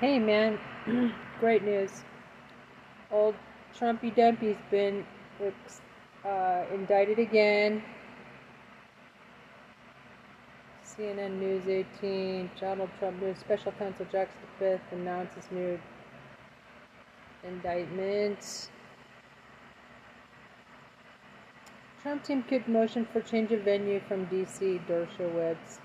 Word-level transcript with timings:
Hey 0.00 0.18
man, 0.18 0.58
great 1.40 1.62
news. 1.62 1.90
Old 3.12 3.34
Trumpy 3.78 4.16
Dumpy's 4.16 4.56
been 4.70 5.04
uh, 6.24 6.62
indicted 6.72 7.18
again. 7.18 7.82
CNN 10.86 11.38
News 11.38 11.68
18, 11.68 12.50
Donald 12.58 12.88
Trump 12.98 13.22
Special 13.38 13.72
Counsel 13.72 14.06
Jackson 14.10 14.40
V 14.58 14.76
announces 14.92 15.44
new 15.50 15.78
indictment. 17.46 18.70
Trump 22.00 22.24
team 22.24 22.42
could 22.44 22.66
motion 22.66 23.06
for 23.12 23.20
change 23.20 23.52
of 23.52 23.60
venue 23.64 24.00
from 24.08 24.24
D.C. 24.24 24.80
Dershowitz. 24.88 25.78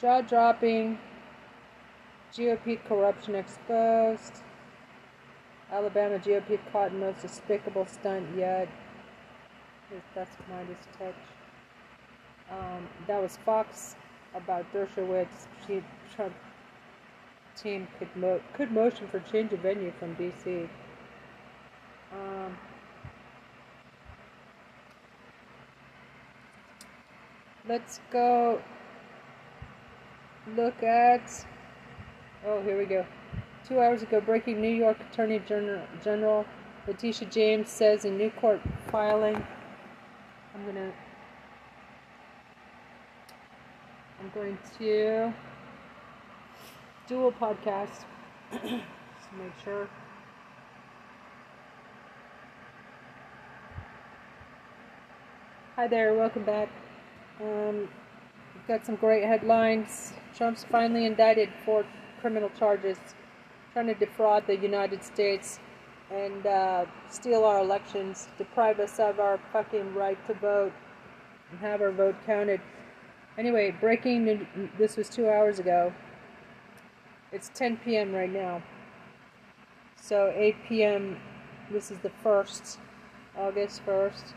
Jaw 0.00 0.20
dropping. 0.20 1.00
GOP 2.34 2.82
corruption 2.84 3.34
exposed. 3.34 4.42
Alabama 5.72 6.18
GOP 6.18 6.58
caught 6.72 6.92
most 6.92 7.22
despicable 7.22 7.86
stunt 7.86 8.26
yet. 8.36 8.68
That's 10.14 10.36
Meidas 10.50 10.98
touch. 10.98 11.14
Um, 12.50 12.88
that 13.06 13.20
was 13.20 13.36
Fox 13.44 13.96
about 14.34 14.72
Dershowitz. 14.72 15.46
She, 15.66 15.82
Trump 16.14 16.34
team 17.56 17.86
could 17.98 18.14
mo- 18.16 18.40
could 18.54 18.70
motion 18.70 19.06
for 19.08 19.20
change 19.20 19.52
of 19.52 19.60
venue 19.60 19.92
from 19.98 20.14
D.C. 20.14 20.68
Um, 22.12 22.56
let's 27.68 28.00
go 28.10 28.60
look 30.56 30.82
at. 30.82 31.46
Oh, 32.46 32.62
here 32.62 32.78
we 32.78 32.86
go. 32.86 33.04
Two 33.68 33.80
hours 33.80 34.02
ago, 34.02 34.18
breaking 34.18 34.62
New 34.62 34.74
York 34.74 34.96
Attorney 35.12 35.42
General, 35.46 35.82
General 36.02 36.46
Letitia 36.86 37.28
James 37.28 37.68
says 37.68 38.06
in 38.06 38.16
new 38.16 38.30
court 38.30 38.62
filing. 38.90 39.36
I'm 40.54 40.64
gonna. 40.64 40.90
I'm 44.20 44.30
going 44.34 44.56
to 44.78 45.34
do 47.06 47.26
a 47.26 47.32
podcast. 47.32 48.04
Just 48.52 48.64
make 49.38 49.52
sure. 49.62 49.86
Hi 55.76 55.86
there, 55.86 56.14
welcome 56.14 56.44
back. 56.44 56.70
Um, 57.42 57.80
we've 58.54 58.66
got 58.66 58.86
some 58.86 58.96
great 58.96 59.24
headlines. 59.24 60.14
Trump's 60.34 60.64
finally 60.64 61.04
indicted 61.04 61.50
for 61.66 61.84
criminal 62.20 62.50
charges, 62.58 62.98
trying 63.72 63.86
to 63.86 63.94
defraud 63.94 64.46
the 64.46 64.56
United 64.56 65.02
States 65.02 65.58
and 66.10 66.46
uh, 66.46 66.86
steal 67.08 67.44
our 67.44 67.60
elections, 67.60 68.28
deprive 68.36 68.80
us 68.80 68.98
of 68.98 69.20
our 69.20 69.38
fucking 69.52 69.94
right 69.94 70.18
to 70.26 70.34
vote, 70.34 70.72
and 71.50 71.60
have 71.60 71.80
our 71.80 71.92
vote 71.92 72.16
counted. 72.26 72.60
Anyway, 73.38 73.74
breaking. 73.80 74.70
This 74.76 74.96
was 74.96 75.08
two 75.08 75.28
hours 75.28 75.58
ago. 75.58 75.92
It's 77.32 77.50
10 77.54 77.78
p.m. 77.78 78.12
right 78.12 78.32
now. 78.32 78.62
So 79.96 80.32
8 80.34 80.56
p.m. 80.68 81.16
This 81.70 81.92
is 81.92 81.98
the 81.98 82.10
first, 82.22 82.78
August 83.38 83.82
1st. 83.86 84.34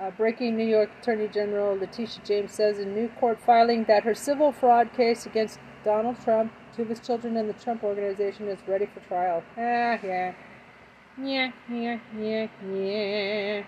Uh, 0.00 0.10
breaking 0.12 0.56
New 0.56 0.66
York 0.66 0.88
Attorney 1.02 1.28
General 1.28 1.76
Letitia 1.76 2.22
James 2.24 2.52
says 2.52 2.78
in 2.78 2.94
new 2.94 3.08
court 3.20 3.38
filing 3.40 3.84
that 3.84 4.04
her 4.04 4.14
civil 4.14 4.52
fraud 4.52 4.92
case 4.96 5.26
against 5.26 5.58
Donald 5.84 6.16
Trump, 6.22 6.52
two 6.78 6.82
of 6.82 6.88
his 6.90 7.00
children, 7.00 7.36
and 7.36 7.48
the 7.48 7.54
Trump 7.54 7.82
Organization 7.82 8.46
is 8.46 8.58
ready 8.68 8.86
for 8.86 9.00
trial. 9.00 9.42
Ah, 9.56 9.98
yeah. 10.02 10.32
Yeah, 11.20 11.50
yeah, 11.68 11.98
yeah, 12.16 12.46
yeah. 12.72 13.62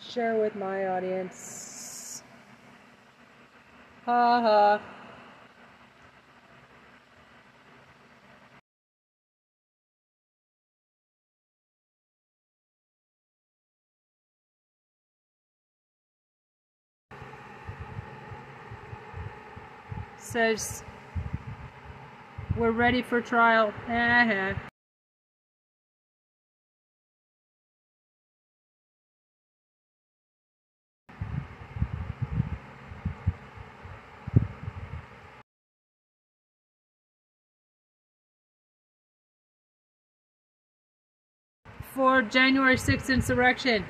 Share 0.00 0.36
with 0.40 0.54
my 0.54 0.86
audience. 0.86 2.22
Ha 4.06 4.40
ha. 4.40 4.80
Says 20.34 20.82
we're 22.56 22.72
ready 22.72 23.02
for 23.02 23.20
trial. 23.20 23.72
Uh-huh. 23.86 24.54
for 41.92 42.22
January 42.22 42.74
6th 42.74 43.08
insurrection. 43.08 43.84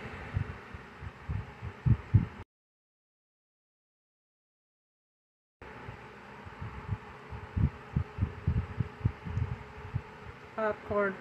Popcorn. 10.65 11.15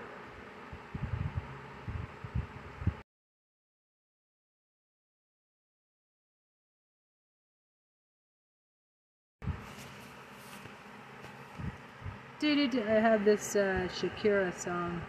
I 12.41 12.99
have 12.99 13.23
this 13.25 13.55
uh, 13.55 13.87
Shakira 13.89 14.57
song 14.57 15.01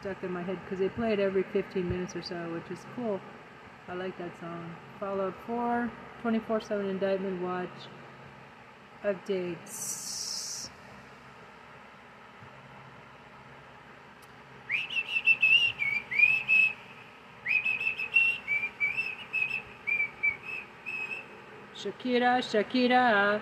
stuck 0.00 0.22
in 0.22 0.32
my 0.32 0.42
head 0.42 0.58
because 0.64 0.78
they 0.78 0.88
play 0.88 1.12
it 1.12 1.20
every 1.20 1.44
15 1.52 1.88
minutes 1.88 2.16
or 2.16 2.22
so, 2.22 2.36
which 2.52 2.70
is 2.76 2.84
cool. 2.96 3.20
I 3.88 3.94
like 3.94 4.16
that 4.18 4.30
song. 4.40 4.74
Follow 4.98 5.28
up 5.28 5.34
4, 5.46 5.90
24 6.22 6.60
7 6.60 6.86
indictment 6.88 7.42
watch 7.42 7.68
updates. 9.04 10.19
Shakira, 21.80 22.42
Shakira. 22.42 23.40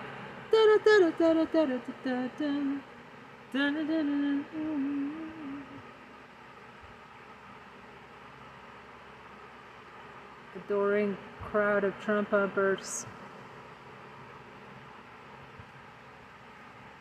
Adoring 10.55 11.17
crowd 11.51 11.83
of 11.83 11.99
Trump 11.99 12.31
uppers. 12.31 13.05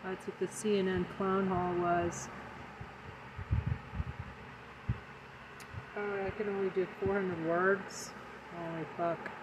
That's 0.03 0.27
what 0.27 0.41
the 0.41 0.47
CNN 0.47 1.07
clown 1.17 1.47
hall 1.47 1.75
was. 1.75 2.29
Oh, 5.97 6.27
I 6.27 6.31
can 6.31 6.49
only 6.49 6.71
do 6.71 6.87
400 7.05 7.47
words. 7.47 8.11
Holy 8.57 8.85
fuck. 8.97 9.38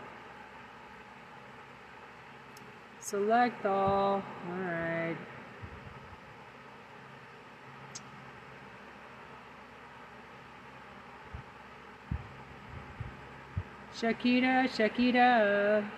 Select 3.16 3.66
all. 3.66 4.22
Alright. 4.52 5.16
Shakira, 13.96 14.68
Shakira. 14.68 15.90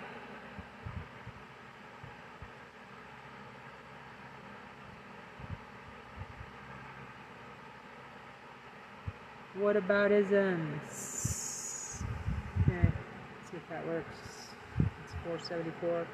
What 9.55 9.75
about 9.75 10.11
isms? 10.11 12.03
Okay, 12.61 12.75
let's 12.77 13.49
see 13.49 13.57
if 13.57 13.67
that 13.69 13.87
works. 13.87 14.19
It's 15.03 15.13
474. 15.25 16.05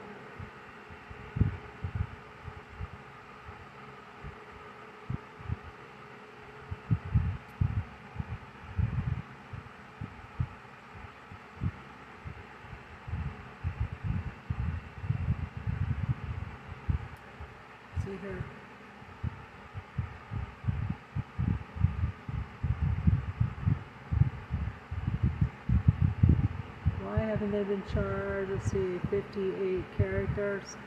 see 18.06 18.18
here. 18.22 18.44
Why 27.44 27.50
haven't 27.50 27.68
they 27.68 27.76
been 27.76 27.94
charged? 27.94 28.52
Let's 28.52 28.72
see, 28.72 29.00
58 29.10 29.98
characters. 29.98 30.78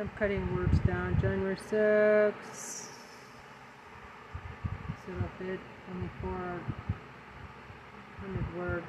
I'm 0.00 0.08
cutting 0.16 0.54
words 0.54 0.78
down. 0.86 1.20
January 1.20 1.56
6th. 1.56 1.70
So 1.72 2.32
that'll 5.08 5.28
fit 5.38 5.58
only 5.92 6.08
400 6.20 8.56
words. 8.56 8.86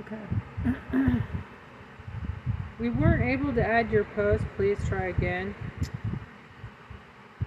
Okay. 0.00 0.18
We 2.84 2.90
weren't 2.90 3.22
able 3.22 3.50
to 3.50 3.66
add 3.66 3.90
your 3.90 4.04
post. 4.14 4.44
Please 4.56 4.76
try 4.86 5.06
again. 5.06 5.54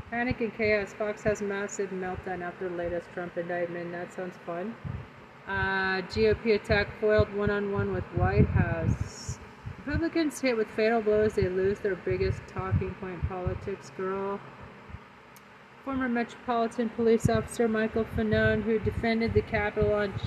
Panic 0.09 0.41
and 0.41 0.51
chaos. 0.57 0.93
Fox 0.93 1.21
has 1.21 1.43
massive 1.43 1.91
meltdown 1.91 2.41
after 2.41 2.67
latest 2.71 3.07
Trump 3.13 3.37
indictment. 3.37 3.91
That 3.91 4.11
sounds 4.11 4.33
fun. 4.47 4.75
Uh, 5.47 6.01
GOP 6.09 6.55
attack 6.55 6.87
foiled 6.99 7.31
one 7.35 7.51
on 7.51 7.71
one 7.71 7.93
with 7.93 8.03
White 8.15 8.47
House. 8.47 9.37
Republicans 9.85 10.41
hit 10.41 10.57
with 10.57 10.67
fatal 10.71 11.01
blows. 11.03 11.35
They 11.35 11.49
lose 11.49 11.77
their 11.81 11.95
biggest 11.97 12.41
talking 12.47 12.95
point. 12.95 13.21
Politics 13.29 13.91
girl. 13.95 14.39
Former 15.85 16.09
Metropolitan 16.09 16.89
Police 16.89 17.29
Officer 17.29 17.67
Michael 17.67 18.05
Fanone, 18.05 18.63
who 18.63 18.79
defended 18.79 19.35
the 19.35 19.43
Capitol 19.43 19.93
on 19.93 20.17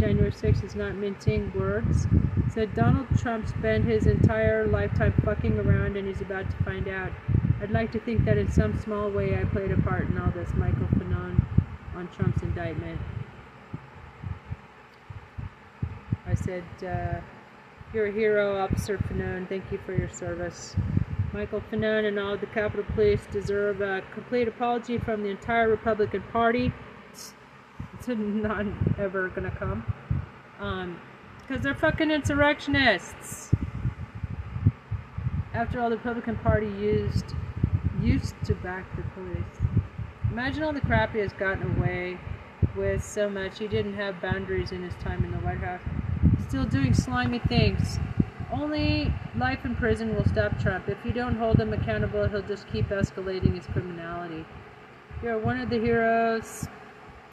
January 0.00 0.32
6th, 0.32 0.64
is 0.64 0.74
not 0.74 0.94
minting 0.94 1.52
words, 1.54 2.06
said 2.54 2.74
Donald 2.74 3.06
Trump 3.18 3.46
spent 3.46 3.84
his 3.84 4.06
entire 4.06 4.66
lifetime 4.66 5.12
fucking 5.26 5.58
around 5.58 5.94
and 5.98 6.08
he's 6.08 6.22
about 6.22 6.50
to 6.50 6.64
find 6.64 6.88
out. 6.88 7.12
I'd 7.60 7.70
like 7.70 7.92
to 7.92 8.00
think 8.00 8.24
that 8.24 8.38
in 8.38 8.50
some 8.50 8.78
small 8.80 9.10
way 9.10 9.38
I 9.38 9.44
played 9.44 9.70
a 9.70 9.76
part 9.82 10.08
in 10.08 10.16
all 10.16 10.30
this. 10.30 10.48
Michael 10.54 10.86
Fanone 10.96 11.44
on 11.94 12.08
Trump's 12.16 12.42
indictment. 12.42 12.98
I 16.26 16.34
said, 16.34 16.64
uh, 16.82 17.20
You're 17.92 18.06
a 18.06 18.12
hero, 18.12 18.58
Officer 18.58 18.96
Fanone. 18.96 19.46
Thank 19.50 19.70
you 19.70 19.78
for 19.84 19.94
your 19.94 20.08
service. 20.08 20.74
Michael 21.34 21.60
Fanone 21.70 22.08
and 22.08 22.18
all 22.18 22.38
the 22.38 22.46
Capitol 22.46 22.86
Police 22.94 23.26
deserve 23.30 23.82
a 23.82 24.02
complete 24.14 24.48
apology 24.48 24.96
from 24.96 25.22
the 25.22 25.28
entire 25.28 25.68
Republican 25.68 26.22
Party. 26.32 26.72
It's 28.08 28.18
not 28.18 28.64
ever 28.98 29.28
gonna 29.28 29.50
come. 29.50 29.84
Um, 30.58 30.98
because 31.40 31.62
they're 31.62 31.74
fucking 31.74 32.10
insurrectionists. 32.10 33.50
After 35.52 35.80
all, 35.80 35.90
the 35.90 35.96
Republican 35.96 36.36
Party 36.36 36.68
used 36.68 37.34
used 38.00 38.34
to 38.44 38.54
back 38.54 38.84
the 38.96 39.02
police. 39.14 39.60
Imagine 40.30 40.62
all 40.62 40.72
the 40.72 40.80
crap 40.80 41.12
he 41.12 41.18
has 41.18 41.32
gotten 41.34 41.76
away 41.76 42.18
with 42.74 43.04
so 43.04 43.28
much. 43.28 43.58
He 43.58 43.68
didn't 43.68 43.94
have 43.94 44.20
boundaries 44.22 44.72
in 44.72 44.82
his 44.82 44.94
time 44.94 45.22
in 45.24 45.32
the 45.32 45.38
White 45.38 45.58
House. 45.58 45.82
Still 46.48 46.64
doing 46.64 46.94
slimy 46.94 47.40
things. 47.40 47.98
Only 48.50 49.12
life 49.36 49.64
in 49.64 49.76
prison 49.76 50.14
will 50.14 50.24
stop 50.24 50.58
Trump. 50.58 50.88
If 50.88 50.98
you 51.04 51.12
don't 51.12 51.36
hold 51.36 51.60
him 51.60 51.72
accountable, 51.72 52.26
he'll 52.28 52.42
just 52.42 52.66
keep 52.68 52.88
escalating 52.88 53.54
his 53.54 53.66
criminality. 53.66 54.46
You're 55.22 55.38
one 55.38 55.60
of 55.60 55.68
the 55.68 55.78
heroes. 55.78 56.66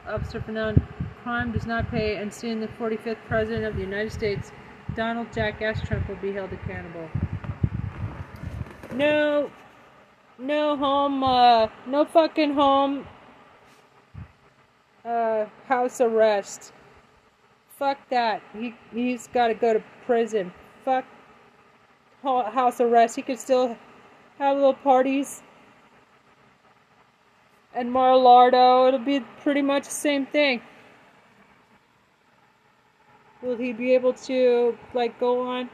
Officer 0.07 0.39
Fanone, 0.39 0.81
crime 1.23 1.51
does 1.51 1.65
not 1.65 1.89
pay, 1.91 2.15
and 2.17 2.33
soon 2.33 2.59
the 2.59 2.67
45th 2.67 3.17
President 3.27 3.65
of 3.65 3.75
the 3.75 3.81
United 3.81 4.11
States, 4.11 4.51
Donald 4.95 5.31
Jack 5.33 5.61
S. 5.61 5.81
Trump, 5.81 6.07
will 6.07 6.15
be 6.17 6.31
held 6.31 6.51
accountable. 6.53 7.09
No, 8.93 9.51
no 10.39 10.77
home, 10.77 11.23
uh, 11.23 11.67
no 11.85 12.05
fucking 12.05 12.53
home, 12.53 13.05
uh, 15.03 15.45
house 15.67 15.99
arrest. 16.01 16.71
Fuck 17.77 17.97
that. 18.09 18.41
He, 18.53 18.73
he's 18.93 19.27
gotta 19.27 19.53
go 19.53 19.73
to 19.73 19.83
prison. 20.05 20.51
Fuck 20.83 21.05
house 22.23 22.81
arrest. 22.81 23.15
He 23.15 23.21
could 23.21 23.39
still 23.39 23.77
have 24.39 24.55
little 24.55 24.73
parties. 24.73 25.43
And 27.77 27.91
Mar-a-Lardo, 27.91 28.87
it'll 28.87 28.99
be 28.99 29.19
pretty 29.43 29.61
much 29.61 29.83
the 29.83 29.91
same 29.91 30.25
thing. 30.25 30.63
Will 33.43 33.55
he 33.55 33.71
be 33.71 33.93
able 33.93 34.13
to, 34.13 34.75
like, 34.95 35.19
go 35.19 35.41
on? 35.41 35.69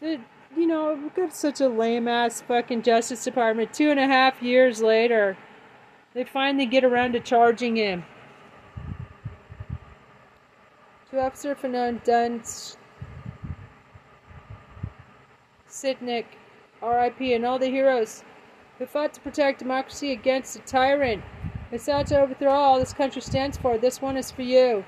The, 0.00 0.18
you 0.56 0.66
know, 0.66 0.94
we've 0.94 1.14
got 1.14 1.34
such 1.34 1.60
a 1.60 1.68
lame 1.68 2.08
ass 2.08 2.40
fucking 2.40 2.80
Justice 2.80 3.22
Department. 3.22 3.74
Two 3.74 3.90
and 3.90 4.00
a 4.00 4.06
half 4.06 4.42
years 4.42 4.80
later, 4.80 5.36
they 6.14 6.24
finally 6.24 6.64
get 6.64 6.84
around 6.84 7.12
to 7.12 7.20
charging 7.20 7.76
him. 7.76 8.06
To 11.10 11.20
Officer 11.20 11.54
Fanone 11.54 12.02
Dunst, 12.02 12.78
Sicknick, 15.68 16.24
RIP, 16.80 17.20
and 17.20 17.44
all 17.44 17.58
the 17.58 17.68
heroes 17.68 18.24
who 18.84 18.88
fought 18.88 19.14
to 19.14 19.20
protect 19.20 19.60
democracy 19.60 20.12
against 20.12 20.56
a 20.56 20.58
tyrant 20.58 21.22
who 21.70 21.78
sought 21.78 22.06
to 22.06 22.20
overthrow 22.20 22.50
all 22.50 22.78
this 22.78 22.92
country 22.92 23.22
stands 23.22 23.56
for. 23.56 23.78
This 23.78 24.02
one 24.02 24.18
is 24.18 24.30
for 24.30 24.42
you. 24.42 24.84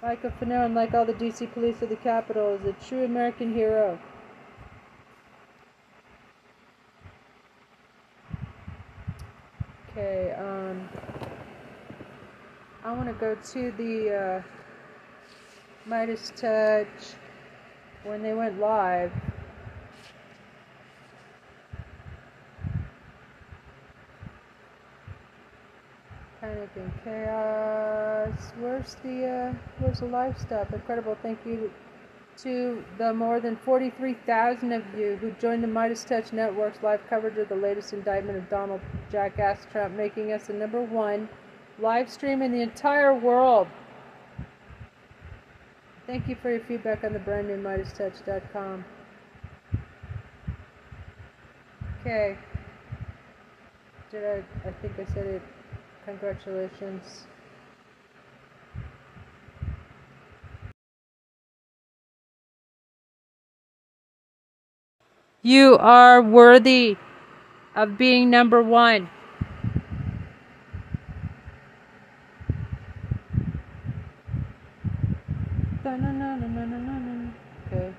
Michael 0.00 0.30
Fanone, 0.40 0.74
like 0.74 0.94
all 0.94 1.04
the 1.04 1.12
DC 1.12 1.52
police 1.52 1.82
of 1.82 1.90
the 1.90 1.96
Capitol, 1.96 2.54
is 2.54 2.64
a 2.64 2.72
true 2.88 3.04
American 3.04 3.52
hero. 3.52 3.98
Okay, 9.90 10.34
um, 10.38 10.88
I 12.82 12.92
want 12.92 13.08
to 13.08 13.14
go 13.14 13.34
to 13.34 13.72
the 13.72 14.42
uh, 14.42 14.42
Meidas 15.86 16.34
Touch 16.34 17.14
when 18.04 18.22
they 18.22 18.32
went 18.32 18.58
live. 18.58 19.12
Panic 26.42 26.70
and 26.74 26.92
chaos. 27.04 28.52
Where's 28.82 28.96
the 29.04 29.26
uh, 29.28 29.54
where's 29.78 30.00
the 30.00 30.06
live 30.06 30.36
stuff? 30.40 30.72
Incredible. 30.72 31.16
Thank 31.22 31.38
you 31.46 31.70
to 32.38 32.84
the 32.98 33.14
more 33.14 33.38
than 33.38 33.54
43,000 33.54 34.72
of 34.72 34.82
you 34.98 35.14
who 35.20 35.30
joined 35.40 35.62
the 35.62 35.68
Meidas 35.68 36.04
Touch 36.04 36.32
Network's 36.32 36.82
live 36.82 37.00
coverage 37.08 37.38
of 37.38 37.48
the 37.48 37.54
latest 37.54 37.92
indictment 37.92 38.38
of 38.38 38.50
Donald 38.50 38.80
Jackass 39.12 39.68
Trump, 39.70 39.94
making 39.94 40.32
us 40.32 40.48
the 40.48 40.52
number 40.52 40.82
one 40.82 41.28
live 41.78 42.10
stream 42.10 42.42
in 42.42 42.50
the 42.50 42.60
entire 42.60 43.16
world. 43.16 43.68
Thank 46.08 46.26
you 46.26 46.34
for 46.34 46.50
your 46.50 46.64
feedback 46.64 47.04
on 47.04 47.12
the 47.12 47.20
brand 47.20 47.46
new 47.46 47.58
MeidasTouch.com. 47.58 48.84
Okay. 52.00 52.36
Did 54.10 54.24
I? 54.24 54.68
I 54.68 54.72
think 54.82 54.98
I 54.98 55.04
said 55.14 55.26
it. 55.26 55.42
Congratulations. 56.04 57.28
You 65.44 65.76
are 65.78 66.22
worthy 66.22 66.96
of 67.74 67.98
being 67.98 68.30
number 68.30 68.62
one. 68.62 69.10
Okay. 77.66 77.92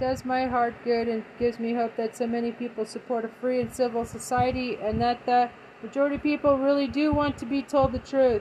Does 0.00 0.24
my 0.24 0.46
heart 0.46 0.72
good 0.84 1.08
and 1.08 1.22
gives 1.38 1.58
me 1.58 1.74
hope 1.74 1.96
that 1.96 2.16
so 2.16 2.26
many 2.26 2.50
people 2.50 2.86
support 2.86 3.26
a 3.26 3.28
free 3.28 3.60
and 3.60 3.70
civil 3.70 4.06
society 4.06 4.78
and 4.80 5.02
that 5.02 5.26
the 5.26 5.50
majority 5.84 6.16
people 6.16 6.56
really 6.56 6.86
do 6.86 7.12
want 7.12 7.36
to 7.36 7.44
be 7.44 7.60
told 7.60 7.92
the 7.92 7.98
truth. 7.98 8.40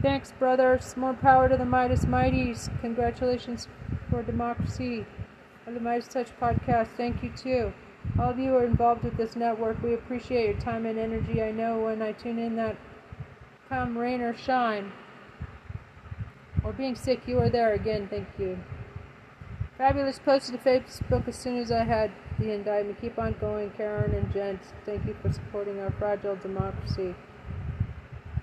Thanks, 0.00 0.32
brothers. 0.38 0.96
More 0.96 1.12
power 1.12 1.46
to 1.46 1.56
the 1.56 1.64
Meidas 1.64 2.06
Mighties. 2.06 2.70
Congratulations 2.80 3.68
for 4.08 4.22
democracy. 4.22 5.04
And 5.66 5.76
the 5.76 5.80
Meidas 5.80 6.08
Touch 6.08 6.28
podcast. 6.40 6.88
Thank 6.96 7.22
you, 7.22 7.30
too. 7.36 7.74
All 8.18 8.30
of 8.30 8.38
you 8.38 8.54
are 8.54 8.64
involved 8.64 9.04
with 9.04 9.18
this 9.18 9.36
network. 9.36 9.82
We 9.82 9.92
appreciate 9.92 10.46
your 10.48 10.60
time 10.60 10.86
and 10.86 10.98
energy. 10.98 11.42
I 11.42 11.50
know 11.50 11.78
when 11.78 12.00
I 12.00 12.12
tune 12.12 12.38
in 12.38 12.56
that 12.56 12.76
come 13.68 13.98
rain 13.98 14.22
or 14.22 14.34
shine, 14.34 14.90
or 16.64 16.72
being 16.72 16.96
sick, 16.96 17.28
you 17.28 17.38
are 17.38 17.50
there 17.50 17.74
again. 17.74 18.08
Thank 18.08 18.28
you. 18.38 18.58
Fabulous 19.76 20.18
posted 20.18 20.58
to 20.58 20.70
Facebook 20.70 21.28
as 21.28 21.36
soon 21.36 21.58
as 21.58 21.70
I 21.70 21.84
had 21.84 22.10
the 22.38 22.52
indictment. 22.52 23.00
Keep 23.00 23.18
on 23.18 23.34
going, 23.40 23.70
Karen 23.76 24.14
and 24.14 24.32
Jen. 24.32 24.60
Thank 24.86 25.06
you 25.06 25.16
for 25.20 25.32
supporting 25.32 25.80
our 25.80 25.90
fragile 25.92 26.36
democracy. 26.36 27.14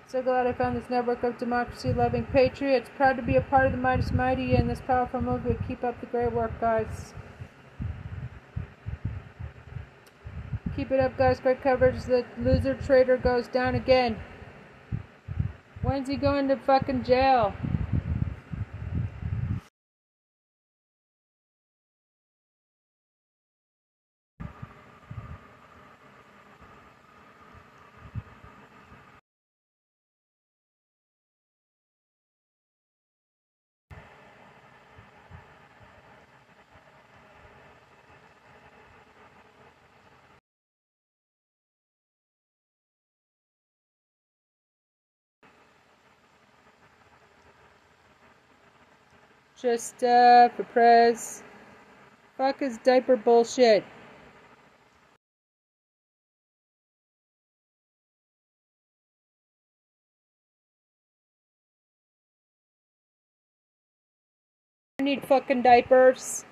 So 0.07 0.21
glad 0.21 0.47
I 0.47 0.53
found 0.53 0.77
this 0.77 0.89
network 0.89 1.23
of 1.23 1.37
democracy 1.37 1.91
loving 1.91 2.25
patriots. 2.25 2.89
Proud 2.95 3.17
to 3.17 3.23
be 3.23 3.35
a 3.35 3.41
part 3.41 3.65
of 3.65 3.71
the 3.71 3.77
Meidas 3.77 4.13
Mighty 4.13 4.55
and 4.55 4.69
this 4.69 4.81
powerful 4.81 5.21
movement. 5.21 5.59
Keep 5.67 5.83
up 5.83 5.99
the 5.99 6.05
great 6.05 6.31
work, 6.31 6.51
guys. 6.61 7.13
Keep 10.75 10.91
it 10.91 10.99
up, 10.99 11.17
guys. 11.17 11.39
Great 11.39 11.61
coverage. 11.61 12.03
The 12.03 12.25
loser 12.37 12.75
trader 12.75 13.17
goes 13.17 13.47
down 13.47 13.75
again. 13.75 14.17
When's 15.81 16.09
he 16.09 16.17
going 16.17 16.47
to 16.49 16.57
fucking 16.57 17.03
jail? 17.03 17.53
Just 49.65 50.03
uh, 50.03 50.50
for 50.50 50.63
prez. 50.63 51.41
Fuck 52.38 52.60
his 52.60 52.77
diaper 52.84 53.17
bullshit. 53.17 53.84
I 65.00 65.03
need 65.03 65.25
fucking 65.27 65.63
diapers. 65.63 66.45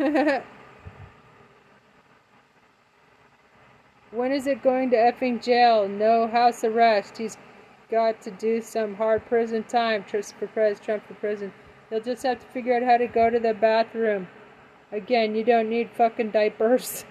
when 4.12 4.32
is 4.32 4.46
it 4.46 4.62
going 4.62 4.88
to 4.90 4.96
effing 4.96 5.42
jail? 5.42 5.86
No 5.86 6.26
house 6.26 6.64
arrest. 6.64 7.18
He's 7.18 7.36
got 7.90 8.22
to 8.22 8.30
do 8.30 8.62
some 8.62 8.94
hard 8.94 9.26
prison 9.26 9.62
time. 9.64 10.04
Trump 10.04 10.24
for 10.38 10.46
president, 10.46 10.84
Trump 10.84 11.06
for 11.06 11.12
prison. 11.14 11.52
He'll 11.90 12.00
just 12.00 12.22
have 12.22 12.40
to 12.40 12.46
figure 12.46 12.74
out 12.74 12.82
how 12.82 12.96
to 12.96 13.08
go 13.08 13.28
to 13.28 13.38
the 13.38 13.52
bathroom. 13.52 14.26
Again, 14.90 15.34
you 15.34 15.44
don't 15.44 15.68
need 15.68 15.90
fucking 15.90 16.30
diapers. 16.30 17.04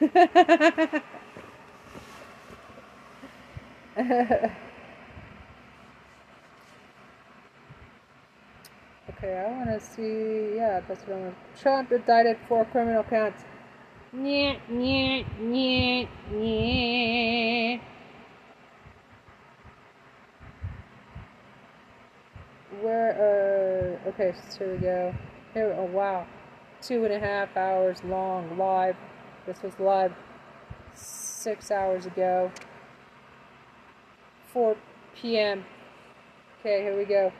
Okay, 9.21 9.37
I 9.37 9.51
want 9.51 9.69
to 9.69 9.85
see. 9.85 10.55
Yeah, 10.55 10.79
that's 10.87 11.01
what 11.01 11.17
I 11.17 11.19
want. 11.19 11.35
Trump 11.59 11.91
indicted 11.91 12.37
for 12.47 12.63
criminal 12.63 13.03
counts. 13.03 13.43
Yeah, 14.13 14.55
yeah, 14.71 15.23
yeah, 15.41 16.05
yeah. 16.31 17.79
Where? 22.81 23.99
Uh. 24.05 24.09
Okay, 24.09 24.33
so 24.49 24.59
here 24.59 24.73
we 24.73 24.77
go. 24.79 25.15
Here. 25.53 25.75
Oh 25.77 25.83
wow, 25.83 26.25
two 26.81 27.03
and 27.03 27.13
a 27.13 27.19
half 27.19 27.57
hours 27.57 28.01
long 28.05 28.57
live. 28.57 28.95
This 29.45 29.61
was 29.61 29.77
live 29.79 30.13
six 30.93 31.71
hours 31.71 32.05
ago. 32.05 32.51
4 34.53 34.75
p.m. 35.15 35.65
Okay, 36.59 36.81
here 36.81 36.97
we 36.97 37.05
go. 37.05 37.31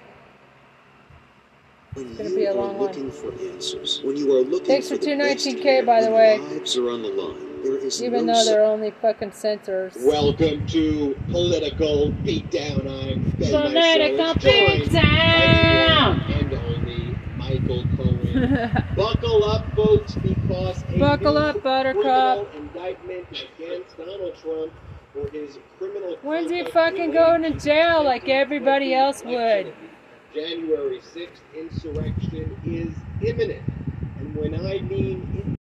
When 1.94 2.08
It's 2.08 2.18
gonna 2.18 2.30
be 2.36 2.46
a 2.46 2.52
are 2.52 2.56
long 2.56 2.78
one. 2.78 2.88
looking 2.88 3.12
for 3.12 3.32
answers, 3.34 4.02
when 4.04 4.16
you 4.16 4.32
are 4.36 4.42
looking 4.42 4.66
Thanks 4.68 4.90
for 4.90 4.96
for 4.96 5.02
219K, 5.04 5.86
by 5.86 6.02
the 6.04 6.12
way. 6.12 6.38
lives 6.38 6.78
are 6.78 6.90
on 6.92 7.02
the 7.02 7.10
line, 7.10 7.64
there 7.64 7.78
is 7.78 8.02
Even 8.04 8.26
no 8.28 8.34
though 8.34 8.46
they're 8.46 8.64
only 8.64 8.92
fucking 9.02 9.32
censors. 9.32 9.94
Welcome 10.00 10.68
to 10.68 11.18
Political 11.32 12.12
Beatdown. 12.24 12.80
I'm 12.82 13.24
Ben 13.40 13.52
Political 13.52 14.36
Meiselas, 14.36 14.40
joined 14.40 14.92
by 14.92 15.00
Beatdown. 15.00 16.42
and 16.42 16.54
only 16.54 17.16
Michael 17.38 17.84
Cohen. 17.98 18.84
Buckle 18.96 19.44
up, 19.46 19.76
folks, 19.76 20.14
because 20.16 20.84
a 20.94 21.00
Buckle 21.00 21.34
new 21.34 21.40
up, 21.40 21.64
Buttercup. 21.64 22.04
criminal 22.04 22.48
indictment 22.56 23.28
against 23.58 23.98
Donald 23.98 24.36
Trump 24.36 24.72
for 25.14 25.28
his 25.32 25.58
criminal 25.80 26.18
When's 26.22 26.52
he 26.52 26.64
fucking 26.66 27.12
going 27.12 27.42
to 27.42 27.52
jail 27.60 28.04
like 28.04 28.30
everybody 28.30 28.94
else 28.94 29.22
election. 29.24 29.66
would? 29.66 29.74
January 30.34 31.00
6th 31.00 31.42
insurrection 31.56 32.58
is 32.66 32.94
imminent. 33.22 33.64
And 34.20 34.36
when 34.36 34.56
I 34.56 34.80
mean 34.82 35.58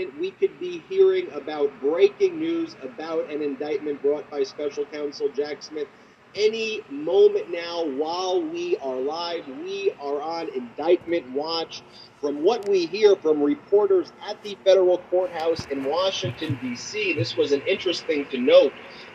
minute, 0.00 0.18
we 0.20 0.30
could 0.32 0.58
be 0.58 0.82
hearing 0.88 1.30
about 1.32 1.70
breaking 1.80 2.38
news 2.38 2.76
about 2.82 3.30
an 3.30 3.42
indictment 3.42 4.00
brought 4.02 4.28
by 4.30 4.42
special 4.42 4.84
counsel 4.86 5.28
Jack 5.28 5.62
Smith 5.62 5.88
any 6.34 6.80
moment 6.90 7.50
now 7.50 7.84
while 7.84 8.40
we 8.40 8.76
are 8.78 8.96
live. 8.96 9.44
We 9.64 9.92
are 10.00 10.22
on 10.22 10.48
indictment 10.54 11.30
watch. 11.32 11.82
From 12.20 12.44
what 12.44 12.68
we 12.68 12.86
hear 12.86 13.16
from 13.16 13.42
reporters 13.42 14.12
at 14.28 14.40
the 14.44 14.56
federal 14.64 14.98
courthouse 15.10 15.66
in 15.70 15.84
Washington, 15.84 16.58
D.C., 16.62 17.14
this 17.14 17.36
was 17.36 17.52
an 17.52 17.62
interesting 17.62 18.26
to 18.26 18.38
note. 18.38 18.72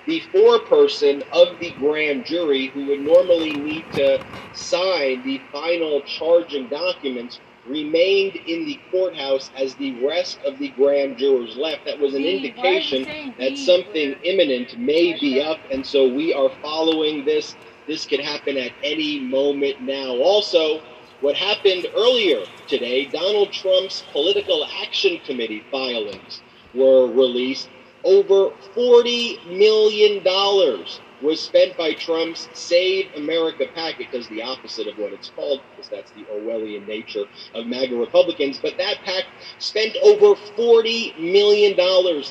The 0.08 0.22
foreperson 0.34 1.24
of 1.32 1.60
the 1.60 1.72
grand 1.80 2.25
jury, 2.25 2.68
who 2.68 2.88
would 2.88 3.01
normally 3.01 3.54
need 3.54 3.86
to 3.94 4.20
sign 4.54 5.24
the 5.24 5.39
final 5.51 6.01
charging 6.01 6.68
documents, 6.68 7.39
remained 7.68 8.36
in 8.36 8.66
the 8.66 8.80
courthouse 8.92 9.52
as 9.56 9.76
the 9.76 9.94
rest 10.06 10.40
of 10.46 10.60
the 10.60 10.70
grand 10.70 11.18
jurors 11.18 11.56
left. 11.58 11.86
That 11.86 12.00
was 12.00 12.14
an 12.14 12.22
B, 12.22 12.54
why 12.56 12.68
are 12.68 12.72
you 12.72 12.78
indication 12.78 13.34
that 13.38 13.58
something 13.58 14.16
imminent 14.24 14.78
may 14.78 15.20
be 15.20 15.42
up, 15.42 15.60
and 15.72 15.86
so 15.86 16.08
we 16.08 16.34
are 16.34 16.50
following 16.62 17.26
this. 17.26 17.56
This 17.88 18.06
could 18.06 18.20
happen 18.20 18.58
at 18.58 18.72
any 18.84 19.20
moment 19.20 19.82
now. 19.82 20.16
Also, 20.18 20.82
what 21.22 21.36
happened 21.36 21.88
earlier 21.96 22.46
today, 22.68 23.06
Donald 23.06 23.52
Trump's 23.52 24.04
Political 24.12 24.66
Action 24.82 25.20
Committee 25.26 25.64
filings 25.72 26.42
were 26.74 27.08
released. 27.08 27.70
Over 28.04 28.52
$40 28.76 29.58
million 29.58 30.24
was 31.22 31.42
spent 31.42 31.78
by 31.78 31.94
Trump's 31.94 32.50
Save 32.54 33.14
America 33.16 33.66
PAC. 33.74 34.00
It 34.00 34.12
does 34.12 34.28
the 34.28 34.42
opposite 34.42 34.88
of 34.88 34.98
what 34.98 35.14
it's 35.14 35.30
called, 35.30 35.62
because 35.72 35.90
that's 35.90 36.12
the 36.12 36.26
Orwellian 36.26 36.88
nature 36.88 37.26
of 37.54 37.68
MAGA 37.68 37.96
Republicans. 37.96 38.60
But 38.62 38.78
that 38.78 38.98
PAC 39.04 39.24
spent 39.60 39.96
over 40.04 40.36
$40 40.58 41.20
million 41.20 41.78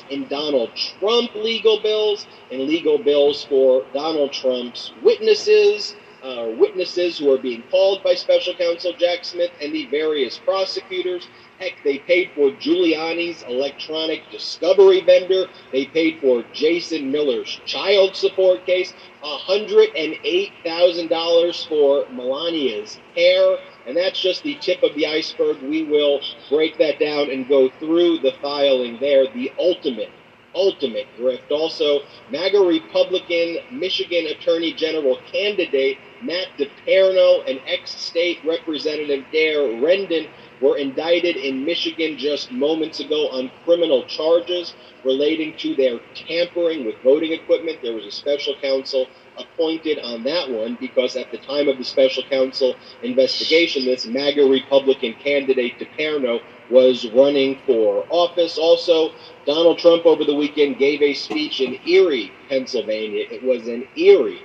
in 0.09 0.27
Donald 0.27 0.75
Trump 0.75 1.33
legal 1.35 1.81
bills 1.81 2.27
and 2.51 2.61
legal 2.61 2.97
bills 2.97 3.43
for 3.43 3.85
Donald 3.93 4.31
Trump's 4.31 4.91
witnesses, 5.03 5.95
uh, 6.25 6.49
witnesses 6.57 7.19
who 7.19 7.31
are 7.31 7.37
being 7.37 7.63
called 7.69 8.01
by 8.03 8.15
special 8.15 8.55
counsel 8.55 8.93
Jack 8.97 9.23
Smith 9.23 9.51
and 9.61 9.71
the 9.73 9.85
various 9.85 10.39
prosecutors. 10.39 11.27
Heck, 11.59 11.73
they 11.83 11.99
paid 11.99 12.31
for 12.33 12.49
Giuliani's 12.51 13.43
electronic 13.43 14.23
discovery 14.31 15.01
vendor. 15.01 15.45
They 15.71 15.85
paid 15.85 16.19
for 16.19 16.43
Jason 16.51 17.11
Miller's 17.11 17.61
child 17.65 18.15
support 18.15 18.65
case. 18.65 18.95
$108,000 19.23 21.67
for 21.67 22.05
Melania's 22.07 22.99
hair. 23.15 23.57
And 23.87 23.95
that's 23.95 24.19
just 24.19 24.41
the 24.43 24.55
tip 24.55 24.81
of 24.81 24.95
the 24.95 25.05
iceberg. 25.05 25.61
We 25.61 25.83
will 25.83 26.21
break 26.49 26.79
that 26.79 26.97
down 26.99 27.29
and 27.29 27.47
go 27.47 27.69
through 27.79 28.17
the 28.19 28.33
filing 28.41 28.97
there. 28.99 29.27
The 29.31 29.53
ultimate, 29.59 30.09
ultimate 30.55 31.05
grift. 31.19 31.51
Also, 31.51 31.99
MAGA 32.31 32.59
Republican 32.59 33.59
Michigan 33.71 34.25
Attorney 34.27 34.73
General 34.73 35.19
candidate 35.31 35.99
Matt 36.25 36.47
DePerno 36.57 37.47
and 37.47 37.59
ex-state 37.67 38.39
representative 38.43 39.25
Daire 39.31 39.79
Rendon 39.79 40.27
were 40.61 40.77
indicted 40.77 41.35
in 41.35 41.65
Michigan 41.65 42.17
just 42.17 42.51
moments 42.51 42.99
ago 42.99 43.29
on 43.29 43.51
criminal 43.63 44.03
charges 44.05 44.73
relating 45.03 45.55
to 45.57 45.75
their 45.75 45.99
tampering 46.15 46.85
with 46.85 46.95
voting 47.03 47.33
equipment. 47.33 47.79
There 47.81 47.93
was 47.93 48.05
a 48.05 48.11
special 48.11 48.55
counsel 48.61 49.07
appointed 49.37 49.99
on 49.99 50.23
that 50.23 50.49
one 50.49 50.77
because 50.79 51.15
at 51.15 51.31
the 51.31 51.37
time 51.37 51.67
of 51.67 51.77
the 51.77 51.83
special 51.83 52.23
counsel 52.23 52.75
investigation, 53.03 53.85
this 53.85 54.05
MAGA 54.05 54.45
Republican 54.45 55.13
candidate 55.13 55.77
DePerno 55.77 56.39
was 56.71 57.05
running 57.11 57.59
for 57.65 58.05
office. 58.09 58.57
Also, 58.57 59.11
Donald 59.45 59.77
Trump 59.77 60.05
over 60.05 60.23
the 60.23 60.33
weekend 60.33 60.79
gave 60.79 61.01
a 61.01 61.13
speech 61.13 61.61
in 61.61 61.77
Erie, 61.87 62.31
Pennsylvania. 62.49 63.25
It 63.29 63.43
was 63.43 63.67
an 63.67 63.87
eerie 63.95 64.41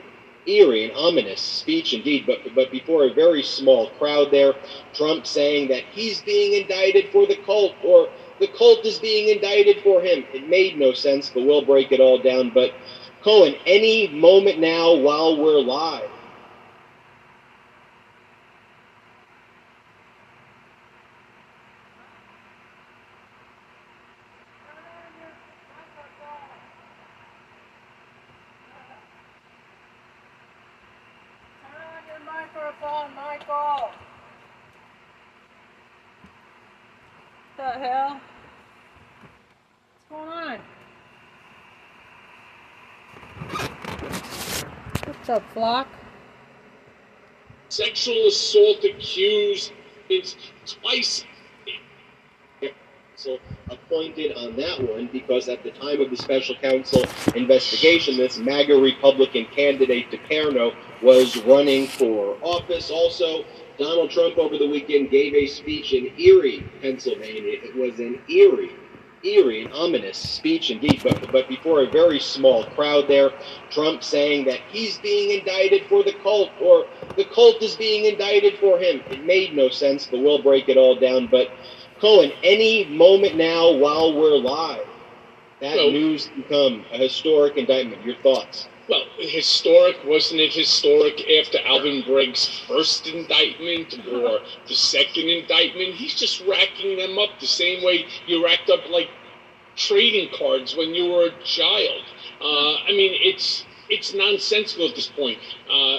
eerie 0.46 0.84
and 0.84 0.92
ominous 0.96 1.40
speech 1.40 1.92
indeed, 1.92 2.24
but 2.26 2.38
but 2.54 2.70
before 2.70 3.04
a 3.04 3.12
very 3.12 3.42
small 3.42 3.90
crowd 3.98 4.30
there, 4.30 4.54
Trump 4.94 5.26
saying 5.26 5.68
that 5.68 5.84
he's 5.92 6.20
being 6.22 6.60
indicted 6.60 7.10
for 7.12 7.26
the 7.26 7.36
cult 7.44 7.74
or 7.84 8.08
the 8.40 8.48
cult 8.48 8.84
is 8.86 8.98
being 8.98 9.28
indicted 9.28 9.82
for 9.82 10.00
him. 10.00 10.24
It 10.32 10.48
made 10.48 10.78
no 10.78 10.92
sense, 10.92 11.30
but 11.30 11.44
we'll 11.44 11.64
break 11.64 11.92
it 11.92 12.00
all 12.00 12.18
down. 12.18 12.50
But 12.54 12.72
Cohen, 13.22 13.54
any 13.66 14.08
moment 14.08 14.58
now 14.58 14.94
while 14.94 15.36
we're 15.36 15.60
live. 15.60 16.08
Turn 31.60 31.82
on 31.82 32.02
your 32.08 32.20
microphone, 32.24 33.14
Michael. 33.14 33.90
The 37.58 37.62
hell? 37.64 38.20
What's 39.92 40.06
going 40.08 40.28
on? 40.30 40.60
Up, 45.30 45.42
Flock? 45.52 45.86
sexual 47.68 48.26
assault 48.26 48.82
accused 48.82 49.72
is 50.08 50.34
twice 50.66 51.24
counsel 52.60 53.38
appointed 53.70 54.36
on 54.36 54.56
that 54.56 54.80
one 54.92 55.08
because 55.12 55.48
at 55.48 55.62
the 55.62 55.70
time 55.70 56.00
of 56.00 56.10
the 56.10 56.16
special 56.16 56.56
counsel 56.56 57.04
investigation, 57.36 58.16
this 58.16 58.38
MAGA 58.38 58.74
Republican 58.74 59.46
candidate 59.54 60.10
DePerno 60.10 60.74
was 61.02 61.36
running 61.44 61.86
for 61.86 62.36
office. 62.42 62.90
Also, 62.90 63.44
Donald 63.78 64.10
Trump 64.10 64.36
over 64.36 64.58
the 64.58 64.68
weekend 64.68 65.10
gave 65.10 65.34
a 65.34 65.46
speech 65.46 65.92
in 65.92 66.12
Erie, 66.18 66.68
Pennsylvania. 66.82 67.60
It 67.62 67.76
was 67.76 68.00
in 68.00 68.20
eerie, 68.28 68.72
eerie 69.24 69.64
and 69.64 69.72
ominous 69.72 70.16
speech 70.16 70.70
indeed, 70.70 71.00
but, 71.02 71.30
but 71.32 71.48
before 71.48 71.82
a 71.82 71.90
very 71.90 72.20
small 72.20 72.64
crowd 72.64 73.06
there, 73.08 73.30
Trump 73.70 74.02
saying 74.02 74.46
that 74.46 74.60
he's 74.70 74.98
being 74.98 75.38
indicted 75.38 75.82
for 75.88 76.02
the 76.02 76.12
cult 76.22 76.50
or 76.60 76.86
the 77.16 77.24
cult 77.24 77.62
is 77.62 77.76
being 77.76 78.06
indicted 78.06 78.58
for 78.58 78.78
him. 78.78 79.02
It 79.10 79.24
made 79.24 79.54
no 79.54 79.68
sense, 79.68 80.06
but 80.06 80.20
we'll 80.20 80.42
break 80.42 80.68
it 80.68 80.76
all 80.76 80.96
down. 80.96 81.26
But 81.26 81.50
Cohen, 82.00 82.32
any 82.42 82.84
moment 82.86 83.36
now 83.36 83.72
while 83.72 84.14
we're 84.14 84.36
live, 84.36 84.86
that 85.60 85.76
Well- 85.76 85.90
news 85.90 86.28
can 86.28 86.42
come 86.44 86.84
a 86.92 86.96
historic 86.96 87.56
indictment. 87.56 88.04
Your 88.04 88.16
thoughts? 88.16 88.68
Well 88.90 89.04
historic. 89.18 89.96
Wasn't 90.04 90.40
it 90.40 90.52
historic 90.52 91.22
after 91.30 91.58
Alvin 91.64 92.02
Bragg's 92.02 92.48
first 92.66 93.06
indictment 93.06 93.98
or 94.12 94.40
the 94.66 94.74
second 94.74 95.28
indictment? 95.28 95.94
He's 95.94 96.14
just 96.14 96.42
racking 96.46 96.98
them 96.98 97.18
up 97.18 97.30
the 97.40 97.46
same 97.46 97.84
way 97.84 98.06
you 98.26 98.44
racked 98.44 98.68
up 98.68 98.88
like 98.90 99.08
trading 99.76 100.28
cards 100.36 100.76
when 100.76 100.94
you 100.94 101.10
were 101.10 101.26
a 101.26 101.44
child. 101.44 102.02
Uh, 102.40 102.74
I 102.88 102.88
mean, 102.88 103.16
it's 103.22 103.64
it's 103.88 104.12
nonsensical 104.12 104.88
at 104.88 104.96
this 104.96 105.08
point. 105.08 105.38
Uh, 105.70 105.98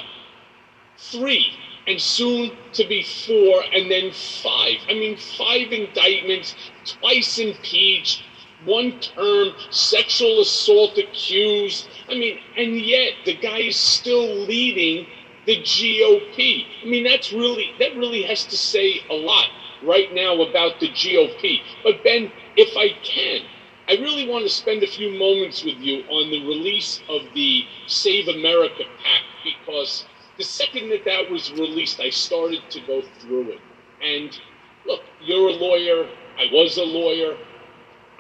three 0.98 1.48
and 1.88 2.00
soon 2.00 2.52
to 2.74 2.88
be 2.88 3.04
four 3.04 3.64
and 3.74 3.90
then 3.90 4.12
five. 4.12 4.78
I 4.88 4.94
mean, 4.94 5.18
five 5.18 5.72
indictments, 5.72 6.56
twice 6.86 7.40
impeached, 7.40 8.24
one 8.66 9.00
term, 9.00 9.50
sexual 9.70 10.42
assault 10.42 10.98
accused. 10.98 11.88
I 12.10 12.16
mean, 12.16 12.40
and 12.58 12.80
yet 12.80 13.14
the 13.26 13.36
guy 13.36 13.60
is 13.60 13.78
still 13.78 14.36
leading 14.46 15.08
the 15.46 15.58
GOP. 15.58 16.66
I 16.84 16.86
mean, 16.86 17.04
that's 17.04 17.34
really 17.34 17.72
that 17.80 17.96
really 17.96 18.24
has 18.24 18.46
to 18.46 18.58
say 18.58 19.02
a 19.10 19.14
lot 19.14 19.48
right 19.84 20.14
now 20.14 20.42
about 20.42 20.80
the 20.80 20.90
GOP. 20.90 21.62
But 21.84 22.04
Ben, 22.04 22.32
if 22.56 22.76
I 22.78 22.90
can, 23.04 23.42
I 23.88 23.94
really 23.94 24.28
want 24.28 24.46
to 24.46 24.50
spend 24.50 24.84
a 24.84 24.88
few 24.88 25.18
moments 25.18 25.64
with 25.64 25.80
you 25.80 26.04
on 26.10 26.30
the 26.30 26.46
release 26.46 27.02
of 27.10 27.22
the 27.34 27.66
Save 27.88 28.28
America 28.28 28.84
PAC 29.04 29.22
because 29.44 30.06
the 30.38 30.44
second 30.44 30.90
that 30.90 31.04
that 31.06 31.30
was 31.30 31.52
released, 31.52 32.00
I 32.00 32.10
started 32.10 32.62
to 32.70 32.80
go 32.82 33.02
through 33.20 33.52
it. 33.52 33.60
And 34.02 34.40
look, 34.86 35.02
you're 35.22 35.50
a 35.50 35.54
lawyer. 35.54 36.08
I 36.38 36.46
was 36.54 36.78
a 36.78 36.84
lawyer. 36.84 37.38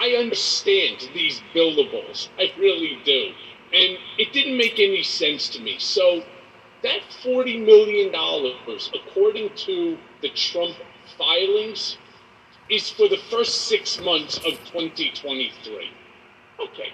I 0.02 0.16
understand 0.16 1.12
these 1.14 1.44
billables. 1.54 2.30
I 2.40 2.52
really 2.58 3.00
do. 3.06 3.34
And 3.72 4.00
it 4.18 4.34
didn't 4.34 4.58
make 4.58 4.80
any 4.80 5.04
sense 5.04 5.48
to 5.50 5.62
me. 5.62 5.76
So 5.78 6.24
that 6.82 7.02
$40 7.24 7.64
million, 7.64 8.10
according 8.96 9.52
to 9.68 10.00
the 10.24 10.30
Trump 10.30 10.76
filings, 11.20 12.00
is 12.68 12.90
for 12.90 13.08
the 13.10 13.20
first 13.30 13.68
six 13.68 14.02
months 14.02 14.38
of 14.38 14.58
2023. 14.74 15.92
Okay. 16.60 16.94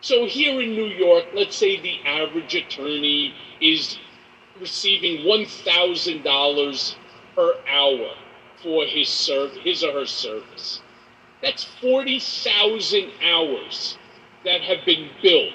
So 0.00 0.26
here 0.26 0.60
in 0.60 0.70
New 0.70 0.86
York, 0.86 1.24
let's 1.34 1.56
say 1.56 1.80
the 1.80 1.98
average 2.04 2.54
attorney 2.54 3.34
is 3.60 3.98
receiving 4.60 5.26
$1,000 5.26 6.96
per 7.34 7.54
hour 7.68 8.14
for 8.62 8.84
his 8.84 9.08
serv- 9.08 9.56
his 9.56 9.82
or 9.82 9.92
her 9.94 10.06
service. 10.06 10.80
That's 11.42 11.64
40,000 11.80 13.10
hours 13.22 13.98
that 14.44 14.62
have 14.62 14.84
been 14.86 15.10
billed. 15.22 15.52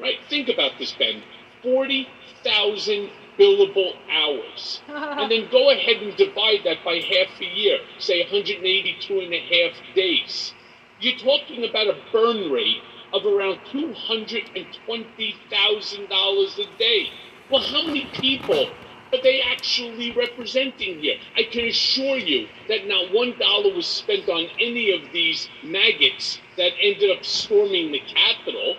Right? 0.00 0.18
Think 0.28 0.48
about 0.48 0.72
this, 0.78 0.92
Ben. 0.92 1.22
40,000 1.62 3.10
billable 3.38 3.92
hours. 4.10 4.82
and 4.88 5.30
then 5.30 5.48
go 5.50 5.70
ahead 5.70 6.02
and 6.02 6.16
divide 6.16 6.60
that 6.64 6.84
by 6.84 6.96
half 6.96 7.40
a 7.40 7.44
year, 7.44 7.78
say 7.98 8.22
182 8.22 9.20
and 9.20 9.32
a 9.32 9.40
half 9.40 9.72
days. 9.94 10.52
You're 11.00 11.18
talking 11.18 11.64
about 11.68 11.86
a 11.86 11.96
burn 12.12 12.50
rate 12.50 12.82
of 13.12 13.24
around 13.24 13.60
$220,000 13.72 16.58
a 16.58 16.66
day. 16.78 17.08
Well, 17.50 17.62
how 17.62 17.86
many 17.86 18.06
people 18.12 18.68
are 19.12 19.22
they 19.22 19.40
actually 19.40 20.12
representing 20.12 21.00
here? 21.00 21.16
I 21.36 21.44
can 21.44 21.64
assure 21.66 22.18
you 22.18 22.48
that 22.68 22.86
not 22.86 23.12
one 23.12 23.34
dollar 23.38 23.74
was 23.74 23.86
spent 23.86 24.28
on 24.28 24.46
any 24.60 24.90
of 24.92 25.12
these 25.12 25.48
maggots 25.62 26.38
that 26.56 26.72
ended 26.80 27.16
up 27.16 27.24
storming 27.24 27.92
the 27.92 28.00
Capitol. 28.00 28.76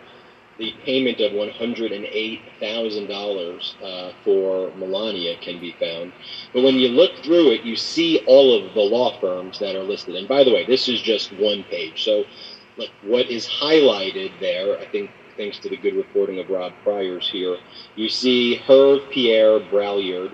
the 0.58 0.74
payment 0.84 1.20
of 1.20 1.34
$108,000 1.34 3.84
uh, 3.84 4.12
for 4.24 4.72
Melania 4.76 5.38
can 5.38 5.60
be 5.60 5.76
found. 5.80 6.12
But 6.54 6.64
when 6.64 6.76
you 6.76 6.88
look 6.90 7.24
through 7.24 7.52
it, 7.52 7.64
you 7.64 7.76
see 7.76 8.24
all 8.26 8.56
of 8.56 8.74
the 8.74 8.82
law 8.82 9.20
firms 9.20 9.60
that 9.60 9.76
are 9.76 9.84
listed. 9.84 10.16
And 10.16 10.28
by 10.28 10.44
the 10.44 10.52
way, 10.52 10.66
this 10.66 10.90
is 10.90 11.00
just 11.02 11.32
one 11.34 11.64
page. 11.66 12.04
So 12.04 12.26
look, 12.78 12.90
what 13.04 13.30
is 13.30 13.48
highlighted 13.48 14.32
there, 14.40 14.80
I 14.80 14.86
think 14.86 15.12
thanks 15.36 15.60
to 15.60 15.70
the 15.70 15.78
good 15.78 15.96
reporting 15.96 16.40
of 16.40 16.50
Rob 16.50 16.74
Priors 16.84 17.30
here, 17.30 17.58
you 17.96 18.10
see 18.10 18.56
Herve 18.56 19.08
Pierre 19.12 19.60
Braillard, 19.60 20.32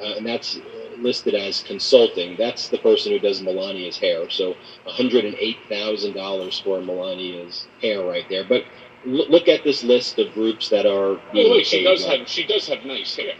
uh, 0.00 0.14
and 0.16 0.26
that's 0.26 0.58
listed 0.98 1.34
as 1.34 1.62
consulting. 1.62 2.36
That's 2.38 2.68
the 2.68 2.78
person 2.78 3.12
who 3.12 3.18
does 3.18 3.42
Melania's 3.42 3.98
hair. 3.98 4.30
So 4.30 4.54
$108,000 4.86 6.62
for 6.62 6.80
Melania's 6.80 7.66
hair 7.80 8.04
right 8.04 8.24
there. 8.28 8.44
But 8.44 8.64
look 9.06 9.48
at 9.48 9.64
this 9.64 9.84
list 9.84 10.18
of 10.18 10.32
groups 10.34 10.68
that 10.70 10.86
are. 10.86 11.16
Oh, 11.16 11.20
being 11.32 11.50
wait, 11.52 11.66
she 11.66 11.84
does 11.84 12.04
have 12.04 12.28
she 12.28 12.46
does 12.46 12.68
have 12.68 12.84
nice 12.84 13.16
hair. 13.16 13.34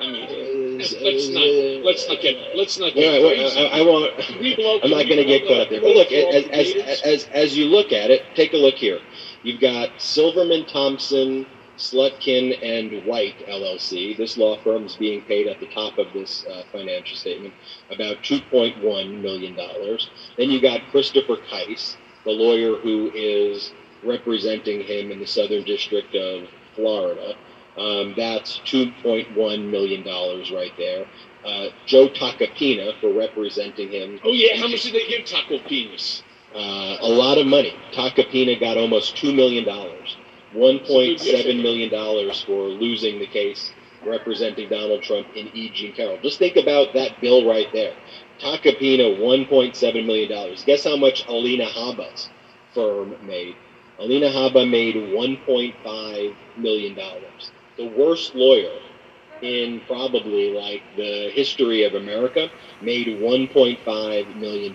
I 0.00 0.06
mean, 0.10 0.24
uh, 0.24 0.32
uh, 0.32 0.76
let's 0.78 1.28
not 1.28 1.42
uh, 1.42 1.84
let's 1.84 2.08
not 2.08 2.20
get 2.20 2.56
let's 2.56 2.78
not 2.78 2.94
get. 2.94 3.14
I, 3.56 3.80
I 3.80 3.82
won't. 3.82 4.14
I'm 4.84 4.90
not 4.90 5.06
going 5.06 5.18
to 5.18 5.24
get 5.24 5.46
caught 5.46 5.70
there. 5.70 5.80
But 5.80 5.94
look, 5.96 6.12
as, 6.12 6.46
as 6.52 7.00
as 7.02 7.28
as 7.32 7.58
you 7.58 7.66
look 7.66 7.92
at 7.92 8.10
it, 8.10 8.22
take 8.34 8.52
a 8.52 8.56
look 8.56 8.76
here. 8.76 9.00
You've 9.42 9.60
got 9.60 9.90
Silverman 10.00 10.66
Thompson, 10.66 11.46
Slutkin, 11.76 12.58
and 12.62 13.04
White 13.06 13.46
LLC. 13.48 14.16
This 14.16 14.36
law 14.36 14.56
firm 14.62 14.84
is 14.86 14.96
being 14.96 15.22
paid 15.22 15.48
at 15.48 15.58
the 15.60 15.66
top 15.66 15.98
of 15.98 16.12
this 16.12 16.44
uh, 16.46 16.62
financial 16.70 17.16
statement 17.16 17.54
about 17.90 18.18
2.1 18.18 19.20
million 19.20 19.56
dollars. 19.56 20.10
Then 20.36 20.50
you 20.50 20.60
got 20.60 20.80
Christopher 20.90 21.36
Kise, 21.36 21.96
the 22.24 22.30
lawyer 22.30 22.76
who 22.76 23.10
is 23.14 23.72
representing 24.04 24.82
him 24.82 25.10
in 25.10 25.20
the 25.20 25.26
Southern 25.26 25.64
District 25.64 26.14
of 26.14 26.48
Florida. 26.74 27.34
Um, 27.76 28.14
that's 28.16 28.58
$2.1 28.60 29.70
million 29.70 30.04
right 30.54 30.72
there. 30.76 31.06
Uh, 31.44 31.68
Joe 31.86 32.08
Tacopina 32.08 32.98
for 33.00 33.12
representing 33.12 33.90
him. 33.90 34.18
Oh, 34.24 34.32
yeah. 34.32 34.56
How 34.56 34.68
much 34.68 34.82
did 34.82 34.94
they 34.94 35.06
give 35.06 35.24
Tacopinas? 35.26 36.22
Uh, 36.54 36.96
a 37.00 37.08
lot 37.08 37.38
of 37.38 37.46
money. 37.46 37.74
Tacopina 37.92 38.58
got 38.58 38.76
almost 38.76 39.14
$2 39.16 39.34
million. 39.34 39.64
$1.7 39.64 41.62
million 41.62 42.34
for 42.46 42.68
losing 42.68 43.18
the 43.18 43.26
case 43.26 43.72
representing 44.04 44.68
Donald 44.68 45.02
Trump 45.02 45.26
in 45.34 45.48
E. 45.48 45.70
Jean 45.70 45.92
Carroll. 45.92 46.18
Just 46.22 46.38
think 46.38 46.56
about 46.56 46.94
that 46.94 47.20
bill 47.20 47.46
right 47.48 47.66
there. 47.72 47.94
Tacopina, 48.40 49.18
$1.7 49.18 50.06
million. 50.06 50.56
Guess 50.64 50.84
how 50.84 50.96
much 50.96 51.26
Alina 51.26 51.66
Habba's 51.66 52.30
firm 52.72 53.14
made? 53.26 53.56
Alina 53.98 54.28
Habba 54.28 54.68
made 54.68 54.94
$1.5 54.94 56.34
million. 56.56 56.98
The 57.76 57.88
worst 57.88 58.34
lawyer 58.34 58.78
in 59.42 59.80
probably 59.86 60.52
like 60.52 60.82
the 60.96 61.30
history 61.32 61.84
of 61.84 61.94
America 61.94 62.48
made 62.80 63.06
$1.5 63.06 64.36
million. 64.36 64.74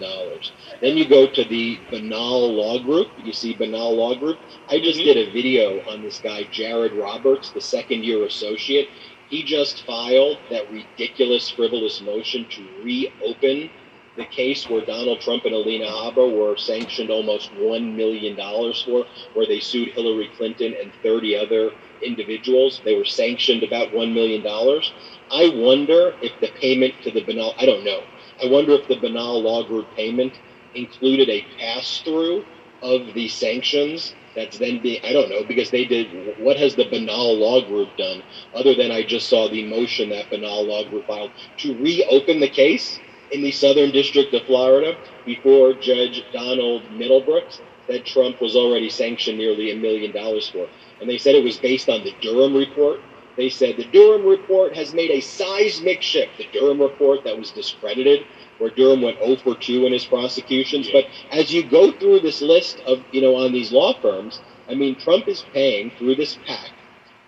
Then 0.82 0.98
you 0.98 1.08
go 1.08 1.28
to 1.28 1.44
the 1.44 1.80
Binnall 1.90 2.56
Law 2.56 2.80
Group. 2.80 3.08
You 3.24 3.34
see 3.34 3.56
Binnall 3.56 3.96
Law 3.96 4.16
Group. 4.16 4.40
I 4.70 4.80
just 4.80 5.00
mm-hmm. 5.00 5.14
did 5.14 5.30
a 5.30 5.32
video 5.32 5.82
on 5.90 6.02
this 6.02 6.20
guy, 6.20 6.44
Jared 6.52 6.94
Roberts, 6.94 7.52
the 7.52 7.62
second 7.62 8.04
year 8.04 8.26
associate. 8.26 8.90
He 9.30 9.44
just 9.44 9.86
filed 9.86 10.38
that 10.50 10.70
ridiculous, 10.72 11.50
frivolous 11.50 12.02
motion 12.02 12.46
to 12.50 12.68
reopen 12.84 13.70
the 14.16 14.26
case 14.26 14.70
where 14.70 14.86
Donald 14.86 15.22
Trump 15.22 15.46
and 15.46 15.56
Alina 15.56 15.86
Habba 15.88 16.38
were 16.38 16.56
sanctioned 16.56 17.10
almost 17.10 17.52
$1 17.54 17.96
million 17.96 18.36
for, 18.36 19.06
where 19.34 19.48
they 19.48 19.60
sued 19.60 19.90
Hillary 19.90 20.30
Clinton 20.38 20.76
and 20.80 20.92
30 21.02 21.36
other 21.36 21.72
individuals. 22.04 22.82
They 22.86 22.96
were 22.96 23.06
sanctioned 23.06 23.64
about 23.64 23.90
$1 23.90 24.14
million. 24.14 24.46
I 25.32 25.50
wonder 25.56 26.14
if 26.22 26.40
the 26.42 26.50
payment 26.60 26.94
to 27.04 27.12
the 27.12 27.24
Binnall, 27.24 27.56
I 27.58 27.66
don't 27.66 27.84
know, 27.84 28.02
I 28.44 28.48
wonder 28.48 28.74
if 28.74 28.88
the 28.88 28.98
Binnall 28.98 29.42
Law 29.42 29.64
Group 29.64 29.88
payment 29.96 30.34
included 30.76 31.30
a 31.30 31.46
pass 31.58 32.02
through 32.04 32.46
of 32.82 33.14
the 33.14 33.28
sanctions 33.28 34.14
that's 34.36 34.58
then 34.58 34.82
being, 34.82 35.00
I 35.04 35.14
don't 35.14 35.30
know, 35.30 35.44
because 35.48 35.72
they 35.72 35.86
did, 35.86 36.38
what 36.40 36.58
has 36.58 36.76
the 36.76 36.86
Binnall 36.86 37.38
Law 37.38 37.66
Group 37.66 37.96
done 37.98 38.24
other 38.54 38.76
than 38.76 38.92
I 38.92 39.04
just 39.04 39.30
saw 39.30 39.50
the 39.50 39.68
motion 39.70 40.10
that 40.10 40.30
Binnall 40.30 40.68
Law 40.68 40.88
Group 40.90 41.08
filed 41.08 41.32
to 41.58 41.78
reopen 41.82 42.40
the 42.40 42.50
case? 42.50 43.00
In 43.34 43.42
the 43.42 43.52
Southern 43.52 43.92
District 43.92 44.34
of 44.34 44.44
Florida 44.44 44.96
before 45.26 45.74
Judge 45.74 46.24
Donald 46.32 46.84
Middlebrooks 46.92 47.60
that 47.88 48.06
Trump 48.06 48.40
was 48.40 48.56
already 48.56 48.90
sanctioned 48.90 49.38
nearly 49.38 49.72
a 49.72 49.76
million 49.76 50.12
dollars 50.12 50.48
for. 50.48 50.70
And 51.02 51.10
they 51.10 51.18
said 51.18 51.36
it 51.36 51.44
was 51.44 51.58
based 51.58 51.90
on 51.90 52.04
the 52.04 52.16
Durham 52.22 52.56
report. 52.56 53.02
They 53.36 53.50
said 53.50 53.76
the 53.76 53.86
Durham 53.86 54.26
report 54.26 54.76
has 54.76 54.94
made 54.94 55.10
a 55.10 55.20
seismic 55.20 56.02
shift. 56.02 56.38
The 56.38 56.48
Durham 56.54 56.80
report 56.80 57.24
that 57.24 57.38
was 57.38 57.52
discredited, 57.52 58.26
where 58.60 58.70
Durham 58.70 59.02
went 59.02 59.18
0 59.18 59.38
for 59.38 59.56
2 59.56 59.88
in 59.88 59.92
his 59.92 60.06
prosecutions. 60.06 60.88
But 60.94 61.06
as 61.32 61.52
you 61.52 61.68
go 61.68 61.92
through 61.92 62.20
this 62.20 62.42
list 62.42 62.80
of, 62.86 63.04
you 63.12 63.22
know, 63.22 63.36
on 63.36 63.52
these 63.52 63.72
law 63.72 64.00
firms, 64.00 64.40
I 64.70 64.76
mean, 64.76 64.96
Trump 64.96 65.28
is 65.28 65.44
paying 65.52 65.92
through 65.98 66.16
this 66.16 66.38
PAC 66.46 66.70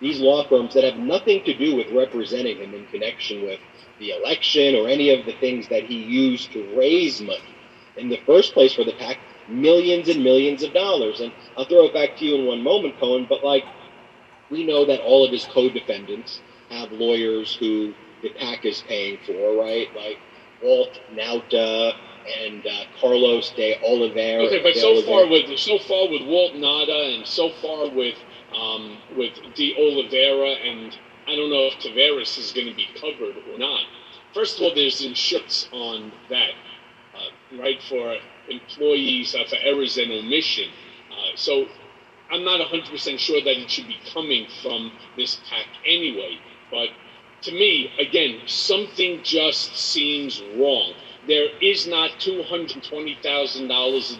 these 0.00 0.20
law 0.20 0.46
firms 0.48 0.74
that 0.74 0.84
have 0.84 0.98
nothing 0.98 1.42
to 1.44 1.54
do 1.56 1.74
with 1.74 1.90
representing 1.90 2.58
him 2.58 2.74
in 2.74 2.86
connection 2.86 3.42
with 3.42 3.58
the 3.98 4.10
election 4.10 4.74
or 4.74 4.88
any 4.88 5.10
of 5.10 5.26
the 5.26 5.32
things 5.34 5.68
that 5.68 5.84
he 5.84 5.96
used 5.96 6.52
to 6.52 6.76
raise 6.76 7.20
money. 7.20 7.54
In 7.96 8.08
the 8.08 8.20
first 8.26 8.52
place 8.52 8.74
for 8.74 8.84
the 8.84 8.92
PAC, 8.92 9.18
millions 9.48 10.08
and 10.08 10.22
millions 10.22 10.62
of 10.62 10.72
dollars. 10.72 11.20
And 11.20 11.32
I'll 11.56 11.64
throw 11.64 11.86
it 11.86 11.94
back 11.94 12.16
to 12.18 12.24
you 12.24 12.36
in 12.36 12.46
one 12.46 12.62
moment, 12.62 12.98
Cohen, 12.98 13.26
but 13.28 13.44
like, 13.44 13.64
we 14.50 14.64
know 14.64 14.84
that 14.84 15.00
all 15.00 15.24
of 15.24 15.32
his 15.32 15.44
co-defendants 15.46 16.40
have 16.70 16.92
lawyers 16.92 17.54
who 17.54 17.94
the 18.22 18.30
PAC 18.30 18.64
is 18.64 18.82
paying 18.86 19.18
for, 19.24 19.56
right? 19.56 19.88
Like 19.94 20.18
Walt 20.62 21.00
Nauta 21.12 21.94
and 22.44 22.66
uh, 22.66 22.84
Carlos 23.00 23.50
de 23.50 23.78
Oliveira. 23.84 24.44
Okay, 24.44 24.62
but 24.62 24.74
so 24.74 25.02
far 25.02 25.28
with 25.28 25.58
so 25.58 25.78
far 25.78 26.08
with 26.08 26.22
Walt 26.22 26.54
Nauta 26.54 27.16
and 27.16 27.26
so 27.26 27.50
far 27.50 27.88
with 27.88 28.16
um, 28.56 28.98
with 29.16 29.32
de 29.54 29.74
Oliveira 29.78 30.50
and 30.50 30.96
I 31.28 31.34
don't 31.34 31.50
know 31.50 31.66
if 31.66 31.74
Taveras 31.80 32.38
is 32.38 32.52
going 32.52 32.68
to 32.68 32.74
be 32.74 32.86
covered 33.00 33.36
or 33.52 33.58
not. 33.58 33.80
First 34.32 34.58
of 34.58 34.62
all, 34.62 34.74
there's 34.74 35.02
insurance 35.04 35.68
on 35.72 36.12
that, 36.30 36.50
uh, 37.14 37.58
right, 37.58 37.82
for 37.82 38.16
employees 38.48 39.34
uh, 39.34 39.42
for 39.48 39.56
errors 39.56 39.96
and 39.98 40.12
omission. 40.12 40.68
Uh, 41.10 41.36
so 41.36 41.66
I'm 42.30 42.44
not 42.44 42.60
100% 42.60 43.18
sure 43.18 43.40
that 43.42 43.60
it 43.60 43.70
should 43.70 43.88
be 43.88 43.98
coming 44.12 44.46
from 44.62 44.92
this 45.16 45.40
pack 45.50 45.66
anyway. 45.84 46.38
But 46.70 46.90
to 47.42 47.52
me, 47.52 47.90
again, 47.98 48.42
something 48.46 49.20
just 49.24 49.76
seems 49.76 50.40
wrong. 50.56 50.92
There 51.26 51.48
is 51.60 51.88
not 51.88 52.10
$220,000 52.20 53.18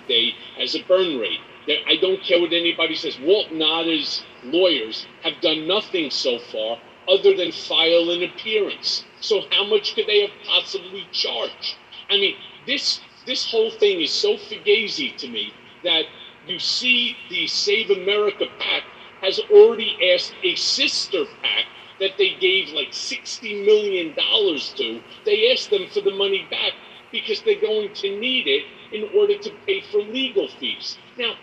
a 0.05 0.09
day 0.09 0.35
as 0.59 0.75
a 0.75 0.83
burn 0.83 1.19
rate. 1.19 1.41
I 1.87 1.97
don't 2.01 2.23
care 2.23 2.41
what 2.41 2.53
anybody 2.53 2.95
says. 2.95 3.19
Walt 3.21 3.51
Nauta's 3.53 4.25
lawyers 4.45 5.07
have 5.23 5.41
done 5.41 5.67
nothing 5.67 6.11
so 6.11 6.39
far 6.39 6.79
other 7.09 7.37
than 7.37 7.53
file 7.53 8.11
an 8.11 8.23
appearance. 8.23 9.05
So 9.21 9.43
how 9.51 9.65
much 9.65 9.95
could 9.95 10.07
they 10.07 10.23
have 10.23 10.37
possibly 10.47 11.07
charged? 11.13 11.77
I 12.11 12.19
mean, 12.19 12.37
this 12.67 13.01
this 13.27 13.51
whole 13.51 13.71
thing 13.71 14.01
is 14.01 14.13
so 14.13 14.37
fugazi 14.37 15.17
to 15.17 15.29
me 15.29 15.53
that 15.83 16.05
you 16.47 16.59
see 16.59 17.17
the 17.29 17.47
Save 17.47 17.91
America 17.91 18.47
PAC 18.59 18.85
has 19.21 19.41
already 19.51 19.97
asked 20.15 20.35
a 20.45 20.55
sister 20.55 21.25
PAC 21.43 21.65
that 21.99 22.19
they 22.19 22.35
gave 22.35 22.69
like 22.69 22.91
$60 22.91 23.65
million 23.65 24.15
to, 24.15 25.03
they 25.25 25.51
asked 25.51 25.71
them 25.71 25.89
for 25.93 26.03
the 26.03 26.11
money 26.13 26.47
back 26.51 26.73
because 27.11 27.41
they're 27.43 27.61
going 27.61 27.93
to 27.95 28.21
need 28.21 28.47
it 28.47 28.65
in 28.93 29.09
order 29.19 29.39
to 29.39 29.51
pay 29.67 29.81
for 29.81 29.99
legal 30.03 30.49
fees. 30.61 30.99
Now, 31.19 31.35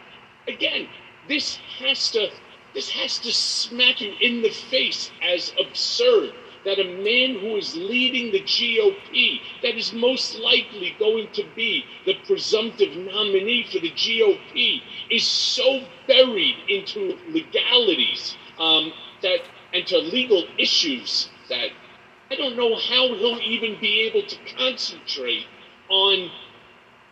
again, 0.47 0.88
this 1.28 1.58
has 1.80 2.12
to 2.12 2.30
this 2.74 2.90
has 2.90 3.20
to 3.20 3.32
smack 3.32 4.02
you 4.02 4.14
in 4.22 4.42
the 4.42 4.50
face 4.50 5.12
as 5.22 5.54
absurd 5.60 6.34
that 6.66 6.80
a 6.80 7.04
man 7.04 7.40
who 7.40 7.58
is 7.58 7.76
leading 7.76 8.32
the 8.32 8.42
GOP, 8.42 9.42
that 9.62 9.76
is 9.76 9.94
most 9.94 10.36
likely 10.36 10.96
going 10.98 11.28
to 11.34 11.44
be 11.56 11.86
the 12.06 12.16
presumptive 12.26 12.96
nominee 12.96 13.68
for 13.70 13.80
the 13.80 13.92
GOP, 13.92 14.82
is 15.10 15.28
so 15.28 15.86
buried 16.08 16.56
into 16.70 17.18
legalities 17.30 18.38
um, 18.58 18.94
that 19.22 19.42
and 19.74 19.86
to 19.88 19.98
legal 19.98 20.46
issues 20.58 21.30
that 21.50 21.70
I 22.32 22.36
don't 22.36 22.56
know 22.56 22.76
how 22.76 23.14
he'll 23.14 23.40
even 23.42 23.80
be 23.82 24.02
able 24.02 24.24
to 24.28 24.38
concentrate 24.58 25.46
on 25.90 26.32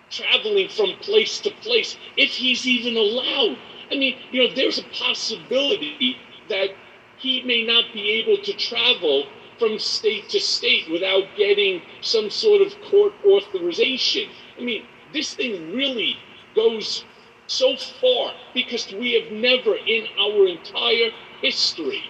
traveling 0.09 0.69
from 0.69 0.93
place 1.01 1.39
to 1.41 1.51
place 1.61 1.97
if 2.17 2.31
he's 2.31 2.67
even 2.67 2.97
allowed. 2.97 3.57
I 3.91 3.97
mean, 3.97 4.17
you 4.31 4.47
know, 4.47 4.53
there's 4.55 4.79
a 4.79 4.83
possibility 4.83 6.17
that 6.49 6.69
he 7.17 7.43
may 7.43 7.65
not 7.65 7.85
be 7.93 8.11
able 8.11 8.41
to 8.43 8.53
travel 8.53 9.25
from 9.59 9.77
state 9.77 10.29
to 10.29 10.39
state 10.39 10.89
without 10.89 11.23
getting 11.37 11.81
some 12.01 12.29
sort 12.29 12.61
of 12.61 12.73
court 12.81 13.13
authorization. 13.25 14.29
I 14.57 14.61
mean, 14.61 14.85
this 15.13 15.33
thing 15.33 15.75
really 15.75 16.17
goes 16.55 17.05
so 17.47 17.75
far 17.75 18.33
because 18.53 18.91
we 18.93 19.13
have 19.13 19.31
never 19.31 19.75
in 19.75 20.07
our 20.19 20.47
entire 20.47 21.11
history, 21.41 22.03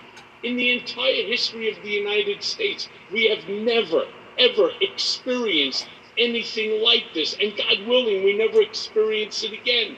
in 0.44 0.56
the 0.56 0.72
entire 0.72 1.26
history 1.26 1.70
of 1.70 1.82
the 1.84 1.90
United 1.90 2.44
States, 2.44 2.88
we 3.12 3.28
have 3.28 3.50
never, 3.50 4.04
ever 4.38 4.70
experienced 4.80 5.88
anything 6.18 6.82
like 6.82 7.06
this. 7.14 7.36
And 7.42 7.58
God 7.58 7.88
willing, 7.88 8.24
we 8.24 8.38
never 8.38 8.62
experience 8.62 9.44
it 9.44 9.54
again. 9.54 9.98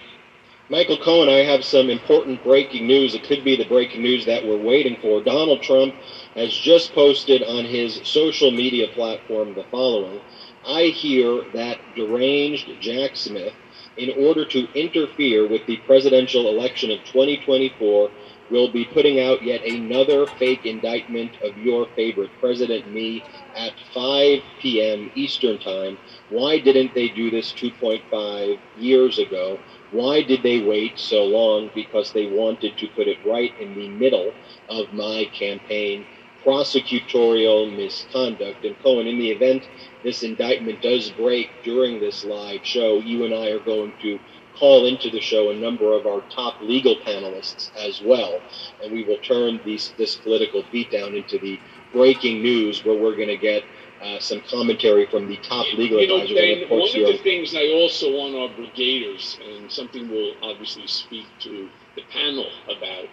Michael 0.69 0.97
Cohen, 0.97 1.27
I 1.27 1.43
have 1.43 1.65
some 1.65 1.89
important 1.89 2.41
breaking 2.41 2.87
news. 2.87 3.13
It 3.13 3.23
could 3.23 3.43
be 3.43 3.57
the 3.57 3.65
breaking 3.65 4.01
news 4.01 4.25
that 4.25 4.45
we're 4.45 4.55
waiting 4.57 4.97
for. 5.01 5.21
Donald 5.21 5.61
Trump 5.61 5.93
has 6.35 6.53
just 6.53 6.93
posted 6.93 7.43
on 7.43 7.65
his 7.65 7.99
social 8.05 8.49
media 8.49 8.87
platform 8.87 9.53
the 9.53 9.65
following 9.65 10.21
I 10.65 10.85
hear 10.85 11.43
that 11.53 11.79
deranged 11.95 12.69
Jack 12.79 13.17
Smith, 13.17 13.53
in 13.97 14.11
order 14.25 14.45
to 14.45 14.67
interfere 14.73 15.47
with 15.47 15.65
the 15.67 15.77
presidential 15.85 16.47
election 16.47 16.91
of 16.91 16.99
2024, 17.03 18.09
will 18.49 18.71
be 18.71 18.85
putting 18.85 19.19
out 19.19 19.43
yet 19.43 19.65
another 19.65 20.25
fake 20.25 20.65
indictment 20.65 21.31
of 21.43 21.57
your 21.57 21.87
favorite 21.95 22.31
president, 22.39 22.89
me, 22.91 23.21
at 23.55 23.73
5 23.93 24.39
p.m. 24.61 25.11
Eastern 25.15 25.59
Time. 25.59 25.97
Why 26.29 26.59
didn't 26.59 26.95
they 26.95 27.09
do 27.09 27.29
this 27.29 27.51
2.5 27.51 28.59
years 28.77 29.19
ago? 29.19 29.59
Why 29.93 30.23
did 30.23 30.43
they 30.43 30.59
wait 30.59 30.99
so 30.99 31.23
long? 31.23 31.71
Because 31.73 32.11
they 32.11 32.27
wanted 32.27 32.77
to 32.79 32.87
put 32.89 33.07
it 33.07 33.19
right 33.25 33.53
in 33.61 33.75
the 33.75 33.89
middle 33.89 34.33
of 34.69 34.91
my 34.93 35.25
campaign 35.33 36.05
prosecutorial 36.43 37.75
misconduct. 37.75 38.65
And 38.65 38.77
Cohen, 38.83 39.07
in 39.07 39.17
the 39.17 39.31
event 39.31 39.69
this 40.03 40.23
indictment 40.23 40.81
does 40.81 41.11
break 41.11 41.49
during 41.63 41.99
this 41.99 42.25
live 42.25 42.65
show, 42.65 42.99
you 42.99 43.23
and 43.23 43.33
I 43.33 43.49
are 43.51 43.59
going 43.59 43.93
to 44.01 44.19
call 44.55 44.85
into 44.85 45.09
the 45.09 45.21
show 45.21 45.51
a 45.51 45.55
number 45.55 45.93
of 45.93 46.05
our 46.05 46.21
top 46.29 46.61
legal 46.61 46.97
panelists 46.97 47.71
as 47.77 48.01
well, 48.01 48.41
and 48.83 48.91
we 48.91 49.03
will 49.03 49.17
turn 49.19 49.59
these, 49.65 49.93
this 49.97 50.15
political 50.15 50.63
beatdown 50.73 51.15
into 51.15 51.39
the 51.39 51.59
breaking 51.93 52.41
news 52.41 52.83
where 52.85 52.97
we're 52.97 53.15
going 53.15 53.29
to 53.29 53.37
get 53.37 53.63
uh, 54.03 54.19
some 54.19 54.41
commentary 54.49 55.05
from 55.05 55.27
the 55.27 55.37
top 55.37 55.65
legal 55.77 56.01
you 56.01 56.07
know, 56.07 56.21
advisors. 56.21 56.67
Ben, 56.67 56.69
one 56.69 56.89
of 56.89 57.07
the 57.07 57.19
things 57.23 57.55
I 57.55 57.69
also 57.69 58.11
want 58.11 58.35
our 58.35 58.49
brigaders, 58.49 59.39
and 59.47 59.71
something 59.71 60.09
we'll 60.09 60.33
obviously 60.41 60.87
speak 60.87 61.25
to 61.39 61.69
the 61.95 62.01
panel 62.11 62.47
about, 62.65 63.05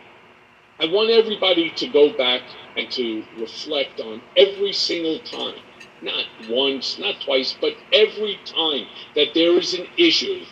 I 0.80 0.86
want 0.86 1.10
everybody 1.10 1.70
to 1.70 1.86
go 1.88 2.16
back 2.16 2.42
and 2.76 2.90
to 2.92 3.22
reflect 3.38 4.00
on 4.00 4.20
every 4.36 4.72
single 4.72 5.20
time, 5.20 5.60
not 6.02 6.24
once, 6.48 6.98
not 6.98 7.20
twice, 7.20 7.54
but 7.60 7.74
every 7.92 8.38
time 8.44 8.86
that 9.14 9.28
there 9.34 9.52
is 9.58 9.74
an 9.74 9.86
issue 9.96 10.44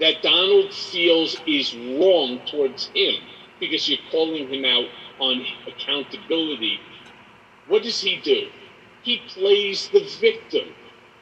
that 0.00 0.22
Donald 0.22 0.72
feels 0.72 1.36
is 1.46 1.74
wrong 1.74 2.40
towards 2.46 2.86
him 2.94 3.16
because 3.60 3.88
you're 3.88 3.98
calling 4.10 4.48
him 4.48 4.64
out 4.64 4.88
on 5.18 5.44
accountability. 5.66 6.80
What 7.68 7.82
does 7.82 8.00
he 8.00 8.20
do? 8.22 8.48
He 9.04 9.18
plays 9.28 9.88
the 9.92 10.04
victim. 10.20 10.74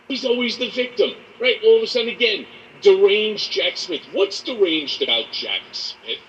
He's 0.08 0.24
always 0.24 0.56
the 0.58 0.70
victim, 0.70 1.10
right? 1.40 1.56
All 1.64 1.78
of 1.78 1.82
a 1.82 1.86
sudden, 1.86 2.08
again, 2.10 2.46
deranged 2.80 3.52
Jack 3.52 3.76
Smith. 3.76 4.02
What's 4.12 4.40
deranged 4.42 5.02
about 5.02 5.32
Jack 5.32 5.62
Smith? 5.72 6.20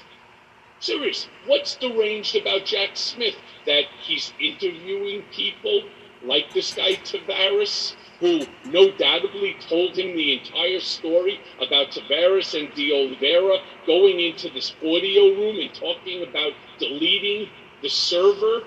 Serious. 0.79 1.27
What's 1.45 1.75
deranged 1.75 2.35
about 2.35 2.65
Jack 2.65 2.91
Smith? 2.95 3.35
That 3.67 3.83
he's 4.01 4.33
interviewing 4.39 5.23
people 5.31 5.83
like 6.23 6.53
this 6.53 6.73
guy 6.73 6.95
Taveras, 6.95 7.95
who 8.19 8.39
no 8.65 8.89
doubtably 8.91 9.59
told 9.67 9.97
him 9.97 10.15
the 10.15 10.39
entire 10.39 10.79
story 10.79 11.39
about 11.61 11.91
Taveras 11.91 12.59
and 12.59 12.73
De 12.75 12.91
Oliveira 12.91 13.59
going 13.85 14.19
into 14.19 14.49
this 14.49 14.73
audio 14.81 15.35
room 15.35 15.59
and 15.59 15.73
talking 15.73 16.23
about 16.23 16.53
deleting 16.79 17.49
the 17.81 17.89
server 17.89 18.63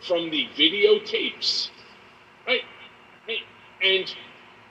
from 0.00 0.30
the 0.30 0.48
videotapes. 0.56 1.70
Right? 2.46 2.62
And 3.82 4.14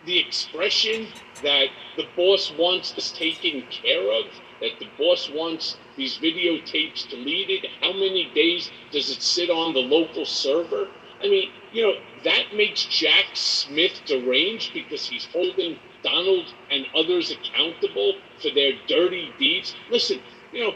the 0.06 0.20
expression 0.20 1.08
that 1.44 1.68
the 1.96 2.08
boss 2.16 2.52
wants 2.58 2.92
this 2.92 3.12
taken 3.12 3.64
care 3.70 4.12
of, 4.12 4.26
that 4.60 4.80
the 4.80 4.90
boss 4.98 5.30
wants 5.30 5.78
these 5.96 6.18
videotapes 6.18 7.08
deleted, 7.10 7.68
how 7.82 7.94
many 7.94 8.30
days 8.34 8.72
does 8.92 9.10
it 9.10 9.22
sit 9.22 9.50
on 9.50 9.74
the 9.74 9.80
local 9.80 10.26
server? 10.26 10.88
I 11.24 11.30
mean, 11.30 11.50
you 11.72 11.84
know, 11.84 11.94
that 12.24 12.54
makes 12.54 12.86
Jack 12.86 13.26
Smith 13.34 14.02
deranged 14.06 14.74
because 14.74 15.08
he's 15.08 15.26
holding 15.26 15.80
Donald 16.04 16.54
and 16.70 16.86
others 16.96 17.32
accountable 17.32 18.16
for 18.42 18.50
their 18.54 18.74
dirty 18.88 19.32
deeds. 19.40 19.74
Listen, 19.90 20.20
you 20.52 20.66
know, 20.66 20.74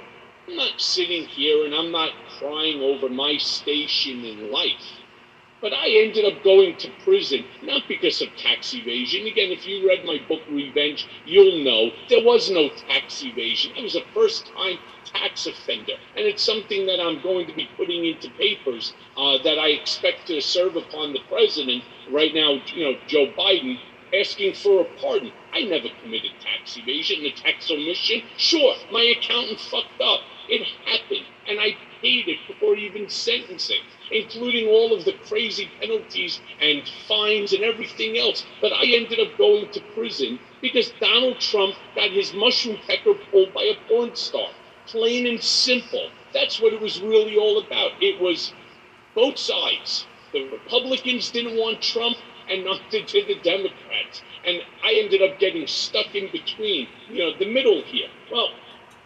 I'm 0.47 0.55
not 0.55 0.79
sitting 0.79 1.25
here 1.25 1.65
and 1.65 1.73
I'm 1.75 1.91
not 1.91 2.11
crying 2.39 2.81
over 2.81 3.09
my 3.09 3.37
station 3.37 4.23
in 4.23 4.51
life. 4.51 5.01
But 5.61 5.73
I 5.73 5.89
ended 5.89 6.25
up 6.25 6.43
going 6.43 6.77
to 6.77 6.91
prison, 7.03 7.45
not 7.63 7.83
because 7.87 8.21
of 8.21 8.29
tax 8.37 8.73
evasion. 8.75 9.25
Again, 9.25 9.51
if 9.51 9.65
you 9.67 9.87
read 9.87 10.05
my 10.05 10.19
book, 10.27 10.41
Revenge, 10.49 11.07
you'll 11.25 11.63
know 11.63 11.91
there 12.09 12.23
was 12.23 12.51
no 12.51 12.69
tax 12.69 13.23
evasion. 13.23 13.73
I 13.77 13.81
was 13.81 13.95
a 13.95 14.01
first 14.13 14.45
time 14.55 14.77
tax 15.05 15.47
offender. 15.47 15.93
And 16.15 16.25
it's 16.25 16.43
something 16.43 16.85
that 16.85 16.99
I'm 16.99 17.21
going 17.21 17.47
to 17.47 17.53
be 17.53 17.67
putting 17.75 18.05
into 18.05 18.29
papers 18.31 18.93
uh, 19.17 19.37
that 19.43 19.57
I 19.57 19.69
expect 19.69 20.27
to 20.27 20.41
serve 20.41 20.75
upon 20.75 21.13
the 21.13 21.21
president 21.29 21.83
right 22.11 22.33
now, 22.33 22.59
you 22.73 22.83
know, 22.85 22.99
Joe 23.07 23.33
Biden, 23.37 23.79
asking 24.13 24.53
for 24.53 24.81
a 24.81 24.85
pardon. 25.01 25.31
I 25.53 25.61
never 25.63 25.87
committed 26.03 26.31
tax 26.39 26.77
evasion 26.77 27.25
and 27.25 27.35
tax 27.35 27.69
omission. 27.71 28.21
Sure, 28.37 28.75
my 28.91 29.13
accountant 29.17 29.59
fucked 29.59 30.01
up. 30.01 30.21
It 30.49 30.65
happened, 30.85 31.25
and 31.47 31.59
I 31.59 31.75
it 32.01 32.39
before 32.47 32.75
even 32.75 33.09
sentencing, 33.09 33.81
including 34.11 34.67
all 34.67 34.93
of 34.93 35.05
the 35.05 35.13
crazy 35.27 35.69
penalties 35.79 36.39
and 36.61 36.83
fines 37.07 37.53
and 37.53 37.63
everything 37.63 38.17
else. 38.17 38.45
But 38.61 38.73
I 38.73 38.83
ended 38.85 39.19
up 39.19 39.37
going 39.37 39.71
to 39.71 39.81
prison 39.93 40.39
because 40.61 40.91
Donald 40.99 41.39
Trump 41.39 41.75
got 41.95 42.11
his 42.11 42.33
mushroom 42.33 42.77
pecker 42.87 43.13
pulled 43.31 43.53
by 43.53 43.63
a 43.63 43.75
porn 43.87 44.15
star. 44.15 44.49
Plain 44.87 45.27
and 45.27 45.41
simple. 45.41 46.09
That's 46.33 46.61
what 46.61 46.73
it 46.73 46.81
was 46.81 47.01
really 47.01 47.37
all 47.37 47.59
about. 47.59 47.91
It 48.01 48.21
was 48.21 48.53
both 49.15 49.37
sides. 49.37 50.05
The 50.33 50.49
Republicans 50.49 51.31
didn't 51.31 51.57
want 51.57 51.81
Trump, 51.81 52.17
and 52.49 52.65
neither 52.65 53.05
did 53.05 53.27
the 53.27 53.39
Democrats. 53.43 54.21
And 54.45 54.61
I 54.83 54.93
ended 54.93 55.21
up 55.21 55.39
getting 55.39 55.67
stuck 55.67 56.13
in 56.15 56.31
between, 56.31 56.87
you 57.09 57.19
know, 57.19 57.37
the 57.37 57.51
middle 57.51 57.81
here. 57.83 58.09
Well, 58.31 58.49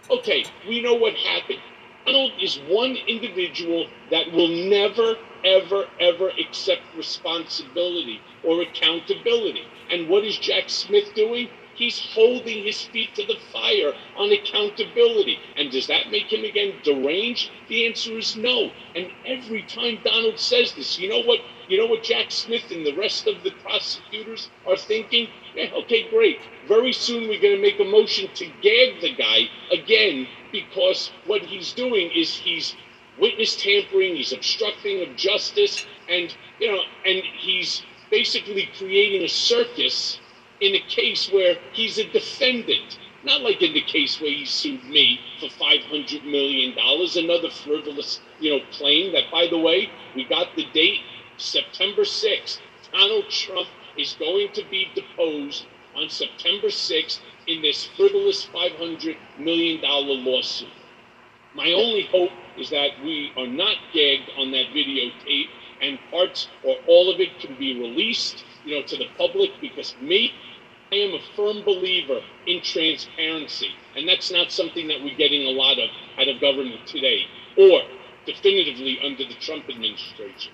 okay, 0.09 0.45
we 0.67 0.81
know 0.81 0.95
what 0.95 1.13
happened. 1.15 1.59
Donald 2.05 2.33
is 2.41 2.57
one 2.67 2.97
individual 3.07 3.87
that 4.11 4.31
will 4.31 4.49
never, 4.49 5.15
ever, 5.45 5.85
ever 5.99 6.31
accept 6.39 6.81
responsibility 6.97 8.21
or 8.43 8.61
accountability. 8.61 9.65
And 9.91 10.09
what 10.09 10.25
is 10.25 10.37
Jack 10.37 10.69
Smith 10.69 11.13
doing? 11.15 11.49
He's 11.81 11.99
holding 12.13 12.63
his 12.63 12.79
feet 12.79 13.15
to 13.15 13.25
the 13.25 13.39
fire 13.51 13.95
on 14.15 14.31
accountability. 14.31 15.39
And 15.57 15.71
does 15.71 15.87
that 15.87 16.11
make 16.11 16.31
him 16.31 16.43
again 16.43 16.75
deranged? 16.83 17.49
The 17.69 17.87
answer 17.87 18.19
is 18.19 18.35
no. 18.35 18.69
And 18.95 19.07
every 19.25 19.63
time 19.63 19.97
Donald 20.03 20.37
says 20.37 20.73
this, 20.73 20.99
you 20.99 21.09
know 21.09 21.23
what? 21.23 21.39
You 21.67 21.79
know 21.79 21.87
what 21.87 22.03
Jack 22.03 22.29
Smith 22.29 22.69
and 22.69 22.85
the 22.85 22.95
rest 22.95 23.25
of 23.25 23.41
the 23.41 23.49
prosecutors 23.63 24.51
are 24.67 24.77
thinking? 24.77 25.27
Yeah, 25.55 25.71
okay, 25.81 26.07
great. 26.11 26.37
Very 26.67 26.93
soon 26.93 27.27
we're 27.27 27.41
going 27.41 27.55
to 27.55 27.61
make 27.61 27.79
a 27.79 27.83
motion 27.83 28.29
to 28.35 28.45
gag 28.61 29.01
the 29.01 29.15
guy 29.15 29.49
again 29.71 30.27
because 30.51 31.09
what 31.25 31.41
he's 31.41 31.73
doing 31.73 32.11
is 32.13 32.35
he's 32.35 32.75
witness 33.17 33.55
tampering, 33.59 34.17
he's 34.17 34.33
obstructing 34.33 35.01
of 35.01 35.15
justice, 35.15 35.87
and 36.07 36.37
you 36.59 36.71
know, 36.71 36.81
and 37.07 37.23
he's 37.39 37.81
basically 38.11 38.69
creating 38.77 39.23
a 39.23 39.29
circus 39.29 40.20
in 40.61 40.75
a 40.75 40.79
case 40.87 41.29
where 41.31 41.57
he's 41.73 41.97
a 41.97 42.05
defendant. 42.11 42.99
Not 43.23 43.41
like 43.41 43.61
in 43.61 43.73
the 43.73 43.81
case 43.81 44.21
where 44.21 44.31
he 44.31 44.45
sued 44.45 44.83
me 44.85 45.19
for 45.39 45.49
five 45.49 45.81
hundred 45.83 46.25
million 46.25 46.75
dollars, 46.75 47.17
another 47.17 47.49
frivolous, 47.49 48.21
you 48.39 48.51
know, 48.51 48.65
claim 48.71 49.13
that 49.13 49.31
by 49.31 49.47
the 49.47 49.59
way, 49.59 49.89
we 50.15 50.25
got 50.25 50.55
the 50.55 50.65
date 50.73 51.01
September 51.37 52.03
6th. 52.03 52.59
Donald 52.93 53.29
Trump 53.29 53.67
is 53.97 54.15
going 54.19 54.51
to 54.53 54.63
be 54.69 54.87
deposed 54.95 55.65
on 55.95 56.09
September 56.09 56.67
6th 56.67 57.19
in 57.47 57.61
this 57.61 57.85
frivolous 57.97 58.47
$500 58.53 59.17
million 59.39 59.81
lawsuit. 59.81 60.69
My 61.55 61.73
only 61.73 62.03
hope 62.11 62.31
is 62.57 62.69
that 62.69 62.91
we 63.03 63.31
are 63.37 63.47
not 63.47 63.77
gagged 63.93 64.29
on 64.37 64.51
that 64.51 64.67
videotape 64.67 65.47
and 65.81 65.99
parts 66.11 66.47
or 66.63 66.77
all 66.87 67.13
of 67.13 67.19
it 67.19 67.39
can 67.39 67.55
be 67.57 67.79
released, 67.79 68.45
you 68.65 68.75
know, 68.75 68.85
to 68.87 68.97
the 68.97 69.07
public 69.17 69.51
because 69.59 69.95
me, 70.01 70.31
I 70.93 70.97
am 70.97 71.13
a 71.13 71.21
firm 71.37 71.63
believer 71.63 72.19
in 72.47 72.61
transparency. 72.63 73.69
And 73.95 74.09
that's 74.09 74.29
not 74.29 74.51
something 74.51 74.89
that 74.89 75.01
we're 75.01 75.15
getting 75.15 75.47
a 75.47 75.51
lot 75.51 75.79
of 75.79 75.89
out 76.19 76.27
of 76.27 76.41
government 76.41 76.85
today 76.85 77.21
or 77.57 77.83
definitively 78.25 78.99
under 79.01 79.23
the 79.23 79.35
Trump 79.35 79.69
administration. 79.69 80.51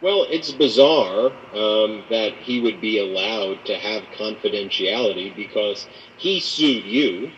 Well, 0.00 0.26
it's 0.30 0.50
bizarre 0.52 1.26
um, 1.52 2.04
that 2.08 2.32
he 2.40 2.60
would 2.60 2.80
be 2.80 3.00
allowed 3.00 3.66
to 3.66 3.76
have 3.76 4.02
confidentiality 4.18 5.36
because 5.36 5.86
he 6.16 6.40
sued 6.40 6.84
you. 6.84 7.30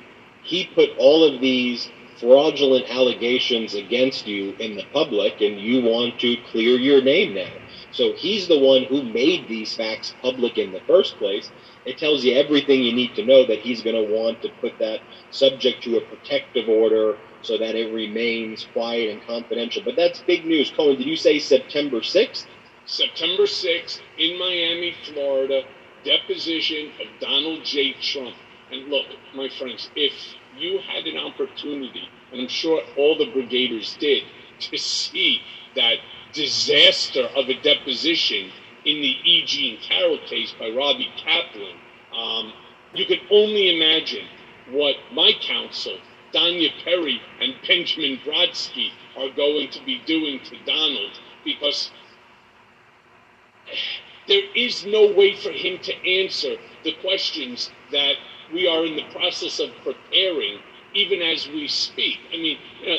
He 0.44 0.66
put 0.66 0.90
all 0.96 1.24
of 1.24 1.40
these 1.40 1.90
fraudulent 2.20 2.88
allegations 2.88 3.74
against 3.74 4.29
you 4.29 4.55
in 4.61 4.77
the 4.77 4.85
public, 4.92 5.40
and 5.40 5.61
you 5.61 5.83
want 5.83 6.20
to 6.20 6.37
clear 6.51 6.77
your 6.79 7.03
name 7.03 7.35
now. 7.35 7.53
So 7.92 8.12
he's 8.14 8.48
the 8.48 8.59
one 8.59 8.85
who 8.85 9.03
made 9.03 9.48
these 9.48 9.74
facts 9.74 10.14
public 10.22 10.59
in 10.59 10.72
the 10.72 10.81
first 10.81 11.16
place. 11.18 11.51
It 11.88 11.96
tells 11.96 12.22
you 12.22 12.35
everything 12.37 12.83
you 12.83 12.92
need 12.92 13.14
to 13.14 13.24
know 13.24 13.46
that 13.46 13.61
he's 13.61 13.83
going 13.83 13.96
to 13.96 14.14
want 14.14 14.42
to 14.42 14.51
put 14.61 14.79
that 14.79 15.01
subject 15.31 15.83
to 15.85 15.96
a 15.96 16.03
protective 16.03 16.68
order 16.68 17.16
so 17.40 17.57
that 17.57 17.77
it 17.77 17.94
remains 17.94 18.66
quiet 18.74 19.09
and 19.11 19.22
confidential. 19.27 19.83
But 19.83 19.96
that's 19.96 20.20
big 20.20 20.44
news. 20.44 20.70
Cohen, 20.70 20.98
did 20.98 21.07
you 21.07 21.16
say 21.16 21.38
September 21.38 22.01
6th? 22.01 22.46
September 22.85 23.44
6th 23.44 24.01
in 24.18 24.38
Miami, 24.38 24.94
Florida, 25.07 25.62
deposition 26.05 26.92
of 27.01 27.07
Donald 27.20 27.64
J. 27.64 27.94
Trump. 28.03 28.37
And 28.70 28.88
look, 28.88 29.07
my 29.35 29.48
friends, 29.59 29.88
if 29.96 30.12
you 30.59 30.81
had 30.81 31.07
an 31.07 31.16
opportunity, 31.16 32.07
and 32.33 32.42
I'm 32.42 32.48
sure 32.48 32.83
all 32.98 33.16
the 33.16 33.33
brigaders 33.33 33.98
did, 33.98 34.24
to 34.61 34.77
see 34.77 35.40
that 35.74 35.96
disaster 36.35 37.29
of 37.35 37.48
a 37.48 37.55
deposition 37.62 38.51
in 38.85 39.01
the 39.01 39.17
E. 39.25 39.45
Jean 39.45 39.79
Carroll 39.81 40.19
case 40.27 40.55
by 40.59 40.71
Robbie 40.71 41.11
Kaplan, 41.17 41.77
um, 42.17 42.53
you 42.95 43.07
could 43.07 43.21
only 43.31 43.75
imagine 43.77 44.27
what 44.71 44.97
my 45.12 45.33
counsel, 45.41 45.99
Danya 46.33 46.71
Perry 46.85 47.21
and 47.41 47.55
Benjamin 47.67 48.19
Brodsky, 48.25 48.91
are 49.17 49.31
going 49.35 49.71
to 49.71 49.85
be 49.85 50.01
doing 50.07 50.41
to 50.45 50.57
Donald 50.64 51.19
because 51.45 51.91
there 54.27 54.43
is 54.55 54.85
no 54.87 55.12
way 55.12 55.35
for 55.37 55.51
him 55.51 55.79
to 55.83 56.09
answer 56.09 56.57
the 56.85 56.93
questions 57.01 57.71
that 57.93 58.14
we 58.53 58.67
are 58.67 58.85
in 58.85 58.97
the 58.97 59.11
process 59.11 59.59
of 59.59 59.71
preparing, 59.83 60.59
even 60.95 61.23
as 61.23 61.49
we 61.49 61.69
speak. 61.69 62.19
I 62.33 62.37
mean, 62.37 62.59
you 62.81 62.88
know, 62.88 62.99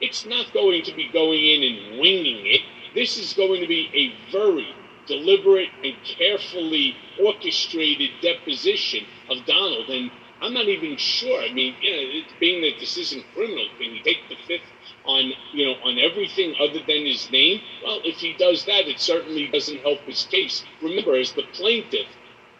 it's 0.00 0.26
not 0.26 0.52
going 0.52 0.82
to 0.84 0.94
be 0.94 1.08
going 1.12 1.44
in 1.44 1.62
and 1.62 2.00
winging 2.00 2.46
it. 2.46 2.60
This 2.94 3.18
is 3.18 3.32
going 3.32 3.60
to 3.60 3.66
be 3.66 3.88
a 3.94 4.32
very 4.32 4.68
deliberate 5.06 5.70
and 5.82 5.94
carefully 6.04 6.96
orchestrated 7.22 8.10
deposition 8.22 9.04
of 9.30 9.44
Donald. 9.46 9.88
And 9.90 10.10
I'm 10.42 10.54
not 10.54 10.68
even 10.68 10.96
sure. 10.96 11.42
I 11.42 11.52
mean, 11.52 11.74
you 11.80 11.90
know, 11.92 12.26
being 12.40 12.62
that 12.62 12.80
this 12.80 12.96
isn't 12.96 13.24
criminal, 13.34 13.66
can 13.78 13.90
he 13.90 14.02
take 14.02 14.28
the 14.28 14.36
fifth 14.46 14.62
on 15.06 15.32
you 15.52 15.66
know 15.66 15.74
on 15.84 15.98
everything 15.98 16.54
other 16.60 16.80
than 16.86 17.06
his 17.06 17.30
name? 17.30 17.60
Well, 17.84 18.00
if 18.04 18.16
he 18.16 18.34
does 18.34 18.64
that, 18.64 18.88
it 18.88 19.00
certainly 19.00 19.48
doesn't 19.48 19.80
help 19.80 20.00
his 20.00 20.24
case. 20.24 20.64
Remember, 20.82 21.14
as 21.16 21.32
the 21.32 21.44
plaintiff, 21.52 22.08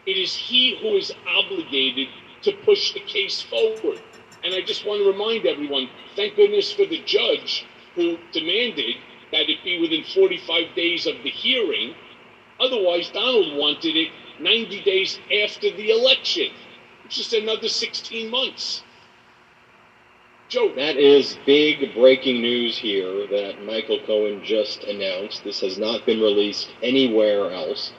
it 0.05 0.17
is 0.17 0.35
he 0.35 0.77
who 0.81 0.95
is 0.95 1.11
obligated 1.27 2.07
to 2.43 2.51
push 2.63 2.93
the 2.93 2.99
case 3.01 3.41
forward. 3.41 4.01
And 4.43 4.53
I 4.53 4.61
just 4.61 4.85
want 4.85 5.01
to 5.01 5.11
remind 5.11 5.45
everyone, 5.47 5.89
thank 6.15 6.35
goodness 6.35 6.71
for 6.71 6.85
the 6.85 7.01
judge 7.05 7.65
who 7.95 8.17
demanded 8.31 8.95
that 9.31 9.49
it 9.49 9.63
be 9.63 9.81
within 9.81 10.03
45 10.03 10.75
days 10.75 11.07
of 11.07 11.15
the 11.23 11.31
hearing. 11.31 11.95
Otherwise, 12.59 13.09
Donald 13.09 13.57
wanted 13.57 13.95
it 13.95 14.11
90 14.39 14.81
days 14.81 15.19
after 15.43 15.71
the 15.71 15.89
election. 15.89 16.51
It's 17.05 17.17
just 17.17 17.33
another 17.33 17.67
16 17.67 18.29
months. 18.29 18.83
Joe. 20.47 20.73
That 20.75 20.97
is 20.97 21.37
big 21.45 21.93
breaking 21.95 22.41
news 22.41 22.77
here 22.77 23.27
that 23.27 23.63
Michael 23.65 23.99
Cohen 24.05 24.43
just 24.43 24.83
announced. 24.83 25.43
This 25.43 25.59
has 25.61 25.77
not 25.77 26.05
been 26.05 26.19
released 26.19 26.69
anywhere 26.83 27.51
else 27.51 27.91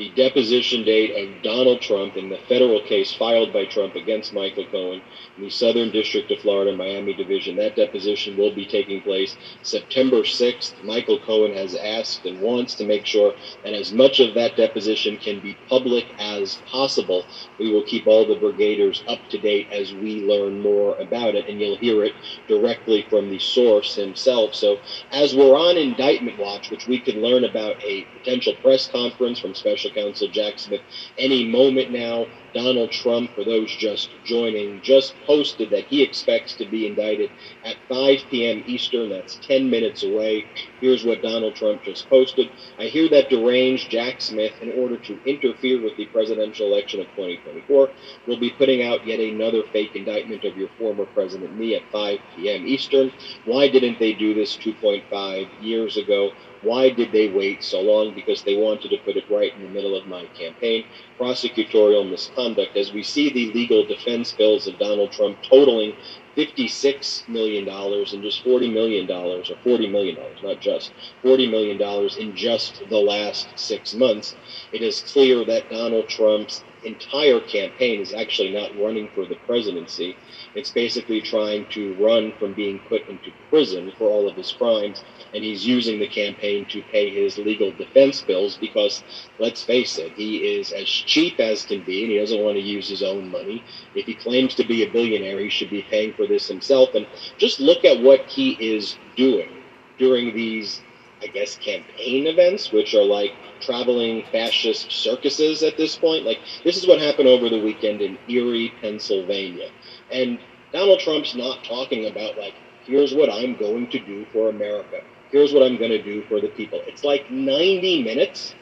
the 0.00 0.08
deposition 0.16 0.82
date 0.82 1.10
of 1.14 1.42
Donald 1.42 1.82
Trump 1.82 2.16
in 2.16 2.30
the 2.30 2.38
federal 2.48 2.80
case 2.80 3.12
filed 3.12 3.52
by 3.52 3.66
Trump 3.66 3.96
against 3.96 4.32
Michael 4.32 4.64
Cohen 4.64 5.02
in 5.36 5.42
the 5.42 5.50
Southern 5.50 5.90
District 5.90 6.30
of 6.30 6.38
Florida, 6.38 6.74
Miami 6.74 7.12
Division. 7.12 7.54
That 7.56 7.76
deposition 7.76 8.34
will 8.38 8.54
be 8.54 8.64
taking 8.64 9.02
place 9.02 9.36
September 9.60 10.22
6th. 10.22 10.82
Michael 10.84 11.18
Cohen 11.18 11.52
has 11.52 11.74
asked 11.74 12.24
and 12.24 12.40
wants 12.40 12.74
to 12.76 12.86
make 12.86 13.04
sure 13.04 13.34
that 13.62 13.74
as 13.74 13.92
much 13.92 14.20
of 14.20 14.32
that 14.36 14.56
deposition 14.56 15.18
can 15.18 15.38
be 15.38 15.54
public 15.68 16.06
as 16.18 16.56
possible. 16.64 17.26
We 17.58 17.70
will 17.70 17.84
keep 17.84 18.06
all 18.06 18.26
the 18.26 18.40
brigaders 18.40 19.02
up 19.06 19.20
to 19.28 19.38
date 19.38 19.68
as 19.70 19.92
we 19.92 20.22
learn 20.22 20.60
more 20.60 20.96
about 20.98 21.34
it, 21.34 21.46
and 21.46 21.60
you'll 21.60 21.76
hear 21.76 22.04
it 22.04 22.14
directly 22.48 23.04
from 23.10 23.28
the 23.28 23.38
source 23.38 23.96
himself. 23.96 24.54
So, 24.54 24.78
as 25.12 25.34
we're 25.34 25.58
on 25.58 25.76
indictment 25.76 26.38
watch, 26.38 26.70
which 26.70 26.86
we 26.86 27.00
can 27.00 27.20
learn 27.20 27.44
about 27.44 27.76
a 27.84 28.04
potential 28.16 28.54
press 28.62 28.88
conference 28.88 29.38
from 29.38 29.54
Special 29.54 29.89
Counsel 29.94 30.28
Jack 30.28 30.58
Smith 30.58 30.82
any 31.18 31.48
moment 31.48 31.90
now. 31.92 32.26
Donald 32.54 32.90
Trump, 32.90 33.34
for 33.34 33.44
those 33.44 33.70
just 33.76 34.10
joining, 34.24 34.80
just 34.82 35.14
posted 35.26 35.70
that 35.70 35.84
he 35.84 36.02
expects 36.02 36.54
to 36.54 36.66
be 36.66 36.86
indicted 36.86 37.30
at 37.64 37.76
5 37.88 38.18
p.m. 38.30 38.62
Eastern. 38.66 39.10
That's 39.10 39.36
10 39.36 39.70
minutes 39.70 40.02
away. 40.02 40.46
Here's 40.80 41.04
what 41.04 41.22
Donald 41.22 41.54
Trump 41.54 41.82
just 41.84 42.08
posted. 42.08 42.50
I 42.78 42.84
hear 42.84 43.08
that 43.10 43.30
deranged 43.30 43.90
Jack 43.90 44.20
Smith, 44.20 44.54
in 44.60 44.72
order 44.72 44.96
to 44.96 45.18
interfere 45.24 45.82
with 45.82 45.96
the 45.96 46.06
presidential 46.06 46.66
election 46.72 47.00
of 47.00 47.06
2024, 47.08 47.90
will 48.26 48.40
be 48.40 48.50
putting 48.50 48.82
out 48.82 49.06
yet 49.06 49.20
another 49.20 49.62
fake 49.72 49.94
indictment 49.94 50.44
of 50.44 50.56
your 50.56 50.68
former 50.78 51.06
president, 51.06 51.56
me, 51.56 51.74
at 51.76 51.82
5 51.92 52.18
p.m. 52.36 52.66
Eastern. 52.66 53.12
Why 53.44 53.68
didn't 53.68 53.98
they 53.98 54.12
do 54.12 54.34
this 54.34 54.56
2.5 54.56 55.48
years 55.62 55.96
ago? 55.96 56.30
Why 56.62 56.90
did 56.90 57.12
they 57.12 57.28
wait 57.30 57.64
so 57.64 57.80
long? 57.80 58.14
Because 58.14 58.42
they 58.42 58.56
wanted 58.56 58.90
to 58.90 58.98
put 58.98 59.16
it 59.16 59.24
right 59.30 59.54
in 59.54 59.62
the 59.62 59.68
middle 59.68 59.96
of 59.96 60.06
my 60.06 60.26
campaign. 60.38 60.84
Prosecutorial 61.18 62.08
misconduct. 62.10 62.39
As 62.74 62.90
we 62.94 63.02
see 63.02 63.30
the 63.30 63.52
legal 63.52 63.84
defense 63.84 64.32
bills 64.32 64.66
of 64.66 64.78
Donald 64.78 65.12
Trump 65.12 65.42
totaling 65.42 65.92
$56 66.38 67.28
million 67.28 67.68
and 67.68 68.22
just 68.22 68.42
$40 68.44 68.72
million, 68.72 69.10
or 69.10 69.42
$40 69.42 69.90
million, 69.90 70.16
not 70.42 70.58
just, 70.58 70.92
$40 71.22 71.50
million 71.50 72.10
in 72.18 72.34
just 72.34 72.82
the 72.88 72.96
last 72.96 73.58
six 73.58 73.92
months, 73.92 74.36
it 74.72 74.80
is 74.80 75.02
clear 75.12 75.44
that 75.44 75.68
Donald 75.68 76.08
Trump's 76.08 76.64
entire 76.82 77.40
campaign 77.40 78.00
is 78.00 78.14
actually 78.14 78.52
not 78.54 78.70
running 78.78 79.10
for 79.14 79.26
the 79.26 79.36
presidency. 79.46 80.16
It's 80.54 80.70
basically 80.70 81.20
trying 81.20 81.66
to 81.70 81.94
run 81.94 82.32
from 82.38 82.54
being 82.54 82.80
put 82.88 83.08
into 83.08 83.30
prison 83.50 83.92
for 83.96 84.08
all 84.08 84.28
of 84.28 84.36
his 84.36 84.52
crimes 84.52 85.02
and 85.32 85.44
he's 85.44 85.66
using 85.66 86.00
the 86.00 86.08
campaign 86.08 86.66
to 86.70 86.82
pay 86.82 87.10
his 87.10 87.38
legal 87.38 87.70
defense 87.72 88.20
bills 88.22 88.56
because, 88.56 89.04
let's 89.38 89.62
face 89.62 89.98
it, 89.98 90.12
he 90.12 90.38
is 90.58 90.72
as 90.72 90.88
cheap 90.88 91.38
as 91.38 91.64
can 91.64 91.82
be 91.84 92.02
and 92.02 92.12
he 92.12 92.18
doesn't 92.18 92.42
want 92.42 92.56
to 92.56 92.62
use 92.62 92.88
his 92.88 93.02
own 93.02 93.30
money. 93.30 93.62
If 93.94 94.06
he 94.06 94.14
claims 94.14 94.54
to 94.56 94.64
be 94.64 94.82
a 94.82 94.90
billionaire, 94.90 95.38
he 95.38 95.48
should 95.50 95.70
be 95.70 95.82
paying 95.82 96.14
for 96.14 96.26
this 96.26 96.48
himself. 96.48 96.90
And 96.94 97.06
just 97.38 97.60
look 97.60 97.84
at 97.84 98.02
what 98.02 98.26
he 98.26 98.52
is 98.52 98.96
doing 99.16 99.62
during 99.98 100.34
these, 100.34 100.80
I 101.22 101.26
guess, 101.28 101.56
campaign 101.56 102.26
events, 102.26 102.72
which 102.72 102.94
are 102.94 103.04
like 103.04 103.32
traveling 103.60 104.24
fascist 104.32 104.90
circuses 104.90 105.62
at 105.62 105.76
this 105.76 105.96
point. 105.96 106.24
Like 106.24 106.40
this 106.64 106.76
is 106.76 106.86
what 106.88 107.00
happened 107.00 107.28
over 107.28 107.48
the 107.48 107.62
weekend 107.62 108.00
in 108.00 108.18
Erie, 108.28 108.72
Pennsylvania, 108.80 109.70
and 110.12 110.38
Donald 110.72 111.00
Trump's 111.00 111.34
not 111.34 111.64
talking 111.64 112.06
about 112.06 112.38
like 112.38 112.54
here's 112.84 113.14
what 113.14 113.30
I'm 113.30 113.56
going 113.56 113.88
to 113.90 113.98
do 113.98 114.26
for 114.32 114.48
America. 114.48 115.02
Here's 115.30 115.52
what 115.52 115.62
I'm 115.62 115.76
going 115.76 115.90
to 115.90 116.02
do 116.02 116.22
for 116.24 116.40
the 116.40 116.48
people. 116.48 116.80
It's 116.86 117.04
like 117.04 117.30
90 117.30 118.02
minutes 118.02 118.54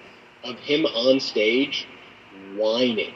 of 0.45 0.57
him 0.59 0.85
on 0.85 1.19
stage 1.21 1.87
whining 2.57 3.15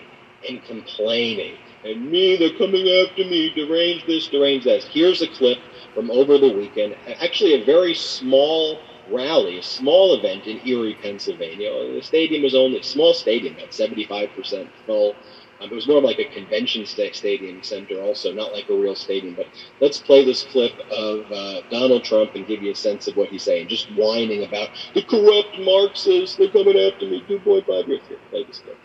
and 0.49 0.63
complaining. 0.65 1.57
And 1.85 2.11
me, 2.11 2.37
they're 2.37 2.57
coming 2.57 2.89
after 2.89 3.25
me, 3.25 3.51
derange 3.55 4.07
this, 4.07 4.29
derange 4.29 4.65
that. 4.65 4.85
Here's 4.85 5.21
a 5.21 5.29
clip 5.29 5.59
from 5.95 6.11
over 6.11 6.39
the 6.39 6.53
weekend. 6.53 6.97
Actually, 7.21 7.61
a 7.61 7.65
very 7.65 7.95
small 7.95 8.79
rally, 9.11 9.59
a 9.59 9.63
small 9.63 10.15
event 10.15 10.47
in 10.47 10.67
Erie, 10.67 10.97
Pennsylvania. 11.03 11.71
The 11.95 12.03
stadium 12.03 12.43
was 12.43 12.55
only 12.55 12.79
a 12.79 12.85
small 12.85 13.15
stadium, 13.15 13.57
about 13.57 13.71
75% 13.71 14.69
full. 14.87 15.15
Um, 15.63 15.71
it 15.71 15.75
was 15.75 15.87
more 15.87 15.99
of 15.99 16.05
like 16.05 16.19
a 16.19 16.25
convention 16.25 16.87
stadium 16.87 17.63
center, 17.63 18.01
also, 18.01 18.33
not 18.33 18.53
like 18.53 18.69
a 18.69 18.75
real 18.75 18.95
stadium. 18.95 19.35
But 19.35 19.47
let's 19.81 19.99
play 19.99 20.25
this 20.25 20.43
clip 20.45 20.73
of 20.91 21.31
uh, 21.31 21.63
Donald 21.71 22.05
Trump 22.05 22.35
and 22.35 22.47
give 22.47 22.63
you 22.63 22.73
a 22.73 22.75
sense 22.75 23.07
of 23.07 23.17
what 23.17 23.29
he's 23.29 23.43
saying. 23.43 23.69
Just 23.69 23.89
whining 23.93 24.45
about 24.45 24.71
the 24.95 25.03
corrupt 25.03 25.59
Marxists, 25.61 26.37
they're 26.37 26.51
coming 26.51 26.79
after 26.79 27.07
me 27.07 27.23
2.5 27.29 27.89
years. 27.89 28.01
Here, 28.09 28.19
play 28.31 28.45
this 28.45 28.61
clip. 28.61 28.79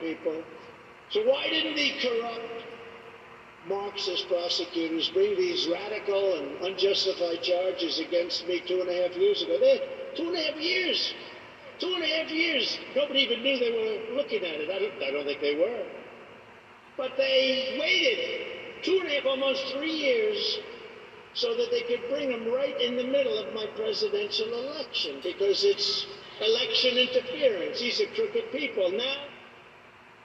People. 0.00 0.42
So 1.10 1.22
why 1.22 1.48
didn't 1.48 1.76
the 1.76 1.92
corrupt 2.02 2.64
Marxist 3.66 4.28
prosecutors 4.28 5.08
bring 5.08 5.36
these 5.36 5.66
radical 5.66 6.34
and 6.34 6.66
unjustified 6.66 7.42
charges 7.42 7.98
against 7.98 8.46
me 8.46 8.62
two 8.66 8.80
and 8.82 8.90
a 8.90 9.02
half 9.02 9.16
years 9.16 9.42
ago? 9.42 9.58
They 9.58 9.80
two 10.14 10.28
and 10.28 10.36
a 10.36 10.42
half 10.42 10.60
years. 10.60 11.14
Two 11.80 11.94
and 11.94 12.02
a 12.02 12.06
half 12.06 12.30
years. 12.30 12.78
Nobody 12.94 13.20
even 13.20 13.42
knew 13.42 13.58
they 13.58 13.70
were 13.70 14.16
looking 14.16 14.44
at 14.44 14.60
it. 14.60 14.68
I 14.68 14.78
don't, 14.78 15.02
I 15.02 15.10
don't 15.10 15.24
think 15.24 15.40
they 15.40 15.54
were. 15.54 15.86
But 16.98 17.16
they 17.16 17.78
waited 17.80 18.82
two 18.82 18.98
and 19.00 19.08
a 19.08 19.14
half, 19.14 19.26
almost 19.26 19.64
three 19.72 19.92
years, 19.92 20.58
so 21.32 21.56
that 21.56 21.70
they 21.70 21.82
could 21.82 22.08
bring 22.10 22.32
him 22.32 22.52
right 22.52 22.78
in 22.80 22.96
the 22.96 23.04
middle 23.04 23.38
of 23.38 23.54
my 23.54 23.66
presidential 23.76 24.52
election 24.52 25.20
because 25.22 25.64
it's 25.64 26.06
election 26.44 26.98
interference. 26.98 27.78
These 27.78 28.00
are 28.00 28.06
crooked 28.06 28.50
people. 28.52 28.90
Now, 28.90 29.16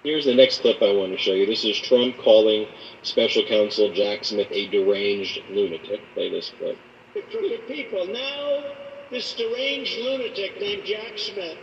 Here's 0.04 0.26
the 0.26 0.36
next 0.36 0.60
clip 0.60 0.82
I 0.82 0.92
want 0.92 1.14
to 1.14 1.18
show 1.18 1.32
you. 1.32 1.46
This 1.46 1.64
is 1.64 1.80
Trump 1.80 2.18
calling 2.18 2.68
special 3.04 3.46
counsel 3.46 3.94
Jack 3.94 4.26
Smith 4.26 4.50
a 4.52 4.68
deranged 4.68 5.40
lunatic. 5.50 6.02
Play 6.14 6.30
this 6.30 6.52
clip. 6.58 6.78
the 7.14 7.22
crooked 7.22 7.68
people. 7.68 8.08
Now, 8.08 8.64
this 9.12 9.34
deranged 9.34 9.98
lunatic 10.00 10.60
named 10.60 10.84
Jack 10.86 11.18
Smith, 11.18 11.58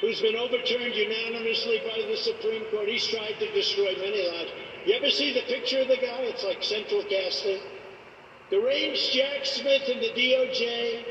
who's 0.00 0.20
been 0.20 0.36
overturned 0.36 0.94
unanimously 0.94 1.80
by 1.84 2.06
the 2.08 2.16
Supreme 2.16 2.64
Court, 2.70 2.88
he's 2.88 3.06
tried 3.06 3.38
to 3.38 3.52
destroy 3.52 3.94
many 3.96 4.26
lives. 4.28 4.50
You 4.86 4.94
ever 4.94 5.10
see 5.10 5.34
the 5.34 5.42
picture 5.42 5.80
of 5.80 5.88
the 5.88 5.96
guy? 5.96 6.24
It's 6.24 6.44
like 6.44 6.62
central 6.62 7.04
casting. 7.04 7.60
Deranged 8.50 9.12
Jack 9.12 9.44
Smith 9.44 9.82
and 9.88 10.00
the 10.02 10.10
DOJ 10.10 11.04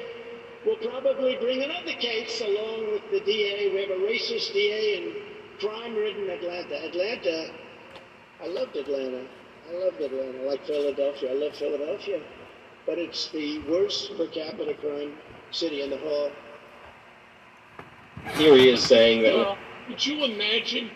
will 0.65 0.77
probably 0.77 1.37
bring 1.39 1.63
another 1.63 1.93
case 1.93 2.41
along 2.41 2.91
with 2.91 3.03
the 3.11 3.19
DA. 3.21 3.71
We 3.73 3.81
have 3.81 3.91
a 3.91 4.03
racist 4.03 4.53
DA 4.53 4.97
in 4.97 5.13
crime-ridden 5.59 6.29
Atlanta. 6.29 6.85
Atlanta, 6.85 7.53
I 8.41 8.47
loved 8.47 8.75
Atlanta. 8.75 9.25
I 9.69 9.73
loved 9.77 10.01
Atlanta. 10.01 10.39
I 10.39 10.45
like 10.45 10.65
Philadelphia. 10.65 11.31
I 11.31 11.33
love 11.35 11.55
Philadelphia. 11.55 12.21
But 12.85 12.97
it's 12.97 13.27
the 13.29 13.59
worst 13.69 14.17
per 14.17 14.27
capita 14.27 14.73
crime 14.73 15.13
city 15.51 15.81
in 15.83 15.91
the 15.91 15.97
whole. 15.97 16.31
Here 18.35 18.55
he 18.55 18.69
is 18.69 18.83
saying 18.83 19.23
that. 19.23 19.35
Little, 19.35 19.57
Could 19.87 20.05
you 20.05 20.23
imagine? 20.25 20.91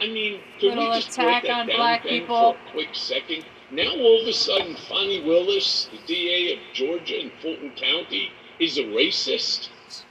I 0.00 0.06
mean, 0.06 0.40
can 0.60 0.70
Little 0.70 0.90
we 0.90 0.96
just 0.96 1.10
attack 1.10 1.42
break 1.42 1.52
that 1.52 1.60
on 1.60 1.66
down, 1.66 1.76
black 1.76 2.02
people. 2.02 2.52
for 2.54 2.68
a 2.68 2.72
quick 2.72 2.88
second? 2.94 3.44
Now 3.70 3.90
all 3.90 4.22
of 4.22 4.28
a 4.28 4.32
sudden, 4.32 4.76
Fani 4.88 5.22
Willis, 5.24 5.88
the 5.92 5.98
DA 6.06 6.52
of 6.54 6.58
Georgia 6.74 7.20
and 7.20 7.32
Fulton 7.42 7.72
County, 7.76 8.30
is 8.60 8.78
a 8.78 8.82
racist. 8.84 9.68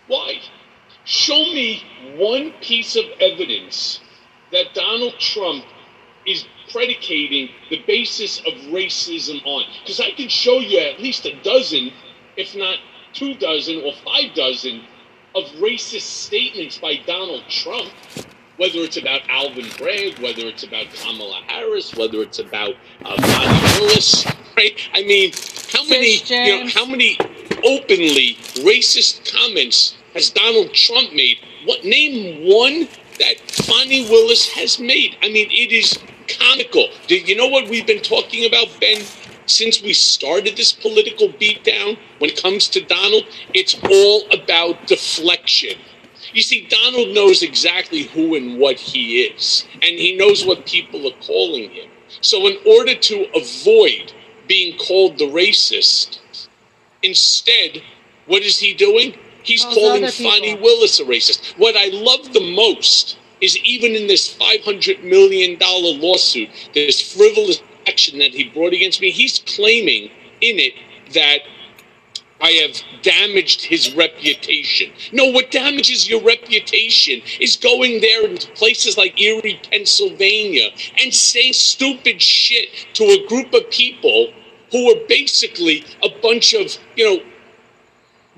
Why? 0.07 0.39
Show 1.05 1.39
me 1.53 1.83
one 2.17 2.53
piece 2.61 2.95
of 2.95 3.05
evidence 3.19 4.01
that 4.51 4.73
Donald 4.73 5.17
Trump 5.19 5.63
is 6.25 6.45
predicating 6.71 7.49
the 7.69 7.81
basis 7.87 8.39
of 8.39 8.53
racism 8.71 9.41
on. 9.45 9.63
Because 9.81 9.99
I 10.01 10.11
can 10.11 10.27
show 10.29 10.59
you 10.59 10.79
at 10.79 10.99
least 10.99 11.25
a 11.25 11.41
dozen, 11.41 11.91
if 12.35 12.55
not 12.55 12.77
two 13.13 13.33
dozen 13.35 13.81
or 13.83 13.93
five 14.05 14.33
dozen, 14.35 14.83
of 15.37 15.45
racist 15.61 16.01
statements 16.01 16.79
by 16.79 16.95
Donald 17.05 17.43
Trump. 17.47 17.91
Whether 18.57 18.79
it's 18.79 18.97
about 18.97 19.21
Alvin 19.29 19.67
Bragg, 19.77 20.17
whether 20.17 20.47
it's 20.47 20.63
about 20.63 20.87
Kamala 20.91 21.43
Harris, 21.45 21.93
whether 21.95 22.23
it's 22.23 22.39
about 22.39 22.73
uh, 23.05 23.21
Fani 23.21 23.79
Willis, 23.79 24.25
right? 24.57 24.75
I 24.95 25.03
mean, 25.03 25.31
how 25.71 25.83
many, 25.85 26.15
you 26.25 26.63
know, 26.63 26.67
how 26.73 26.85
many 26.87 27.19
openly 27.63 28.33
racist 28.65 29.31
comments 29.31 29.95
has 30.15 30.31
Donald 30.31 30.73
Trump 30.73 31.13
made? 31.13 31.37
What 31.65 31.85
name 31.85 32.49
one 32.49 32.87
that 33.19 33.35
Fani 33.41 34.09
Willis 34.09 34.51
has 34.53 34.79
made? 34.79 35.15
I 35.21 35.29
mean, 35.29 35.49
it 35.51 35.71
is 35.71 35.99
comical. 36.27 36.89
Do 37.05 37.15
you 37.15 37.35
know 37.35 37.47
what 37.47 37.69
we've 37.69 37.85
been 37.85 38.01
talking 38.01 38.47
about, 38.47 38.75
Ben? 38.81 39.03
Since 39.47 39.81
we 39.81 39.93
started 39.93 40.57
this 40.57 40.73
political 40.73 41.29
beatdown, 41.29 41.97
when 42.19 42.29
it 42.31 42.41
comes 42.41 42.67
to 42.69 42.81
Donald, 42.81 43.23
it's 43.53 43.79
all 43.89 44.29
about 44.31 44.87
deflection. 44.87 45.79
You 46.33 46.41
see, 46.41 46.67
Donald 46.67 47.15
knows 47.15 47.41
exactly 47.41 48.03
who 48.03 48.35
and 48.35 48.59
what 48.59 48.75
he 48.75 49.21
is, 49.21 49.65
and 49.75 49.97
he 49.97 50.17
knows 50.17 50.45
what 50.45 50.65
people 50.65 51.07
are 51.07 51.17
calling 51.21 51.69
him. 51.71 51.89
So, 52.19 52.45
in 52.47 52.57
order 52.65 52.93
to 52.93 53.27
avoid 53.35 54.13
being 54.47 54.77
called 54.77 55.17
the 55.17 55.25
racist, 55.25 56.19
instead, 57.01 57.81
what 58.25 58.43
is 58.43 58.59
he 58.59 58.73
doing? 58.73 59.17
He's 59.43 59.63
Calls 59.63 59.77
calling. 59.77 60.07
Fani 60.07 60.55
Willis 60.55 60.99
a 60.99 61.05
racist. 61.05 61.57
What 61.57 61.77
I 61.77 61.87
love 61.87 62.33
the 62.33 62.53
most 62.53 63.17
is 63.39 63.55
even 63.57 63.93
in 63.93 64.07
this 64.07 64.35
$500 64.35 65.03
million 65.03 65.57
lawsuit, 65.59 66.49
this 66.73 67.13
frivolous 67.13 67.61
action 67.87 68.19
that 68.19 68.31
he 68.31 68.49
brought 68.49 68.73
against 68.73 69.01
me, 69.01 69.11
he's 69.11 69.39
claiming 69.39 70.11
in 70.41 70.59
it 70.59 70.73
that 71.13 71.39
I 72.39 72.51
have 72.51 73.01
damaged 73.01 73.63
his 73.63 73.95
reputation. 73.95 74.91
No, 75.11 75.31
what 75.31 75.49
damages 75.49 76.07
your 76.07 76.21
reputation 76.21 77.21
is 77.39 77.55
going 77.55 77.99
there 78.01 78.27
into 78.27 78.51
places 78.51 78.97
like 78.97 79.19
Erie, 79.19 79.59
Pennsylvania, 79.71 80.69
and 81.01 81.13
saying 81.13 81.53
stupid 81.53 82.21
shit 82.21 82.69
to 82.93 83.03
a 83.03 83.27
group 83.27 83.53
of 83.53 83.69
people 83.71 84.31
who 84.71 84.91
are 84.91 85.07
basically 85.07 85.83
a 86.03 86.09
bunch 86.21 86.53
of, 86.53 86.77
you 86.95 87.05
know, 87.05 87.23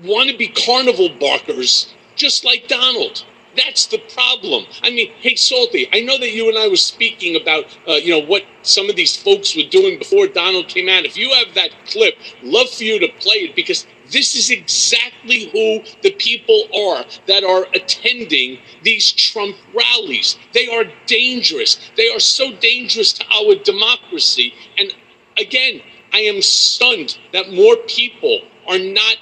wannabe 0.02 0.54
carnival 0.64 1.10
barkers, 1.20 1.92
just 2.16 2.44
like 2.44 2.68
Donald. 2.68 3.24
That's 3.56 3.86
the 3.86 3.98
problem. 3.98 4.66
I 4.82 4.90
mean, 4.90 5.12
hey, 5.20 5.34
Salty, 5.34 5.88
I 5.92 6.00
know 6.00 6.18
that 6.18 6.32
you 6.32 6.48
and 6.48 6.56
I 6.56 6.68
were 6.68 6.76
speaking 6.76 7.40
about, 7.40 7.64
uh, 7.88 7.94
you 7.94 8.10
know, 8.10 8.24
what 8.24 8.44
some 8.62 8.88
of 8.88 8.96
these 8.96 9.16
folks 9.16 9.56
were 9.56 9.68
doing 9.68 9.98
before 9.98 10.28
Donald 10.28 10.68
came 10.68 10.88
out. 10.88 11.04
If 11.04 11.16
you 11.16 11.30
have 11.30 11.54
that 11.54 11.70
clip, 11.86 12.14
love 12.42 12.70
for 12.70 12.84
you 12.84 13.00
to 13.00 13.08
play 13.18 13.36
it 13.36 13.56
because 13.56 13.86
this 14.10 14.34
is 14.34 14.50
exactly 14.50 15.50
who 15.50 15.82
the 16.02 16.12
people 16.12 16.64
are 16.74 17.04
that 17.26 17.44
are 17.44 17.66
attending 17.74 18.58
these 18.82 19.12
Trump 19.12 19.56
rallies. 19.74 20.38
They 20.52 20.68
are 20.68 20.84
dangerous. 21.06 21.78
They 21.96 22.08
are 22.08 22.20
so 22.20 22.52
dangerous 22.56 23.12
to 23.14 23.24
our 23.32 23.56
democracy. 23.56 24.54
And 24.78 24.94
again, 25.36 25.82
I 26.12 26.20
am 26.20 26.42
stunned 26.42 27.18
that 27.32 27.52
more 27.52 27.76
people 27.76 28.42
are 28.68 28.78
not, 28.78 29.16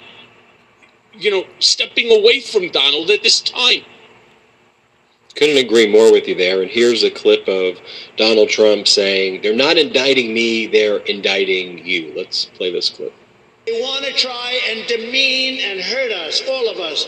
you 1.13 1.31
know, 1.31 1.45
stepping 1.59 2.11
away 2.11 2.41
from 2.41 2.71
Donald 2.71 3.11
at 3.11 3.23
this 3.23 3.41
time. 3.41 3.83
Couldn't 5.39 5.59
agree 5.59 5.87
more 5.87 6.11
with 6.11 6.27
you 6.27 6.35
there. 6.35 6.63
And 6.63 6.71
here's 6.71 7.05
a 7.05 7.13
clip 7.13 7.47
of 7.47 7.79
Donald 8.17 8.49
Trump 8.49 8.89
saying, 8.89 9.41
They're 9.41 9.55
not 9.55 9.79
indicting 9.79 10.35
me, 10.35 10.67
they're 10.67 10.99
indicting 10.99 11.87
you. 11.87 12.13
Let's 12.17 12.47
play 12.47 12.73
this 12.73 12.91
clip. 12.91 13.15
They 13.65 13.81
want 13.81 14.05
to 14.05 14.13
try 14.15 14.61
and 14.69 14.85
demean 14.89 15.61
and 15.61 15.81
hurt 15.81 16.11
us, 16.11 16.43
all 16.51 16.69
of 16.69 16.79
us. 16.79 17.07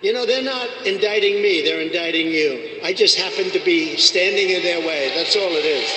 You 0.00 0.14
know, 0.14 0.26
they're 0.26 0.42
not 0.42 0.68
indicting 0.84 1.40
me, 1.40 1.62
they're 1.62 1.80
indicting 1.80 2.26
you. 2.26 2.80
I 2.82 2.92
just 2.92 3.16
happen 3.16 3.52
to 3.52 3.64
be 3.64 3.96
standing 3.96 4.50
in 4.50 4.64
their 4.64 4.80
way. 4.80 5.12
That's 5.14 5.36
all 5.36 5.52
it 5.52 5.64
is. 5.64 5.88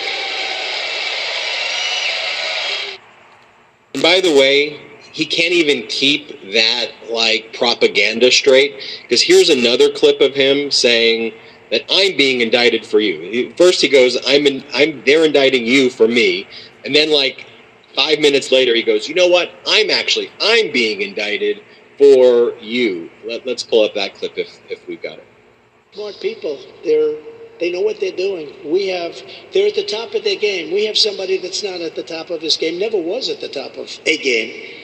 And 3.95 4.03
by 4.03 4.21
the 4.21 4.35
way, 4.37 4.88
he 5.19 5.25
can't 5.25 5.51
even 5.51 5.85
keep 5.87 6.29
that 6.53 6.93
like 7.09 7.53
propaganda 7.53 8.31
straight 8.31 8.73
because 9.01 9.21
here's 9.21 9.49
another 9.49 9.91
clip 9.91 10.21
of 10.21 10.33
him 10.33 10.71
saying 10.71 11.33
that 11.71 11.83
I'm 11.89 12.15
being 12.15 12.39
indicted 12.39 12.85
for 12.85 13.01
you. 13.01 13.53
First 13.57 13.81
he 13.81 13.89
goes, 13.89 14.17
"I'm 14.25 14.47
in, 14.47 14.63
I'm 14.73 15.03
they're 15.03 15.25
indicting 15.25 15.65
you 15.65 15.89
for 15.89 16.07
me," 16.07 16.47
and 16.85 16.95
then 16.95 17.11
like 17.11 17.45
five 17.93 18.19
minutes 18.19 18.49
later 18.49 18.73
he 18.73 18.81
goes, 18.81 19.09
"You 19.09 19.15
know 19.15 19.27
what? 19.27 19.51
I'm 19.67 19.89
actually 19.89 20.31
I'm 20.39 20.71
being 20.71 21.01
indicted 21.01 21.63
for 21.97 22.53
you." 22.61 23.11
Let, 23.25 23.45
let's 23.45 23.63
pull 23.63 23.83
up 23.83 23.93
that 23.95 24.15
clip 24.15 24.37
if 24.37 24.61
if 24.69 24.87
we've 24.87 25.03
got 25.03 25.17
it. 25.17 25.27
Smart 25.91 26.15
people. 26.21 26.57
They're 26.85 27.15
they 27.59 27.73
know 27.73 27.81
what 27.81 27.99
they're 27.99 28.15
doing. 28.15 28.55
We 28.63 28.87
have 28.87 29.21
they're 29.51 29.67
at 29.67 29.75
the 29.75 29.83
top 29.83 30.15
of 30.15 30.23
their 30.23 30.37
game. 30.37 30.73
We 30.73 30.85
have 30.85 30.97
somebody 30.97 31.39
that's 31.39 31.61
not 31.61 31.81
at 31.81 31.95
the 31.95 32.03
top 32.03 32.29
of 32.29 32.41
his 32.41 32.55
game. 32.55 32.79
Never 32.79 33.01
was 33.01 33.27
at 33.27 33.41
the 33.41 33.49
top 33.49 33.75
of 33.75 33.99
a 34.05 34.17
game. 34.17 34.78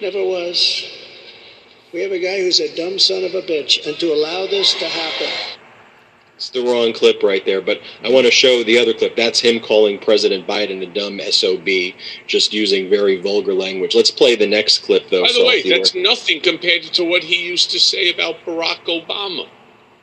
Never 0.00 0.24
was. 0.24 0.84
We 1.92 2.00
have 2.00 2.12
a 2.12 2.18
guy 2.18 2.40
who's 2.40 2.60
a 2.60 2.74
dumb 2.74 2.98
son 2.98 3.24
of 3.24 3.34
a 3.34 3.42
bitch, 3.42 3.86
and 3.86 3.98
to 3.98 4.12
allow 4.12 4.46
this 4.46 4.72
to 4.74 4.86
happen. 4.86 5.28
It's 6.36 6.48
the 6.48 6.62
wrong 6.62 6.94
clip 6.94 7.22
right 7.22 7.44
there, 7.44 7.60
but 7.60 7.80
I 8.02 8.08
want 8.08 8.24
to 8.24 8.30
show 8.30 8.64
the 8.64 8.78
other 8.78 8.94
clip. 8.94 9.14
That's 9.14 9.40
him 9.40 9.60
calling 9.60 9.98
President 9.98 10.46
Biden 10.46 10.82
a 10.82 10.86
dumb 10.86 11.20
SOB, 11.30 11.94
just 12.26 12.54
using 12.54 12.88
very 12.88 13.20
vulgar 13.20 13.52
language. 13.52 13.94
Let's 13.94 14.10
play 14.10 14.36
the 14.36 14.46
next 14.46 14.78
clip, 14.78 15.10
though. 15.10 15.22
By 15.22 15.32
the 15.32 15.44
way, 15.44 15.68
that's 15.68 15.94
nothing 15.94 16.40
compared 16.40 16.84
to 16.84 17.04
what 17.04 17.22
he 17.22 17.44
used 17.44 17.70
to 17.72 17.78
say 17.78 18.10
about 18.10 18.36
Barack 18.46 18.86
Obama. 18.86 19.48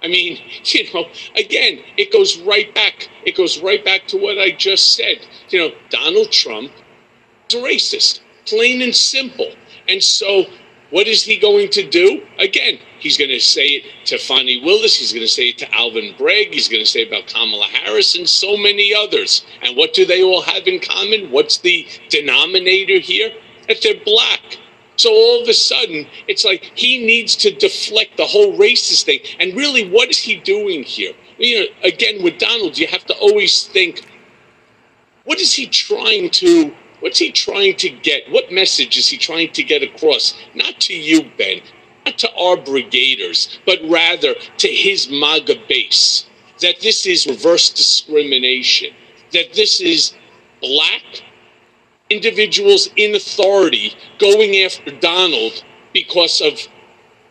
I 0.03 0.09
mean, 0.09 0.37
you 0.65 0.93
know, 0.93 1.07
again, 1.35 1.79
it 1.97 2.13
goes 2.13 2.37
right 2.41 2.71
back. 2.75 3.09
It 3.25 3.35
goes 3.35 3.59
right 3.59 3.83
back 3.83 4.05
to 4.09 4.17
what 4.17 4.37
I 4.37 4.51
just 4.51 4.95
said. 4.95 5.25
You 5.49 5.59
know, 5.59 5.75
Donald 5.89 6.31
Trump 6.31 6.71
is 7.49 7.55
a 7.55 7.63
racist, 7.63 8.19
plain 8.45 8.83
and 8.83 8.95
simple. 8.95 9.53
And 9.89 10.03
so 10.03 10.45
what 10.89 11.07
is 11.07 11.23
he 11.23 11.37
going 11.37 11.69
to 11.71 11.87
do? 11.87 12.25
Again, 12.39 12.79
he's 12.99 13.17
going 13.17 13.29
to 13.29 13.41
say 13.41 13.67
it 13.67 13.83
to 14.05 14.17
Fani 14.17 14.61
Willis. 14.63 14.95
He's 14.95 15.11
going 15.11 15.25
to 15.25 15.31
say 15.31 15.49
it 15.49 15.57
to 15.57 15.73
Alvin 15.75 16.15
Bragg. 16.17 16.53
He's 16.53 16.69
going 16.69 16.83
to 16.83 16.89
say 16.89 17.05
about 17.05 17.27
Kamala 17.27 17.65
Harris 17.65 18.15
and 18.15 18.27
so 18.27 18.55
many 18.55 18.93
others. 18.93 19.45
And 19.61 19.75
what 19.75 19.93
do 19.93 20.05
they 20.05 20.23
all 20.23 20.41
have 20.43 20.65
in 20.65 20.79
common? 20.79 21.29
What's 21.29 21.57
the 21.57 21.85
denominator 22.09 22.99
here? 22.99 23.31
That 23.67 23.81
they're 23.83 24.01
black. 24.05 24.59
So 24.95 25.11
all 25.11 25.41
of 25.41 25.49
a 25.49 25.53
sudden, 25.53 26.07
it's 26.27 26.45
like 26.45 26.71
he 26.75 27.05
needs 27.05 27.35
to 27.37 27.51
deflect 27.51 28.15
the 28.15 28.25
whole 28.25 28.57
racist 28.57 29.03
thing. 29.03 29.19
And 29.39 29.55
really, 29.55 29.89
what 29.89 30.09
is 30.09 30.17
he 30.17 30.37
doing 30.37 30.83
here? 30.83 31.13
You 31.37 31.59
know, 31.59 31.65
again, 31.83 32.23
with 32.23 32.39
Donald, 32.39 32.77
you 32.77 32.87
have 32.87 33.05
to 33.05 33.13
always 33.15 33.63
think, 33.63 34.09
what 35.25 35.39
is 35.39 35.53
he 35.53 35.67
trying 35.67 36.29
to 36.31 36.73
What's 37.07 37.19
he 37.19 37.31
trying 37.31 37.77
to 37.77 37.89
get? 37.89 38.29
What 38.29 38.51
message 38.51 38.97
is 38.97 39.07
he 39.07 39.17
trying 39.17 39.53
to 39.53 39.63
get 39.63 39.81
across? 39.81 40.33
Not 40.53 40.81
to 40.81 40.93
you, 40.93 41.31
Ben, 41.37 41.61
not 42.05 42.17
to 42.17 42.29
our 42.35 42.57
brigaders, 42.57 43.59
but 43.65 43.79
rather 43.85 44.33
to 44.33 44.67
his 44.67 45.09
MAGA 45.09 45.55
base. 45.69 46.25
That 46.59 46.81
this 46.81 47.05
is 47.05 47.25
reverse 47.25 47.69
discrimination, 47.69 48.93
that 49.31 49.53
this 49.53 49.79
is 49.79 50.15
black 50.61 51.23
individuals 52.09 52.89
in 52.97 53.15
authority 53.15 53.95
going 54.19 54.57
after 54.57 54.91
Donald 54.91 55.63
because 55.93 56.41
of 56.41 56.59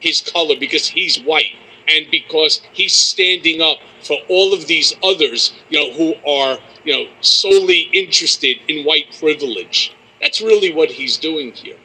his 0.00 0.22
color, 0.22 0.54
because 0.58 0.88
he's 0.88 1.20
white, 1.20 1.54
and 1.86 2.06
because 2.10 2.62
he's 2.72 2.94
standing 2.94 3.60
up 3.60 3.76
for 4.06 4.18
all 4.28 4.54
of 4.54 4.66
these 4.66 4.94
others, 5.02 5.52
you 5.68 5.78
know, 5.78 5.92
who 5.94 6.14
are 6.28 6.58
you 6.84 6.92
know, 6.92 7.10
solely 7.20 7.88
interested 7.92 8.56
in 8.68 8.84
white 8.84 9.16
privilege. 9.18 9.94
That's 10.20 10.40
really 10.40 10.72
what 10.72 10.90
he's 10.90 11.16
doing 11.16 11.52
here. 11.52 11.76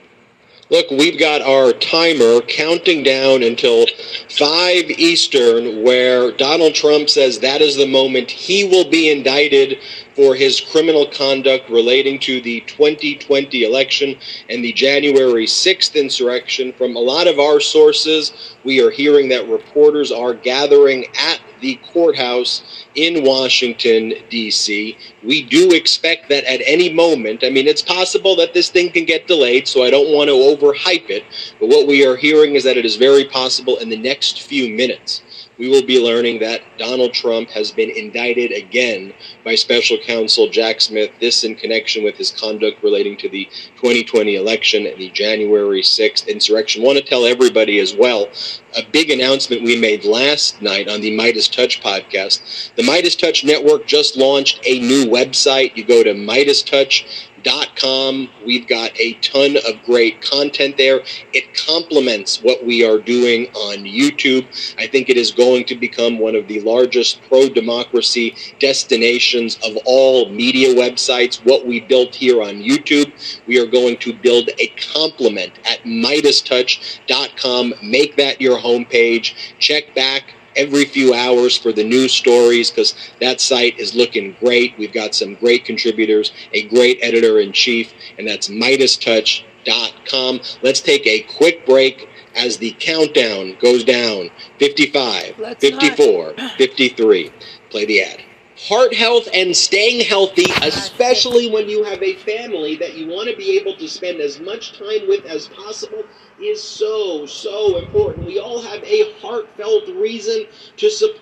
Look, 0.69 0.89
we've 0.89 1.19
got 1.19 1.41
our 1.41 1.73
timer 1.73 2.39
counting 2.47 3.03
down 3.03 3.43
until 3.43 3.87
5 4.29 4.89
Eastern, 4.91 5.83
where 5.83 6.31
Donald 6.31 6.73
Trump 6.73 7.09
says 7.09 7.39
that 7.39 7.59
is 7.59 7.75
the 7.75 7.87
moment 7.87 8.31
he 8.31 8.63
will 8.63 8.89
be 8.89 9.11
indicted 9.11 9.79
for 10.15 10.33
his 10.33 10.61
criminal 10.61 11.07
conduct 11.07 11.69
relating 11.69 12.19
to 12.19 12.39
the 12.39 12.61
2020 12.61 13.63
election 13.65 14.15
and 14.49 14.63
the 14.63 14.71
January 14.71 15.45
6th 15.45 15.95
insurrection. 15.95 16.71
From 16.71 16.95
a 16.95 16.99
lot 16.99 17.27
of 17.27 17.37
our 17.37 17.59
sources, 17.59 18.55
we 18.63 18.81
are 18.81 18.91
hearing 18.91 19.27
that 19.27 19.49
reporters 19.49 20.09
are 20.09 20.33
gathering 20.33 21.05
at 21.19 21.41
the 21.61 21.79
courthouse 21.93 22.85
in 22.95 23.23
Washington, 23.23 24.13
D.C. 24.29 24.97
We 25.23 25.43
do 25.43 25.71
expect 25.71 26.29
that 26.29 26.43
at 26.43 26.61
any 26.65 26.91
moment, 26.91 27.43
I 27.43 27.49
mean, 27.49 27.67
it's 27.67 27.81
possible 27.81 28.35
that 28.37 28.53
this 28.53 28.69
thing 28.69 28.91
can 28.91 29.05
get 29.05 29.27
delayed, 29.27 29.67
so 29.67 29.83
I 29.83 29.89
don't 29.89 30.13
want 30.13 30.29
to 30.29 30.33
overhype 30.33 31.09
it, 31.09 31.23
but 31.59 31.69
what 31.69 31.87
we 31.87 32.05
are 32.05 32.15
hearing 32.15 32.55
is 32.55 32.63
that 32.63 32.77
it 32.77 32.85
is 32.85 32.95
very 32.95 33.25
possible 33.25 33.77
in 33.77 33.89
the 33.89 33.97
next 33.97 34.41
few 34.41 34.75
minutes 34.75 35.21
we 35.61 35.69
will 35.69 35.85
be 35.85 36.03
learning 36.03 36.39
that 36.39 36.63
Donald 36.79 37.13
Trump 37.13 37.47
has 37.51 37.71
been 37.71 37.91
indicted 37.91 38.51
again 38.51 39.13
by 39.45 39.53
special 39.53 39.95
counsel 39.99 40.49
Jack 40.49 40.81
Smith, 40.81 41.11
this 41.21 41.43
in 41.43 41.53
connection 41.53 42.03
with 42.03 42.15
his 42.15 42.31
conduct 42.31 42.81
relating 42.81 43.15
to 43.17 43.29
the 43.29 43.45
2020 43.75 44.37
election 44.37 44.87
and 44.87 44.99
the 44.99 45.11
January 45.11 45.83
6th 45.83 46.27
insurrection. 46.27 46.81
I 46.81 46.85
want 46.87 46.97
to 46.97 47.03
tell 47.03 47.25
everybody 47.25 47.77
as 47.77 47.93
well 47.93 48.27
a 48.75 48.83
big 48.91 49.11
announcement 49.11 49.61
we 49.61 49.79
made 49.79 50.03
last 50.03 50.63
night 50.63 50.87
on 50.87 50.99
the 50.99 51.15
Meidas 51.15 51.51
Touch 51.51 51.79
podcast. 51.79 52.73
The 52.75 52.81
Meidas 52.81 53.15
Touch 53.15 53.43
Network 53.43 53.85
just 53.85 54.17
launched 54.17 54.61
a 54.65 54.79
new 54.79 55.05
website. 55.05 55.75
You 55.75 55.85
go 55.85 56.03
to 56.03 56.15
Meidas 56.15 56.65
Touch 56.65 57.29
com. 57.75 58.29
We've 58.45 58.67
got 58.67 58.91
a 58.99 59.13
ton 59.15 59.57
of 59.57 59.83
great 59.85 60.21
content 60.21 60.77
there. 60.77 61.01
It 61.33 61.53
complements 61.53 62.41
what 62.41 62.65
we 62.65 62.85
are 62.85 62.99
doing 62.99 63.47
on 63.47 63.83
YouTube. 63.83 64.45
I 64.77 64.87
think 64.87 65.09
it 65.09 65.17
is 65.17 65.31
going 65.31 65.65
to 65.65 65.75
become 65.75 66.19
one 66.19 66.35
of 66.35 66.47
the 66.47 66.61
largest 66.61 67.21
pro 67.23 67.49
democracy 67.49 68.35
destinations 68.59 69.57
of 69.63 69.77
all 69.85 70.29
media 70.29 70.73
websites. 70.75 71.43
What 71.45 71.65
we 71.65 71.79
built 71.79 72.15
here 72.15 72.41
on 72.41 72.55
YouTube, 72.55 73.11
we 73.47 73.59
are 73.59 73.67
going 73.67 73.97
to 73.97 74.13
build 74.13 74.49
a 74.59 74.67
complement 74.93 75.53
at 75.65 75.83
MeidasTouch.com. 75.83 77.73
Make 77.83 78.15
that 78.17 78.41
your 78.41 78.57
homepage. 78.57 79.35
Check 79.59 79.93
back 79.95 80.35
every 80.55 80.85
few 80.85 81.13
hours 81.13 81.57
for 81.57 81.71
the 81.71 81.83
news 81.83 82.13
stories 82.13 82.69
because 82.69 82.95
that 83.19 83.41
site 83.41 83.79
is 83.79 83.95
looking 83.95 84.35
great. 84.39 84.77
We've 84.77 84.93
got 84.93 85.15
some 85.15 85.35
great 85.35 85.65
contributors, 85.65 86.33
a 86.53 86.63
great 86.67 86.99
editor 87.01 87.39
in 87.39 87.51
chief, 87.51 87.93
and 88.17 88.27
that's 88.27 88.49
MeidasTouch.com. 88.49 90.41
Let's 90.61 90.81
take 90.81 91.05
a 91.07 91.21
quick 91.21 91.65
break 91.65 92.07
as 92.35 92.57
the 92.57 92.75
countdown 92.79 93.57
goes 93.61 93.83
down 93.83 94.29
55, 94.59 95.39
Let's 95.39 95.59
54, 95.63 96.33
not. 96.37 96.57
53. 96.57 97.31
Play 97.69 97.85
the 97.85 98.01
ad. 98.01 98.23
Heart 98.63 98.93
health 98.93 99.27
and 99.33 99.57
staying 99.57 100.05
healthy, 100.05 100.45
especially 100.61 101.49
when 101.49 101.67
you 101.67 101.83
have 101.83 102.03
a 102.03 102.15
family 102.17 102.75
that 102.75 102.95
you 102.95 103.07
want 103.07 103.27
to 103.27 103.35
be 103.35 103.57
able 103.57 103.75
to 103.75 103.87
spend 103.87 104.19
as 104.21 104.39
much 104.39 104.77
time 104.77 105.07
with 105.07 105.25
as 105.25 105.47
possible 105.47 106.03
is 106.39 106.61
so, 106.61 107.25
so 107.25 107.79
important. 107.79 108.27
We 108.27 108.37
all 108.37 108.61
have 108.61 108.83
a 108.83 109.13
heartfelt 109.19 109.87
reason 109.95 110.45
to 110.77 110.89
support. 110.91 111.21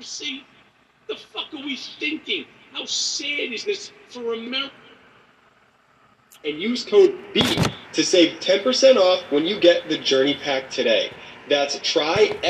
See, 0.00 0.46
the 1.08 1.16
fuck 1.16 1.52
are 1.52 1.58
we 1.58 1.76
thinking? 1.76 2.46
How 2.72 2.86
sad 2.86 3.52
is 3.52 3.64
this 3.64 3.92
for 4.08 4.32
America? 4.32 4.72
And 6.42 6.58
use 6.58 6.84
code 6.86 7.18
B 7.34 7.42
to 7.92 8.02
save 8.02 8.40
10% 8.40 8.96
off 8.96 9.24
when 9.30 9.44
you 9.44 9.60
get 9.60 9.90
the 9.90 9.98
Journey 9.98 10.38
Pack 10.42 10.70
today. 10.70 11.10
That's 11.50 11.76
tryfum.com 11.80 12.42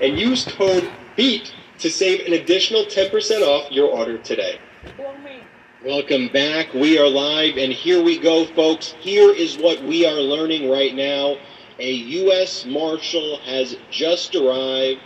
and 0.00 0.18
use 0.18 0.44
code 0.44 0.90
BEAT 1.16 1.54
to 1.78 1.90
save 1.90 2.26
an 2.26 2.32
additional 2.32 2.84
10% 2.84 3.42
off 3.42 3.70
your 3.70 3.88
order 3.88 4.16
today. 4.18 4.58
Welcome 5.84 6.28
back. 6.28 6.72
We 6.72 6.98
are 6.98 7.08
live, 7.08 7.58
and 7.58 7.72
here 7.72 8.02
we 8.02 8.18
go, 8.18 8.46
folks. 8.46 8.94
Here 9.00 9.30
is 9.30 9.58
what 9.58 9.82
we 9.82 10.06
are 10.06 10.20
learning 10.20 10.70
right 10.70 10.94
now. 10.94 11.36
A 11.78 11.92
U.S. 11.92 12.64
Marshal 12.64 13.38
has 13.40 13.76
just 13.90 14.34
arrived 14.34 15.00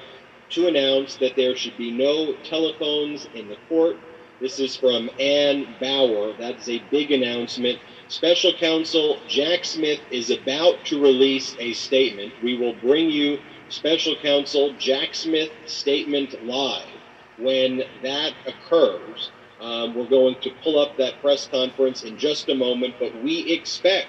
to 0.50 0.68
announce 0.68 1.16
that 1.16 1.34
there 1.34 1.56
should 1.56 1.76
be 1.76 1.90
no 1.90 2.34
telephones 2.44 3.26
in 3.34 3.48
the 3.48 3.56
court. 3.68 3.96
This 4.40 4.60
is 4.60 4.76
from 4.76 5.10
Anna 5.18 5.64
Bower. 5.80 6.34
That's 6.38 6.68
a 6.68 6.82
big 6.90 7.10
announcement. 7.10 7.80
Special 8.08 8.52
Counsel 8.52 9.18
Jack 9.26 9.64
Smith 9.64 10.00
is 10.10 10.30
about 10.30 10.84
to 10.84 11.02
release 11.02 11.56
a 11.58 11.72
statement. 11.72 12.32
We 12.42 12.56
will 12.56 12.74
bring 12.74 13.08
you 13.08 13.38
Special 13.68 14.14
Counsel 14.22 14.74
Jack 14.74 15.14
Smith 15.14 15.50
statement 15.66 16.44
live 16.44 16.86
when 17.38 17.82
that 18.02 18.32
occurs. 18.46 19.30
Um, 19.60 19.94
we're 19.94 20.08
going 20.08 20.36
to 20.42 20.50
pull 20.62 20.78
up 20.78 20.96
that 20.98 21.20
press 21.20 21.48
conference 21.48 22.04
in 22.04 22.16
just 22.16 22.48
a 22.48 22.54
moment, 22.54 22.94
but 23.00 23.22
we 23.22 23.52
expect 23.52 24.08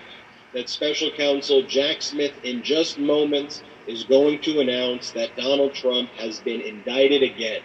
that 0.53 0.69
special 0.69 1.11
counsel 1.11 1.63
Jack 1.63 2.01
Smith, 2.01 2.33
in 2.43 2.63
just 2.63 2.99
moments, 2.99 3.63
is 3.87 4.03
going 4.03 4.41
to 4.41 4.59
announce 4.59 5.11
that 5.11 5.35
Donald 5.35 5.73
Trump 5.73 6.09
has 6.11 6.39
been 6.39 6.61
indicted 6.61 7.23
again 7.23 7.61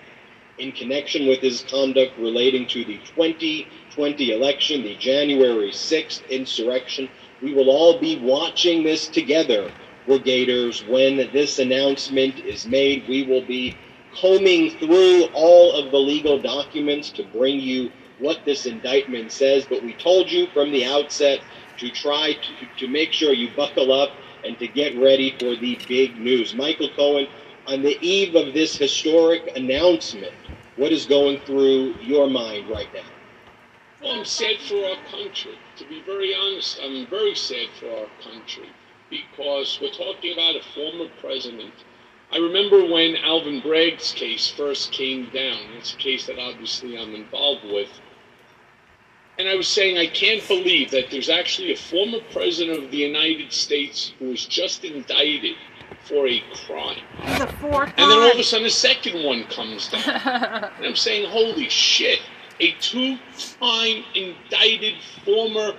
in 0.58 0.72
connection 0.72 1.26
with 1.26 1.40
his 1.40 1.64
conduct 1.68 2.16
relating 2.18 2.66
to 2.68 2.84
the 2.84 2.98
2020 3.16 4.32
election, 4.32 4.82
the 4.82 4.94
January 4.96 5.70
6th 5.70 6.28
insurrection. 6.28 7.08
We 7.42 7.54
will 7.54 7.70
all 7.70 7.98
be 7.98 8.18
watching 8.20 8.82
this 8.84 9.08
together, 9.08 9.70
Brigaders. 10.06 10.88
When 10.88 11.16
this 11.32 11.58
announcement 11.58 12.40
is 12.40 12.66
made, 12.66 13.08
we 13.08 13.22
will 13.22 13.44
be 13.46 13.76
combing 14.14 14.70
through 14.78 15.24
all 15.32 15.74
of 15.74 15.90
the 15.90 15.98
legal 15.98 16.40
documents 16.40 17.10
to 17.10 17.24
bring 17.24 17.60
you 17.60 17.90
what 18.18 18.44
this 18.44 18.66
indictment 18.66 19.32
says, 19.32 19.64
but 19.64 19.82
we 19.82 19.94
told 19.94 20.30
you 20.30 20.46
from 20.48 20.70
the 20.70 20.84
outset 20.84 21.40
to 21.78 21.90
try 21.90 22.34
to, 22.34 22.66
to 22.78 22.88
make 22.88 23.12
sure 23.12 23.32
you 23.32 23.50
buckle 23.56 23.92
up 23.92 24.10
and 24.44 24.58
to 24.58 24.68
get 24.68 24.96
ready 24.98 25.34
for 25.38 25.56
the 25.56 25.78
big 25.88 26.16
news. 26.18 26.54
Michael 26.54 26.90
Cohen, 26.94 27.26
on 27.66 27.82
the 27.82 27.98
eve 28.06 28.34
of 28.34 28.54
this 28.54 28.76
historic 28.76 29.56
announcement, 29.56 30.32
what 30.76 30.92
is 30.92 31.06
going 31.06 31.38
through 31.40 31.94
your 32.02 32.28
mind 32.28 32.68
right 32.68 32.92
now? 32.92 33.00
Well, 34.02 34.18
I'm 34.18 34.24
sad 34.24 34.56
for 34.58 34.84
our 34.84 34.96
country. 35.10 35.58
To 35.76 35.84
be 35.88 36.02
very 36.02 36.34
honest, 36.34 36.80
I'm 36.82 37.06
very 37.06 37.34
sad 37.34 37.68
for 37.78 37.86
our 37.86 38.08
country 38.22 38.68
because 39.12 39.78
we're 39.80 39.90
talking 39.90 40.32
about 40.32 40.56
a 40.56 40.62
former 40.74 41.06
president. 41.20 41.74
I 42.32 42.38
remember 42.38 42.86
when 42.86 43.16
Alvin 43.16 43.60
Bragg's 43.60 44.12
case 44.12 44.48
first 44.48 44.90
came 44.90 45.26
down. 45.26 45.60
It's 45.76 45.92
a 45.92 45.98
case 45.98 46.26
that 46.26 46.38
obviously 46.38 46.98
I'm 46.98 47.14
involved 47.14 47.64
with. 47.64 47.90
And 49.38 49.48
I 49.48 49.54
was 49.54 49.68
saying, 49.68 49.98
I 49.98 50.06
can't 50.06 50.46
believe 50.48 50.90
that 50.92 51.10
there's 51.10 51.28
actually 51.28 51.72
a 51.72 51.76
former 51.76 52.18
president 52.32 52.84
of 52.84 52.90
the 52.90 52.98
United 52.98 53.52
States 53.52 54.12
who 54.18 54.30
was 54.30 54.46
just 54.46 54.84
indicted 54.84 55.56
for 56.04 56.26
a 56.26 56.42
crime. 56.66 57.02
The 57.38 57.46
fourth 57.60 57.92
And 57.96 58.10
then 58.10 58.18
all 58.18 58.32
of 58.32 58.38
a 58.38 58.42
sudden, 58.42 58.66
a 58.66 58.70
second 58.70 59.24
one 59.24 59.44
comes 59.44 59.88
down. 59.88 60.02
and 60.76 60.86
I'm 60.86 60.96
saying, 60.96 61.28
holy 61.30 61.68
shit, 61.68 62.20
a 62.60 62.72
two 62.80 63.18
time 63.60 64.04
indicted 64.14 64.94
former 65.24 65.72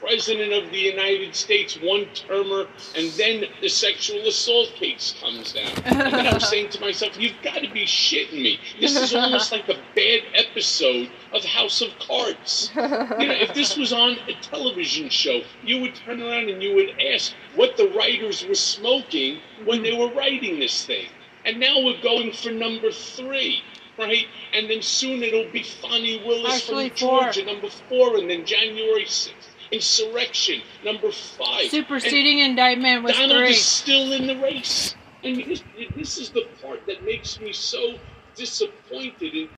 president 0.00 0.52
of 0.52 0.70
the 0.70 0.78
United 0.78 1.34
States, 1.34 1.78
one 1.82 2.06
termer, 2.14 2.66
and 2.96 3.10
then 3.12 3.44
the 3.60 3.68
sexual 3.68 4.26
assault 4.26 4.72
case 4.74 5.14
comes 5.20 5.52
down. 5.52 5.72
And 5.84 6.00
then 6.00 6.26
I'm 6.26 6.40
saying 6.52 6.70
to 6.70 6.80
myself, 6.80 7.18
you've 7.18 7.40
got 7.42 7.62
to 7.62 7.70
be 7.70 7.84
shitting 7.84 8.42
me. 8.42 8.60
This 8.80 8.96
is 8.96 9.14
almost 9.14 9.52
like 9.52 9.68
a 9.68 9.78
bad 9.94 10.20
episode 10.34 11.10
of 11.32 11.44
House 11.44 11.80
of 11.80 11.90
Cards. 11.98 12.70
You 12.74 12.82
know, 12.82 13.34
if 13.34 13.54
this 13.54 13.76
was 13.76 13.92
on 13.92 14.16
a 14.28 14.34
television 14.42 15.08
show, 15.08 15.40
you 15.64 15.80
would 15.80 15.94
turn 15.94 16.22
around 16.22 16.48
and 16.48 16.62
you 16.62 16.74
would 16.74 16.90
ask 17.14 17.32
what 17.54 17.76
the 17.76 17.88
writers 17.88 18.46
were 18.46 18.54
smoking 18.54 19.40
when 19.64 19.82
they 19.82 19.92
were 19.92 20.12
writing 20.14 20.58
this 20.58 20.84
thing. 20.84 21.08
And 21.44 21.58
now 21.60 21.80
we're 21.82 22.00
going 22.02 22.32
for 22.32 22.50
number 22.50 22.90
three, 22.90 23.62
right? 23.98 24.26
And 24.52 24.68
then 24.68 24.82
soon 24.82 25.22
it'll 25.22 25.50
be 25.50 25.62
Fani 25.62 26.22
Willis 26.26 26.56
Actually, 26.56 26.90
from 26.90 26.98
four. 26.98 27.20
Georgia, 27.22 27.44
number 27.44 27.68
four, 27.88 28.16
and 28.16 28.28
then 28.28 28.44
January 28.44 29.04
6th. 29.04 29.47
Insurrection, 29.70 30.62
number 30.84 31.12
five. 31.12 31.62
And 31.62 31.70
Superseding 31.70 32.38
indictment 32.38 33.02
was 33.02 33.12
Donald 33.12 33.38
three. 33.38 33.50
is 33.50 33.64
still 33.64 34.12
in 34.12 34.26
the 34.26 34.36
race. 34.38 34.94
And 35.22 35.44
this, 35.44 35.62
this 35.94 36.18
is 36.18 36.30
the 36.30 36.46
part 36.62 36.86
that 36.86 37.04
makes 37.04 37.38
me 37.40 37.52
so 37.52 37.98
disappointed 38.34 39.34
in 39.34 39.48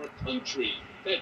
our 0.00 0.08
country 0.24 0.72
that 1.04 1.18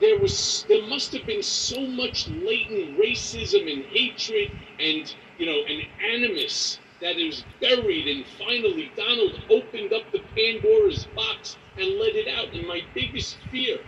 there 0.00 0.18
was 0.18 0.64
there 0.68 0.86
must 0.86 1.12
have 1.12 1.26
been 1.26 1.42
so 1.42 1.80
much 1.86 2.28
latent 2.28 2.98
racism 2.98 3.72
and 3.72 3.84
hatred 3.86 4.50
and 4.78 5.14
you 5.38 5.46
know 5.46 5.58
and 5.68 5.82
animus 6.12 6.78
that 7.00 7.16
is 7.16 7.44
buried 7.60 8.08
and 8.08 8.24
finally 8.38 8.90
Donald 8.96 9.40
opened 9.50 9.92
up 9.92 10.02
the 10.12 10.20
Pandora's 10.34 11.06
box 11.14 11.56
and 11.78 11.98
let 11.98 12.16
it 12.16 12.28
out. 12.28 12.52
And 12.54 12.66
my 12.66 12.82
biggest 12.94 13.36
fear 13.50 13.78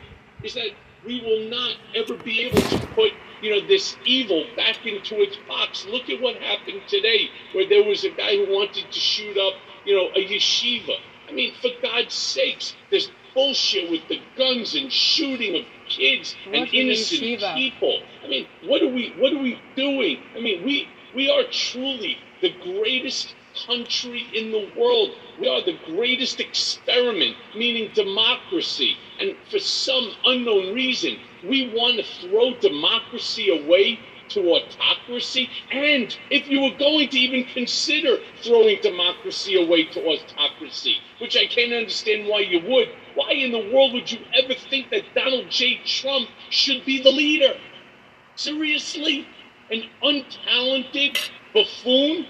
is 0.43 0.55
that 0.55 0.71
we 1.05 1.21
will 1.21 1.51
not 1.51 1.77
ever 1.95 2.15
be 2.23 2.43
able 2.43 2.61
to 2.61 2.87
put 2.95 3.13
you 3.43 3.51
know 3.51 3.67
this 3.67 3.97
evil 4.05 4.45
back 4.57 4.87
into 4.87 5.17
its 5.21 5.37
box. 5.49 5.87
Look 5.87 6.09
at 6.09 6.21
what 6.21 6.37
happened 6.37 6.83
today 6.89 7.31
where 7.53 7.69
there 7.69 7.85
was 7.85 8.05
a 8.05 8.11
guy 8.11 8.37
who 8.37 8.53
wanted 8.53 8.91
to 8.91 9.01
shoot 9.01 9.37
up 9.39 9.55
you 9.85 9.97
know 9.97 10.09
a 10.15 10.27
yeshiva. 10.27 10.97
I 11.29 11.33
mean, 11.33 11.55
for 11.61 11.71
God's 11.81 12.15
sakes, 12.15 12.75
there's 12.91 13.11
bullshit 13.35 13.91
with 13.91 14.07
the 14.09 14.21
guns 14.37 14.75
and 14.75 14.93
shooting 14.93 15.57
of 15.57 15.65
kids 15.91 16.37
and 16.47 16.69
innocent 16.73 17.41
people. 17.55 18.01
I 18.25 18.29
mean, 18.29 18.47
what 18.65 18.83
are 18.83 18.89
we 18.89 19.15
what 19.19 19.33
are 19.33 19.43
we 19.43 19.59
doing? 19.77 20.19
I 20.37 20.41
mean, 20.41 20.65
we 20.65 20.89
we 21.15 21.31
are 21.31 21.45
truly 21.51 22.19
the 22.41 22.53
greatest 22.63 23.35
country 23.67 24.27
in 24.35 24.53
the 24.53 24.71
world. 24.79 25.11
We 25.41 25.49
are 25.49 25.63
the 25.63 25.79
greatest 25.87 26.41
experiment, 26.41 27.37
meaning 27.57 27.91
democracy. 27.95 28.97
And 29.21 29.37
for 29.51 29.59
some 29.59 30.13
unknown 30.25 30.75
reason, 30.75 31.19
we 31.45 31.73
want 31.75 31.97
to 31.99 32.05
throw 32.05 32.55
democracy 32.61 33.51
away 33.51 33.99
to 34.31 34.41
autocracy. 34.51 35.49
And 35.71 36.17
if 36.31 36.49
you 36.49 36.63
were 36.63 36.77
going 36.79 37.09
to 37.09 37.19
even 37.19 37.45
consider 37.53 38.19
throwing 38.43 38.81
democracy 38.83 39.63
away 39.63 39.85
to 39.87 40.05
autocracy, 40.05 40.97
which 41.21 41.37
I 41.37 41.47
can't 41.47 41.73
understand 41.73 42.29
why 42.29 42.41
you 42.41 42.61
would, 42.69 42.89
why 43.15 43.33
in 43.33 43.53
the 43.53 43.73
world 43.73 43.93
would 43.93 44.11
you 44.11 44.21
ever 44.35 44.55
think 44.55 44.91
that 44.91 45.03
Donald 45.15 45.51
J. 45.51 45.81
Trump 45.85 46.29
should 46.51 46.85
be 46.85 47.03
the 47.03 47.11
leader? 47.11 47.55
Seriously? 48.37 49.27
An 49.71 49.85
untalented 50.03 51.31
buffoon 51.55 52.27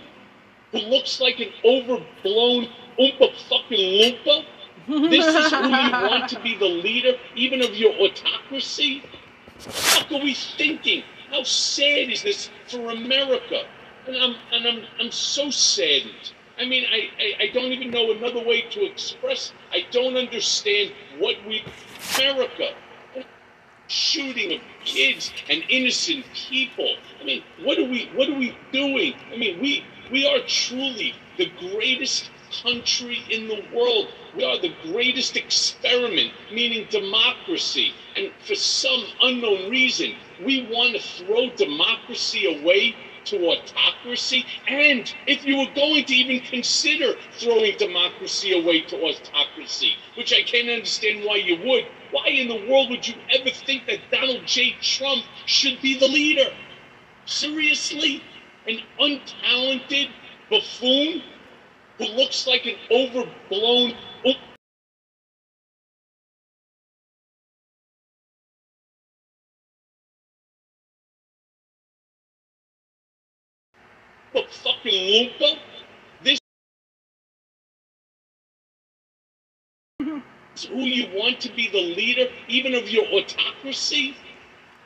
who 0.72 0.78
looks 0.78 1.20
like 1.20 1.38
an 1.40 1.52
overblown 1.64 2.68
oompa 2.98 3.34
fucking 3.48 3.78
loompa? 3.78 4.44
This 4.88 5.26
is 5.26 5.52
who 5.52 5.68
you 5.68 5.90
want 5.92 6.28
to 6.30 6.40
be 6.40 6.56
the 6.56 6.64
leader, 6.64 7.12
even 7.36 7.62
of 7.62 7.74
your 7.76 7.92
autocracy? 7.92 9.02
What 9.64 10.12
are 10.12 10.24
we 10.24 10.34
thinking? 10.34 11.04
How 11.30 11.42
sad 11.44 12.10
is 12.10 12.22
this 12.22 12.50
for 12.66 12.90
America? 12.90 13.62
And 14.06 14.16
I'm 14.16 14.36
and 14.52 14.66
I'm 14.66 14.84
I'm 14.98 15.10
so 15.12 15.50
saddened. 15.50 16.32
I 16.58 16.66
mean, 16.66 16.84
I, 16.92 17.08
I, 17.18 17.44
I 17.44 17.46
don't 17.54 17.72
even 17.72 17.90
know 17.90 18.10
another 18.10 18.44
way 18.44 18.62
to 18.62 18.84
express. 18.84 19.52
I 19.72 19.86
don't 19.90 20.16
understand 20.16 20.92
what 21.18 21.36
we 21.46 21.64
America 22.18 22.74
shooting 23.90 24.52
of 24.52 24.60
kids 24.84 25.32
and 25.48 25.62
innocent 25.68 26.24
people. 26.34 26.94
I 27.20 27.24
mean, 27.24 27.42
what 27.62 27.78
are 27.78 27.84
we 27.84 28.06
what 28.14 28.28
are 28.28 28.38
we 28.38 28.56
doing? 28.72 29.14
I 29.32 29.36
mean, 29.36 29.60
we 29.60 29.84
we 30.10 30.26
are 30.26 30.38
truly 30.46 31.14
the 31.38 31.50
greatest 31.58 32.30
country 32.62 33.22
in 33.30 33.48
the 33.48 33.64
world. 33.74 34.08
We 34.36 34.44
are 34.44 34.58
the 34.58 34.74
greatest 34.82 35.36
experiment, 35.36 36.32
meaning 36.52 36.86
democracy. 36.88 37.92
And 38.16 38.30
for 38.46 38.54
some 38.54 39.04
unknown 39.22 39.70
reason, 39.70 40.14
we 40.44 40.68
want 40.70 40.94
to 40.94 41.00
throw 41.00 41.50
democracy 41.50 42.46
away 42.46 42.94
to 43.24 43.44
autocracy. 43.46 44.46
And 44.68 45.12
if 45.26 45.44
you 45.44 45.58
were 45.58 45.74
going 45.74 46.04
to 46.04 46.14
even 46.14 46.46
consider 46.46 47.14
throwing 47.38 47.76
democracy 47.76 48.52
away 48.58 48.82
to 48.82 48.96
autocracy, 49.02 49.94
which 50.16 50.32
I 50.32 50.42
can't 50.42 50.68
understand 50.68 51.24
why 51.24 51.36
you 51.36 51.56
would, 51.64 51.86
why 52.12 52.28
in 52.28 52.48
the 52.48 52.66
world 52.70 52.90
would 52.90 53.06
you 53.06 53.14
ever 53.32 53.50
think 53.50 53.86
that 53.86 53.98
Donald 54.12 54.46
J. 54.46 54.76
Trump 54.80 55.24
should 55.46 55.80
be 55.82 55.98
the 55.98 56.08
leader? 56.08 56.52
Seriously? 57.26 58.22
An 58.66 58.78
untalented 59.00 60.10
buffoon 60.50 61.22
who 61.98 62.04
looks 62.04 62.46
like 62.46 62.66
an 62.66 62.76
overblown 62.90 63.94
a 64.24 64.34
fucking 74.50 74.92
loompa? 74.92 75.58
This 76.22 76.38
is 80.56 80.64
who 80.64 80.80
you 80.80 81.08
want 81.18 81.40
to 81.40 81.54
be 81.54 81.68
the 81.68 81.94
leader, 81.94 82.26
even 82.48 82.74
of 82.74 82.88
your 82.90 83.06
autocracy? 83.06 84.16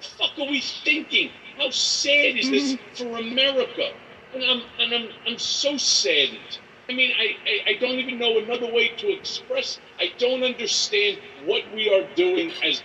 The 0.00 0.04
fuck 0.04 0.38
are 0.38 0.50
we 0.50 0.60
thinking? 0.60 1.30
How 1.56 1.70
sad 1.70 2.36
is 2.36 2.50
this 2.50 2.72
mm-hmm. 2.74 2.94
for 3.10 3.18
America? 3.18 3.92
And 4.34 4.44
I'm 4.44 4.62
and 4.80 4.92
I'm 4.92 5.08
I'm 5.26 5.38
so 5.38 5.76
saddened. 5.76 6.58
I 6.90 6.94
mean, 6.94 7.12
I, 7.18 7.24
I, 7.70 7.70
I 7.72 7.74
don't 7.80 7.98
even 7.98 8.18
know 8.18 8.38
another 8.38 8.72
way 8.72 8.88
to 8.98 9.08
express. 9.12 9.80
I 10.00 10.12
don't 10.18 10.42
understand 10.44 11.18
what 11.46 11.62
we 11.74 11.88
are 11.90 12.14
doing 12.14 12.52
as 12.64 12.82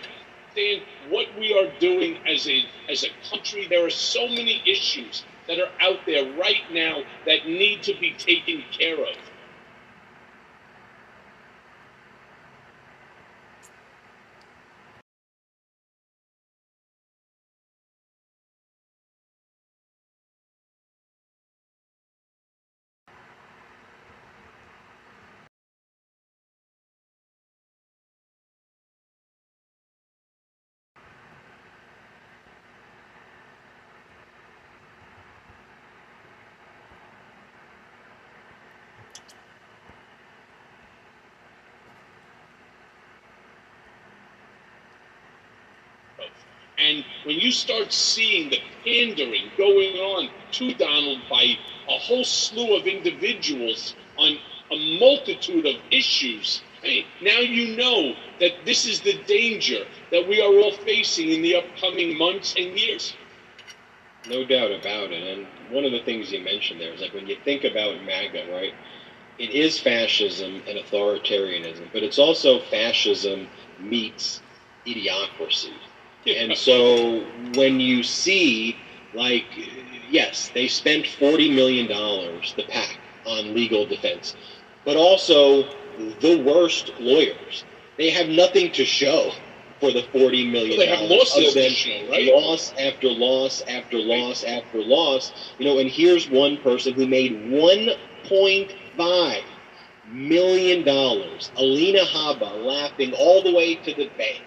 understand 0.56 0.82
what 1.10 1.26
we 1.38 1.52
are 1.54 1.78
doing 1.80 2.18
as 2.26 2.48
a 2.48 2.64
as 2.90 3.04
a 3.04 3.08
country. 3.30 3.66
There 3.68 3.86
are 3.86 3.90
so 3.90 4.28
many 4.28 4.62
issues 4.66 5.24
that 5.48 5.58
are 5.60 5.70
out 5.80 6.00
there 6.06 6.24
right 6.38 6.62
now 6.72 7.02
that 7.26 7.46
need 7.46 7.82
to 7.84 7.94
be 8.00 8.14
taken 8.18 8.64
care 8.76 8.96
of. 9.00 9.29
When 47.24 47.38
you 47.38 47.52
start 47.52 47.92
seeing 47.92 48.50
the 48.50 48.60
pandering 48.84 49.50
going 49.56 49.96
on 49.96 50.30
to 50.52 50.74
Donald 50.74 51.20
by 51.28 51.58
a 51.88 51.98
whole 51.98 52.24
slew 52.24 52.76
of 52.76 52.86
individuals 52.86 53.94
on 54.16 54.38
a 54.70 54.98
multitude 54.98 55.66
of 55.66 55.76
issues, 55.90 56.62
mean, 56.82 57.04
now 57.20 57.38
you 57.38 57.76
know 57.76 58.14
that 58.40 58.52
this 58.64 58.86
is 58.86 59.00
the 59.00 59.14
danger 59.26 59.84
that 60.10 60.26
we 60.26 60.40
are 60.40 60.52
all 60.52 60.72
facing 60.72 61.30
in 61.30 61.42
the 61.42 61.56
upcoming 61.56 62.16
months 62.16 62.54
and 62.56 62.78
years. 62.78 63.14
No 64.28 64.44
doubt 64.44 64.70
about 64.70 65.12
it. 65.12 65.22
And 65.22 65.46
one 65.70 65.84
of 65.84 65.92
the 65.92 66.02
things 66.02 66.30
you 66.32 66.40
mentioned 66.40 66.80
there 66.80 66.92
is 66.92 67.00
like 67.00 67.14
when 67.14 67.26
you 67.26 67.36
think 67.44 67.64
about 67.64 68.02
MAGA, 68.04 68.52
right? 68.52 68.74
It 69.38 69.50
is 69.50 69.80
fascism 69.80 70.62
and 70.68 70.78
authoritarianism, 70.78 71.88
but 71.92 72.02
it's 72.02 72.18
also 72.18 72.60
fascism 72.60 73.48
meets 73.78 74.42
idiocracy. 74.86 75.72
And 76.26 76.56
so 76.56 77.24
when 77.54 77.80
you 77.80 78.02
see, 78.02 78.76
like, 79.14 79.46
yes, 80.10 80.50
they 80.54 80.68
spent 80.68 81.04
$40 81.04 81.54
million, 81.54 81.86
the 81.88 82.64
PAC, 82.68 82.98
on 83.26 83.54
legal 83.54 83.86
defense, 83.86 84.36
but 84.84 84.96
also 84.96 85.62
the 86.20 86.42
worst 86.42 86.92
lawyers. 86.98 87.64
They 87.96 88.10
have 88.10 88.28
nothing 88.28 88.72
to 88.72 88.84
show 88.84 89.32
for 89.80 89.90
the 89.92 90.02
forty 90.12 90.48
million 90.50 90.78
Well, 90.78 90.86
they 90.86 90.86
have 90.86 91.08
dollars 91.08 91.32
losses 91.34 91.54
to 91.54 91.68
show, 91.70 92.10
right? 92.10 92.26
loss 92.32 92.72
after 92.78 93.08
loss 93.08 93.62
after 93.62 93.98
loss 93.98 94.44
after 94.44 94.82
loss. 94.82 95.54
You 95.58 95.66
know, 95.66 95.78
and 95.78 95.90
here's 95.90 96.28
one 96.28 96.58
person 96.58 96.94
who 96.94 97.06
made 97.06 97.50
one 97.50 97.90
point 98.24 98.74
five 98.96 99.42
million 100.12 100.84
dollars. 100.84 101.50
Alina 101.56 102.00
Habba 102.00 102.64
laughing 102.64 103.12
all 103.14 103.42
the 103.42 103.52
way 103.54 103.74
to 103.76 103.94
the 103.94 104.10
bank. 104.18 104.42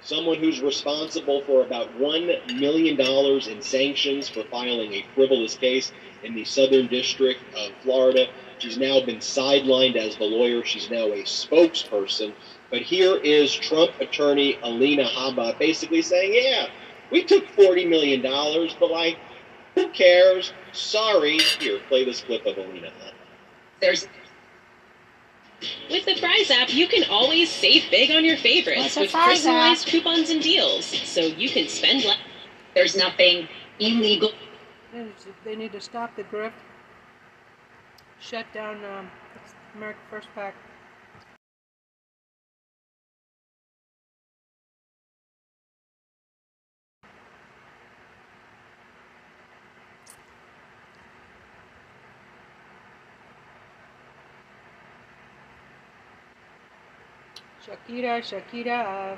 Someone 0.00 0.38
who's 0.38 0.60
responsible 0.60 1.42
for 1.42 1.62
about 1.62 1.94
one 1.98 2.30
million 2.54 2.96
dollars 2.96 3.48
in 3.48 3.60
sanctions 3.60 4.28
for 4.28 4.44
filing 4.44 4.92
a 4.92 5.04
frivolous 5.14 5.56
case 5.56 5.92
in 6.22 6.34
the 6.34 6.44
Southern 6.44 6.86
District 6.86 7.40
of 7.56 7.72
Florida. 7.82 8.26
She's 8.58 8.78
now 8.78 9.04
been 9.04 9.18
sidelined 9.18 9.96
as 9.96 10.16
the 10.16 10.24
lawyer. 10.24 10.64
She's 10.64 10.90
now 10.90 11.06
a 11.06 11.22
spokesperson. 11.22 12.32
But 12.70 12.82
here 12.82 13.16
is 13.16 13.52
Trump 13.54 13.92
attorney 14.00 14.58
Alina 14.62 15.04
Habba 15.04 15.58
basically 15.58 16.02
saying, 16.02 16.32
yeah, 16.34 16.66
we 17.10 17.24
took 17.24 17.46
$40 17.56 17.88
million, 17.88 18.22
but 18.22 18.90
like, 18.90 19.18
who 19.74 19.88
cares? 19.90 20.52
Sorry. 20.72 21.38
Here, 21.60 21.80
play 21.88 22.04
this 22.04 22.20
clip 22.20 22.44
of 22.46 22.56
Alina 22.56 22.88
Habba. 22.88 23.12
There's 23.80 24.08
with 25.90 26.04
the 26.04 26.16
Fry's 26.16 26.50
app, 26.50 26.72
you 26.72 26.86
can 26.86 27.04
always 27.10 27.50
save 27.50 27.90
big 27.90 28.10
on 28.10 28.24
your 28.24 28.36
favorites 28.36 28.96
with 28.96 29.12
personalized 29.12 29.86
app? 29.86 29.90
coupons 29.90 30.30
and 30.30 30.42
deals, 30.42 30.84
so 30.84 31.20
you 31.20 31.48
can 31.48 31.68
spend 31.68 32.04
less. 32.04 32.18
There's 32.74 32.96
nothing 32.96 33.48
illegal. 33.78 34.32
They 35.44 35.56
need 35.56 35.72
to 35.72 35.80
stop 35.80 36.16
the 36.16 36.24
grift. 36.24 36.52
Shut 38.20 38.46
down 38.52 38.84
um, 38.84 39.10
America 39.74 39.98
First 40.10 40.28
Pack. 40.34 40.54
Shakira, 57.68 58.22
Shakira. 58.22 59.14
Uh, 59.14 59.16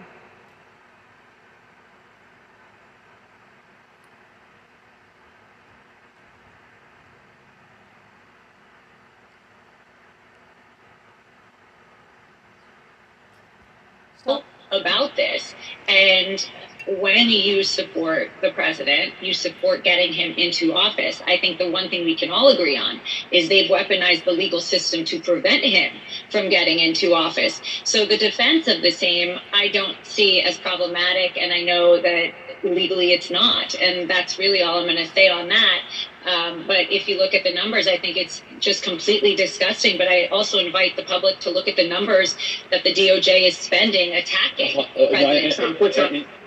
about 14.72 15.16
this. 15.16 15.54
And 15.88 16.44
when 16.86 17.28
you 17.28 17.64
support 17.64 18.32
the 18.42 18.52
president, 18.52 19.14
you 19.20 19.34
support 19.34 19.84
getting 19.84 20.12
him 20.12 20.32
into 20.36 20.74
office. 20.74 21.22
I 21.26 21.38
think 21.38 21.58
the 21.58 21.70
one 21.70 21.90
thing 21.90 22.04
we 22.04 22.16
can 22.16 22.30
all 22.30 22.48
agree 22.48 22.76
on 22.76 23.02
is 23.30 23.48
they've 23.48 23.70
weaponized 23.70 24.24
the 24.24 24.32
legal 24.32 24.60
system 24.60 25.04
to 25.06 25.20
prevent 25.20 25.64
him 25.64 26.02
from 26.30 26.48
getting 26.50 26.78
into 26.78 27.14
office. 27.14 27.60
So 27.84 28.06
the 28.06 28.18
defense 28.18 28.68
of 28.68 28.82
the 28.82 28.90
same, 28.90 29.38
I 29.52 29.68
don't 29.68 29.98
see 30.06 30.42
as 30.42 30.58
problematic, 30.58 31.36
and 31.36 31.52
I 31.52 31.62
know 31.62 32.00
that 32.02 32.34
legally 32.62 33.12
it's 33.12 33.30
not. 33.30 33.74
And 33.74 34.08
that's 34.10 34.38
really 34.38 34.62
all 34.62 34.78
I'm 34.80 34.86
going 34.86 34.96
to 34.96 35.06
say 35.06 35.28
on 35.28 35.48
that. 35.48 35.80
Um, 36.22 36.66
but 36.66 36.90
if 36.90 37.08
you 37.08 37.18
look 37.18 37.34
at 37.34 37.44
the 37.44 37.54
numbers, 37.54 37.86
I 37.88 37.98
think 37.98 38.16
it's 38.16 38.42
just 38.58 38.82
completely 38.84 39.36
disgusting. 39.36 39.98
But 39.98 40.08
I 40.08 40.26
also 40.26 40.58
invite 40.58 40.96
the 40.96 41.04
public 41.04 41.40
to 41.40 41.50
look 41.50 41.68
at 41.68 41.76
the 41.76 41.88
numbers 41.88 42.36
that 42.70 42.84
the 42.84 42.94
DOJ 42.94 43.46
is 43.48 43.58
spending 43.58 44.14
attacking 44.14 44.78
Uh, 44.78 44.82
uh, 44.82 45.08
President 45.10 45.52
I- 45.52 45.56
Trump. 45.56 45.78
I- 45.82 46.39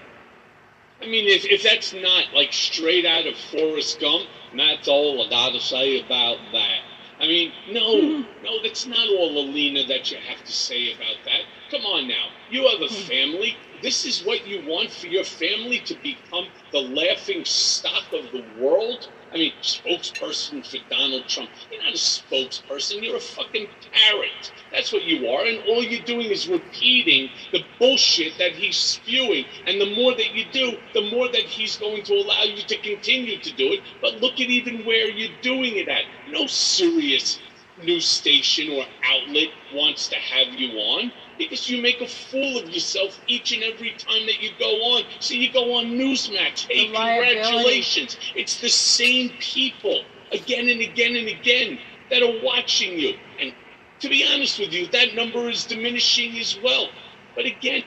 I 1.03 1.07
mean, 1.07 1.27
if, 1.27 1.45
if 1.45 1.63
that's 1.63 1.93
not 1.93 2.33
like 2.33 2.53
straight 2.53 3.05
out 3.05 3.27
of 3.27 3.35
Forrest 3.35 3.99
Gump, 3.99 4.25
that's 4.55 4.87
all 4.87 5.21
I 5.25 5.29
gotta 5.29 5.59
say 5.59 5.99
about 5.99 6.37
that. 6.53 6.79
I 7.19 7.27
mean, 7.27 7.51
no, 7.69 7.99
no, 8.43 8.61
that's 8.63 8.85
not 8.85 9.09
all, 9.09 9.37
Alina, 9.37 9.85
that 9.87 10.11
you 10.11 10.17
have 10.17 10.43
to 10.45 10.51
say 10.51 10.93
about 10.93 11.17
that. 11.25 11.41
Come 11.71 11.85
on 11.85 12.07
now. 12.07 12.27
You 12.49 12.69
have 12.69 12.81
a 12.81 12.87
hmm. 12.87 13.07
family. 13.07 13.57
This 13.81 14.05
is 14.05 14.23
what 14.23 14.47
you 14.47 14.65
want 14.65 14.91
for 14.91 15.07
your 15.07 15.25
family 15.25 15.79
to 15.79 15.95
become 15.95 16.47
the 16.71 16.79
laughing 16.79 17.43
stock 17.43 18.05
of 18.13 18.31
the 18.31 18.45
world? 18.57 19.09
I 19.33 19.37
mean, 19.37 19.53
spokesperson 19.63 20.63
for 20.63 20.77
Donald 20.89 21.27
Trump. 21.27 21.49
You're 21.71 21.81
not 21.81 21.93
a 21.93 21.97
spokesperson. 21.97 23.01
You're 23.01 23.17
a 23.17 23.19
fucking 23.19 23.67
parrot. 23.91 24.53
That's 24.71 24.93
what 24.93 25.05
you 25.05 25.27
are. 25.27 25.43
And 25.45 25.63
all 25.67 25.83
you're 25.83 26.05
doing 26.05 26.29
is 26.29 26.47
repeating 26.47 27.29
the 27.51 27.63
bullshit 27.79 28.37
that 28.37 28.51
he's 28.51 28.77
spewing. 28.77 29.45
And 29.65 29.81
the 29.81 29.95
more 29.95 30.13
that 30.13 30.35
you 30.35 30.45
do, 30.51 30.77
the 30.93 31.09
more 31.09 31.27
that 31.29 31.41
he's 31.41 31.77
going 31.77 32.03
to 32.03 32.13
allow 32.13 32.43
you 32.43 32.61
to 32.61 32.77
continue 32.77 33.39
to 33.39 33.51
do 33.53 33.73
it. 33.73 33.81
But 34.01 34.21
look 34.21 34.33
at 34.33 34.49
even 34.49 34.85
where 34.85 35.09
you're 35.09 35.35
doing 35.41 35.77
it 35.77 35.87
at. 35.87 36.03
No 36.29 36.45
serious 36.45 37.39
news 37.83 38.05
station 38.05 38.71
or 38.71 38.85
outlet 39.03 39.49
wants 39.73 40.07
to 40.09 40.15
have 40.15 40.53
you 40.59 40.77
on 40.77 41.11
because 41.37 41.69
you 41.69 41.81
make 41.81 42.01
a 42.01 42.07
fool 42.07 42.57
of 42.59 42.69
yourself 42.69 43.19
each 43.27 43.51
and 43.51 43.63
every 43.63 43.91
time 43.91 44.25
that 44.25 44.41
you 44.41 44.51
go 44.59 44.69
on. 44.95 45.03
So 45.19 45.33
you 45.33 45.51
go 45.51 45.75
on 45.75 45.85
Newsmax. 45.87 46.67
Hey, 46.67 46.87
The 46.87 46.93
liability. 46.93 47.35
congratulations. 47.41 48.17
It's 48.35 48.59
the 48.61 48.69
same 48.69 49.31
people 49.39 50.03
again 50.31 50.69
and 50.69 50.81
again 50.81 51.15
and 51.15 51.27
again 51.27 51.79
that 52.09 52.21
are 52.23 52.43
watching 52.43 52.97
you. 52.97 53.15
And 53.39 53.53
to 53.99 54.09
be 54.09 54.25
honest 54.33 54.59
with 54.59 54.73
you, 54.73 54.87
that 54.87 55.15
number 55.15 55.49
is 55.49 55.65
diminishing 55.65 56.37
as 56.37 56.57
well. 56.63 56.89
But 57.35 57.45
again, 57.45 57.83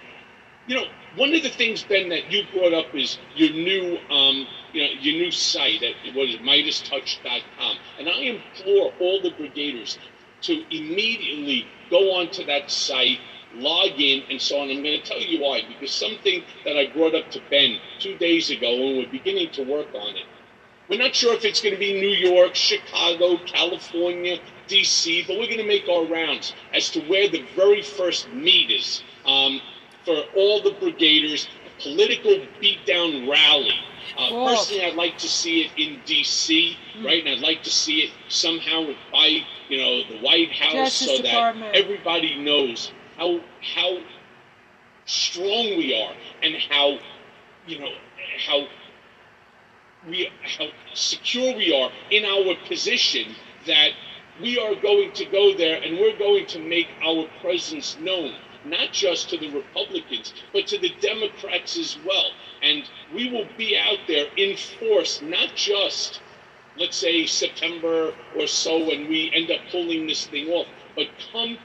you 0.66 0.76
know, 0.76 0.86
one 1.16 1.32
of 1.34 1.42
the 1.42 1.49
things, 1.49 1.82
Ben, 1.82 2.09
that 2.11 2.30
you 2.30 2.44
brought 2.53 2.74
up 2.74 2.94
is 2.94 3.18
your 3.34 3.51
new, 3.51 3.99
um, 4.11 4.47
you 4.72 4.82
know, 4.82 4.88
your 5.01 5.14
new 5.14 5.30
site 5.30 5.82
at 5.82 5.94
what 6.14 6.28
is 6.28 6.36
MeidasTouch.com, 6.36 7.76
and 7.99 8.09
I 8.09 8.18
implore 8.20 8.92
all 9.01 9.22
the 9.22 9.30
brigaders 9.30 9.99
to 10.42 10.53
immediately 10.76 11.66
go 11.90 12.12
onto 12.18 12.44
that 12.47 12.70
site, 12.70 13.18
log 13.57 14.00
in, 14.00 14.22
and 14.30 14.40
so 14.40 14.59
on. 14.61 14.70
I'm 14.70 14.82
going 14.82 15.00
to 15.00 15.07
tell 15.07 15.20
you 15.20 15.40
why, 15.40 15.62
because 15.68 15.90
something 15.90 16.42
that 16.64 16.76
I 16.76 16.86
brought 16.92 17.14
up 17.14 17.30
to 17.32 17.40
Ben 17.50 17.78
two 17.98 18.16
days 18.18 18.50
ago 18.50 18.68
and 18.72 18.98
we're 18.98 19.11
beginning 19.11 19.50
to 19.52 19.62
work 19.62 19.88
on 19.94 20.16
it. 20.16 20.24
We're 20.88 21.00
not 21.00 21.14
sure 21.14 21.34
if 21.34 21.44
it's 21.44 21.61
going 21.61 21.74
to 21.74 21.78
be 21.80 21.94
New 22.00 22.09
York, 22.30 22.54
Chicago, 22.54 23.38
California, 23.44 24.38
DC, 24.68 25.26
but 25.26 25.36
we're 25.36 25.46
going 25.46 25.59
to 25.59 25.66
make 25.66 25.88
our 25.88 26.04
rounds 26.07 26.54
as 26.72 26.90
to 26.90 27.00
where 27.02 27.28
the 27.28 27.44
very 27.57 27.82
first 27.82 28.30
meet 28.32 28.70
is 28.70 29.02
um, 29.26 29.61
for 30.04 30.16
all 30.36 30.62
the 30.62 30.70
brigaders, 30.70 31.48
a 31.66 31.82
political 31.82 32.38
beatdown 32.62 33.28
rally. 33.28 33.74
Uh, 34.16 34.28
Cool. 34.28 34.46
Personally, 34.46 34.84
I'd 34.84 34.94
like 34.94 35.18
to 35.18 35.28
see 35.28 35.62
it 35.62 35.72
in 35.76 36.00
DC, 36.07 36.76
right? 37.04 37.26
And 37.26 37.28
I'd 37.34 37.40
like 37.42 37.62
to 37.64 37.70
see 37.70 37.98
it 38.02 38.12
somehow 38.28 38.86
by, 39.12 39.40
you 39.68 39.78
know, 39.78 40.02
the 40.09 40.18
White 40.20 40.52
House 40.52 40.72
Justice 40.72 41.16
so 41.16 41.22
that 41.22 41.57
everybody 41.74 42.36
knows 42.36 42.92
how 43.16 43.40
how 43.74 43.98
strong 45.06 45.76
we 45.76 45.94
are 45.94 46.14
and 46.42 46.54
how, 46.68 46.98
you 47.66 47.78
know, 47.78 47.92
how 48.46 48.66
we 50.08 50.30
how 50.42 50.66
secure 50.94 51.56
we 51.56 51.72
are 51.72 51.90
in 52.10 52.24
our 52.24 52.54
position 52.68 53.34
that 53.66 53.90
we 54.40 54.58
are 54.58 54.74
going 54.74 55.12
to 55.12 55.24
go 55.26 55.56
there 55.56 55.82
and 55.82 55.98
we're 55.98 56.18
going 56.18 56.46
to 56.46 56.58
make 56.58 56.88
our 57.02 57.26
presence 57.40 57.96
known 58.00 58.34
not 58.64 58.92
just 58.92 59.30
to 59.30 59.38
the 59.38 59.50
republicans 59.52 60.34
but 60.52 60.66
to 60.66 60.78
the 60.78 60.92
democrats 61.00 61.78
as 61.78 61.96
well. 62.04 62.30
And 62.62 62.88
we 63.14 63.30
will 63.30 63.46
be 63.56 63.76
out 63.78 63.98
there 64.08 64.26
in 64.36 64.56
force 64.56 65.22
not 65.22 65.54
just 65.54 66.20
let's 66.78 66.96
say 66.96 67.26
september 67.26 68.12
or 68.36 68.46
so 68.46 68.78
when 68.86 69.08
we 69.08 69.30
end 69.34 69.50
up 69.50 69.60
pulling 69.70 70.06
this 70.06 70.26
thing 70.26 70.48
off 70.48 70.66
but 70.94 71.06
come 71.32 71.58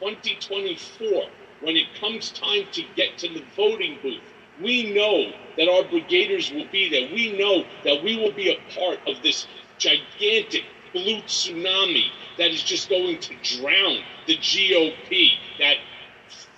2024 0.00 1.24
when 1.62 1.76
it 1.76 1.86
comes 2.00 2.30
time 2.32 2.66
to 2.72 2.82
get 2.96 3.18
to 3.18 3.28
the 3.28 3.44
voting 3.56 3.98
booth 4.02 4.22
We 4.62 4.92
know 4.94 5.32
that 5.56 5.68
our 5.68 5.84
brigaders 5.84 6.54
will 6.54 6.68
be 6.72 6.90
there. 6.90 7.08
We 7.14 7.38
know 7.38 7.64
that 7.84 8.04
we 8.04 8.16
will 8.16 8.32
be 8.32 8.50
a 8.50 8.74
part 8.74 9.00
of 9.06 9.22
this 9.22 9.46
gigantic 9.78 10.64
blue 10.92 11.22
tsunami 11.22 12.06
that 12.38 12.50
is 12.50 12.62
just 12.62 12.88
going 12.88 13.20
to 13.20 13.34
drown 13.60 13.98
the 14.26 14.36
GOP, 14.38 15.32
that 15.60 15.76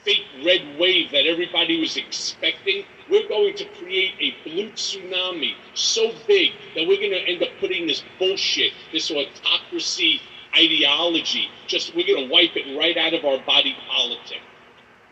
fake 0.04 0.24
red 0.44 0.78
wave 0.78 1.10
that 1.12 1.26
everybody 1.26 1.80
was 1.80 1.96
expecting. 1.96 2.84
We're 3.10 3.28
going 3.28 3.56
to 3.56 3.66
create 3.78 4.14
a 4.20 4.48
blue 4.48 4.70
tsunami 4.72 5.54
so 5.74 6.12
big 6.26 6.52
that 6.76 6.88
we're 6.88 6.98
going 6.98 7.12
to 7.12 7.28
end 7.28 7.42
up 7.42 7.50
putting 7.60 7.86
this 7.86 8.02
bullshit, 8.18 8.72
this 8.92 9.10
autocracy 9.10 10.20
ideology, 10.56 11.48
just 11.66 11.94
we're 11.94 12.06
going 12.06 12.26
to 12.28 12.32
wipe 12.32 12.56
it 12.56 12.78
right 12.78 12.96
out 12.96 13.14
of 13.14 13.24
our 13.24 13.38
body 13.44 13.76
politic. 13.88 14.40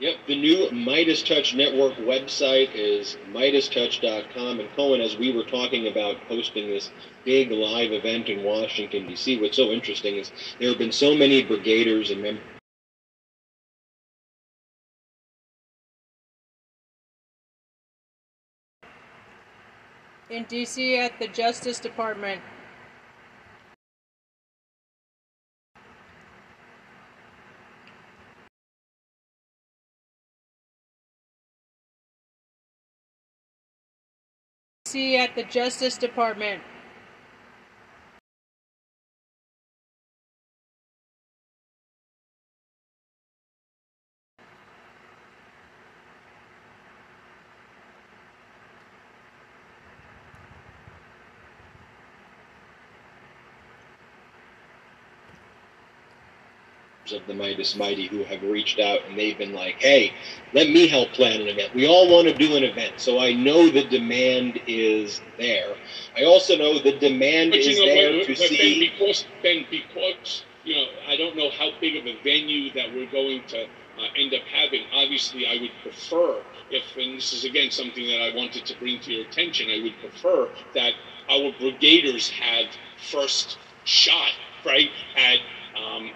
Yep, 0.01 0.14
the 0.28 0.41
new 0.41 0.68
Meidas 0.70 1.26
Touch 1.26 1.57
Network 1.57 1.95
website 1.97 2.72
is 2.72 3.16
MeidasTouch.com. 3.32 4.61
And 4.61 4.70
Cohen, 4.76 5.01
as 5.01 5.16
we 5.16 5.32
were 5.32 5.43
talking 5.43 5.89
about 5.89 6.18
hosting 6.28 6.68
this 6.68 6.93
big 7.24 7.51
live 7.51 7.91
event 7.91 8.28
in 8.28 8.45
Washington, 8.45 9.09
D.C., 9.09 9.41
what's 9.41 9.57
so 9.57 9.70
interesting 9.70 10.14
is 10.16 10.30
there 10.61 10.68
have 10.68 10.78
been 10.78 10.93
so 10.93 11.16
many 11.16 11.45
brigaders 11.45 12.12
and 12.12 12.22
members. 12.22 12.45
In 20.30 20.45
D.C. 20.45 20.97
at 20.97 21.18
the 21.18 21.26
Justice 21.26 21.80
Department. 21.80 22.41
See 34.89 35.18
at 35.18 35.34
the 35.34 35.43
Justice 35.43 35.99
Department. 35.99 36.62
Of 57.13 57.27
the 57.27 57.33
Meidas 57.35 57.77
Mighty 57.77 58.07
who 58.09 58.25
have 58.25 58.43
reached 58.43 58.81
out 58.81 59.01
and 59.09 59.19
they've 59.19 59.39
been 59.39 59.55
like, 59.55 59.77
hey, 59.81 60.13
let 60.53 60.69
me 60.69 60.89
help 60.89 61.11
plan 61.13 61.41
an 61.41 61.49
event. 61.49 61.75
We 61.75 61.87
all 61.87 62.11
want 62.13 62.29
to 62.29 62.35
do 62.35 62.57
an 62.57 62.65
event. 62.65 62.95
So 63.01 63.19
I 63.19 63.33
know 63.33 63.71
the 63.71 63.85
demand 63.85 64.61
is 64.67 65.21
there. 65.39 65.75
I 66.17 66.25
also 66.25 66.57
know 66.57 66.79
the 66.79 66.99
demand 66.99 67.53
But 67.53 67.61
is 67.61 67.79
know, 67.79 67.87
there 67.87 68.13
but, 68.19 68.27
to 68.27 68.33
but 68.35 68.39
then 68.41 68.49
see. 68.49 68.91
because 68.91 69.27
then 69.43 69.67
because 69.71 70.45
you 70.65 70.75
know, 70.75 70.87
I 71.09 71.17
don't 71.17 71.37
know 71.37 71.51
how 71.51 71.71
big 71.81 71.97
of 71.97 72.07
a 72.07 72.21
venue 72.23 72.73
that 72.75 72.93
we're 72.95 73.11
going 73.11 73.43
to 73.49 73.63
uh, 73.65 74.07
end 74.17 74.35
up 74.35 74.43
having. 74.53 74.83
Obviously, 74.93 75.47
I 75.47 75.59
would 75.61 75.73
prefer 75.83 76.43
if, 76.71 76.85
and 76.97 77.17
this 77.17 77.33
is 77.33 77.45
again 77.45 77.71
something 77.71 78.07
that 78.07 78.21
I 78.23 78.37
wanted 78.37 78.67
to 78.67 78.79
bring 78.79 79.01
to 79.01 79.13
your 79.13 79.27
attention. 79.27 79.71
I 79.71 79.83
would 79.83 79.99
prefer 80.01 80.51
that 80.75 80.93
our 81.31 81.53
brigaders 81.53 82.31
have 82.31 82.67
first 82.99 83.59
shot, 83.85 84.33
right, 84.67 84.91
at 85.17 85.39
um, 85.81 86.11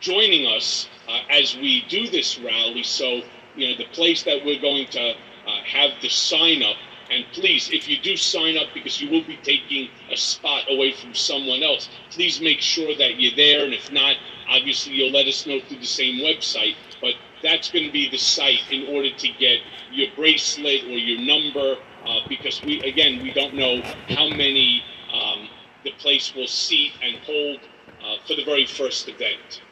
joining 0.00 0.46
us 0.46 0.88
uh, 1.08 1.20
as 1.30 1.56
we 1.56 1.84
do 1.88 2.08
this 2.08 2.38
rally. 2.38 2.82
So, 2.82 3.22
you 3.54 3.68
know, 3.68 3.76
the 3.76 3.88
place 3.92 4.22
that 4.24 4.44
we're 4.44 4.60
going 4.60 4.88
to 4.88 5.10
uh, 5.10 5.62
have 5.64 5.90
the 6.02 6.08
sign 6.08 6.62
up. 6.62 6.76
And 7.08 7.24
please, 7.32 7.70
if 7.72 7.88
you 7.88 7.98
do 8.00 8.16
sign 8.16 8.58
up 8.58 8.66
because 8.74 9.00
you 9.00 9.08
will 9.08 9.24
be 9.24 9.38
taking 9.42 9.88
a 10.10 10.16
spot 10.16 10.64
away 10.68 10.92
from 10.92 11.14
someone 11.14 11.62
else, 11.62 11.88
please 12.10 12.40
make 12.40 12.60
sure 12.60 12.96
that 12.96 13.20
you're 13.20 13.36
there. 13.36 13.64
And 13.64 13.72
if 13.72 13.92
not, 13.92 14.16
obviously 14.48 14.94
you'll 14.94 15.12
let 15.12 15.26
us 15.26 15.46
know 15.46 15.60
through 15.60 15.78
the 15.78 15.86
same 15.86 16.16
website. 16.16 16.74
But 17.00 17.14
that's 17.42 17.70
going 17.70 17.84
to 17.84 17.92
be 17.92 18.10
the 18.10 18.18
site 18.18 18.60
in 18.70 18.92
order 18.94 19.14
to 19.14 19.28
get 19.38 19.60
your 19.92 20.08
bracelet 20.16 20.84
or 20.84 20.98
your 20.98 21.20
number 21.20 21.76
uh, 22.04 22.20
because 22.28 22.60
we, 22.62 22.80
again, 22.82 23.22
we 23.22 23.32
don't 23.32 23.54
know 23.54 23.82
how 24.08 24.28
many 24.28 24.82
um, 25.12 25.48
the 25.84 25.92
place 25.92 26.34
will 26.34 26.48
seat 26.48 26.92
and 27.02 27.16
hold 27.18 27.60
uh, 28.02 28.16
for 28.26 28.34
the 28.34 28.44
very 28.44 28.66
first 28.66 29.08
event. 29.08 29.62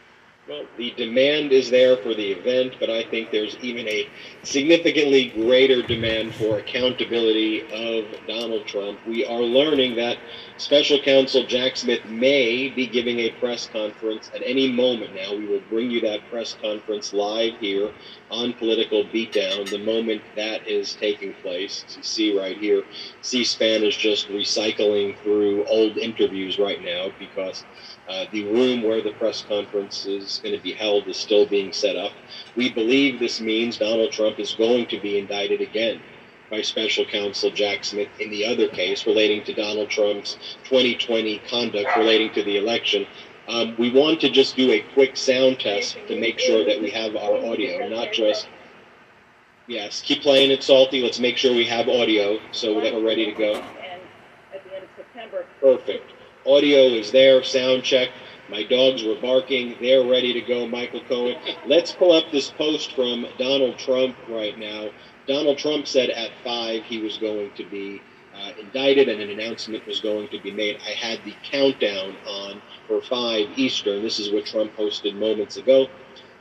Well, 0.47 0.67
the 0.77 0.91
demand 0.91 1.53
is 1.53 1.71
there 1.71 1.97
for 1.97 2.13
the 2.13 2.33
event, 2.33 2.75
but 2.79 2.91
I 2.91 3.03
think 3.05 3.31
there's 3.31 3.57
even 3.63 3.89
a 3.89 4.07
significantly 4.43 5.31
greater 5.31 5.81
demand 5.81 6.35
for 6.35 6.59
accountability 6.59 7.63
of 7.73 8.05
Donald 8.29 8.67
Trump. 8.67 8.99
We 9.07 9.25
are 9.25 9.41
learning 9.41 9.97
that 9.97 10.19
Special 10.59 11.01
Counsel 11.01 11.47
Jack 11.47 11.79
Smith 11.79 12.05
may 12.05 12.69
be 12.69 12.87
giving 12.87 13.21
a 13.21 13.31
press 13.31 13.67
conference 13.69 14.31
at 14.35 14.43
any 14.45 14.71
moment 14.71 15.15
now. 15.15 15.35
We 15.35 15.47
will 15.47 15.63
bring 15.71 15.91
you 15.91 16.03
that 16.03 16.29
press 16.29 16.55
conference 16.61 17.15
live 17.15 17.59
here 17.59 17.91
on 18.31 18.53
Political 18.53 19.05
Beatdown 19.05 19.71
the 19.71 19.79
moment 19.79 20.21
that 20.37 20.69
is 20.69 20.93
taking 20.93 21.33
place. 21.35 21.87
As 21.89 21.97
you 21.97 22.03
see 22.03 22.39
right 22.39 22.59
here, 22.59 22.83
C 23.23 23.45
SPAN 23.45 23.83
is 23.83 23.97
just 23.97 24.29
recycling 24.29 25.17
through 25.21 25.65
old 25.65 25.97
interviews 25.97 26.59
right 26.59 26.83
now 26.85 27.09
because 27.19 27.65
uh, 28.09 28.27
the 28.33 28.45
room 28.45 28.83
where 28.83 29.03
the 29.03 29.13
press 29.13 29.43
conference 29.43 30.07
is 30.07 30.41
going 30.43 30.55
to 30.55 30.63
be 30.63 30.73
held 30.73 31.09
is 31.09 31.17
still 31.17 31.47
being 31.47 31.73
set 31.73 31.97
up. 31.97 32.13
We 32.57 32.71
believe 32.71 33.19
this 33.19 33.41
means 33.41 33.79
Donald 33.79 34.13
Trump 34.13 34.39
is 34.39 34.53
going 34.53 34.87
to 34.89 35.01
be 35.01 35.19
indicted 35.19 35.61
again 35.61 36.01
by 36.51 36.63
special 36.63 37.05
counsel 37.07 37.51
Jack 37.51 37.85
Smith 37.85 38.09
in 38.21 38.31
the 38.31 38.45
other 38.45 38.69
case 38.69 39.07
relating 39.07 39.43
to 39.45 39.55
Donald 39.55 39.89
Trump's 39.89 40.35
2020 40.65 41.39
conduct 41.49 41.97
relating 41.97 42.33
to 42.35 42.43
the 42.43 42.59
election. 42.59 43.07
Um, 43.49 43.75
we 43.79 43.91
want 43.91 44.21
to 44.21 44.31
just 44.31 44.57
do 44.57 44.71
a 44.71 44.81
quick 44.95 45.17
sound 45.17 45.61
test 45.61 45.97
to 46.09 46.19
make 46.19 46.39
sure 46.39 46.65
that 46.65 46.81
we 46.81 46.91
have 46.91 47.17
our 47.17 47.45
audio, 47.45 47.89
not 47.89 48.13
just. 48.13 48.49
Yes, 49.67 50.03
keep 50.03 50.23
playing 50.23 50.51
it, 50.51 50.63
Salty. 50.63 51.03
Let's 51.03 51.19
make 51.19 51.39
sure 51.39 51.55
we 51.55 51.65
have 51.65 51.89
audio 51.89 52.39
so 52.53 52.81
that 52.81 52.95
we're 52.95 53.05
ready 53.05 53.25
to 53.27 53.33
go. 53.33 53.55
And 53.55 54.03
at 54.55 54.63
the 54.65 54.75
end 54.75 54.85
of 54.85 54.91
September, 54.97 55.47
Perfect. 55.61 56.14
Audio 56.47 56.89
is 56.89 57.11
there, 57.11 57.43
sound 57.43 57.85
check. 57.85 58.11
My 58.51 58.65
dogs 58.65 59.03
were 59.03 59.15
barking. 59.15 59.77
They're 59.81 60.05
ready 60.05 60.35
to 60.35 60.43
go, 60.43 60.69
Michael 60.69 61.01
Cohen. 61.09 61.37
Let's 61.67 61.93
pull 61.93 62.13
up 62.13 62.31
this 62.31 62.51
post 62.51 62.93
from 62.93 63.27
Donald 63.39 63.79
Trump 63.79 64.15
right 64.29 64.59
now. 64.59 64.91
Donald 65.27 65.57
Trump 65.57 65.87
said 65.87 66.11
at 66.11 66.33
5 66.45 66.85
he 66.85 67.01
was 67.01 67.17
going 67.17 67.51
to 67.57 67.65
be 67.65 68.03
uh, 68.37 68.51
indicted 68.61 69.09
and 69.09 69.23
an 69.23 69.31
announcement 69.31 69.87
was 69.87 70.01
going 70.01 70.29
to 70.29 70.41
be 70.43 70.51
made. 70.51 70.79
I 70.87 70.91
had 70.91 71.25
the 71.25 71.35
countdown 71.45 72.15
on 72.27 72.61
for 72.89 73.01
5 73.01 73.59
Eastern. 73.59 74.03
This 74.03 74.19
is 74.19 74.31
what 74.31 74.45
Trump 74.45 74.77
posted 74.77 75.17
moments 75.17 75.57
ago. 75.57 75.87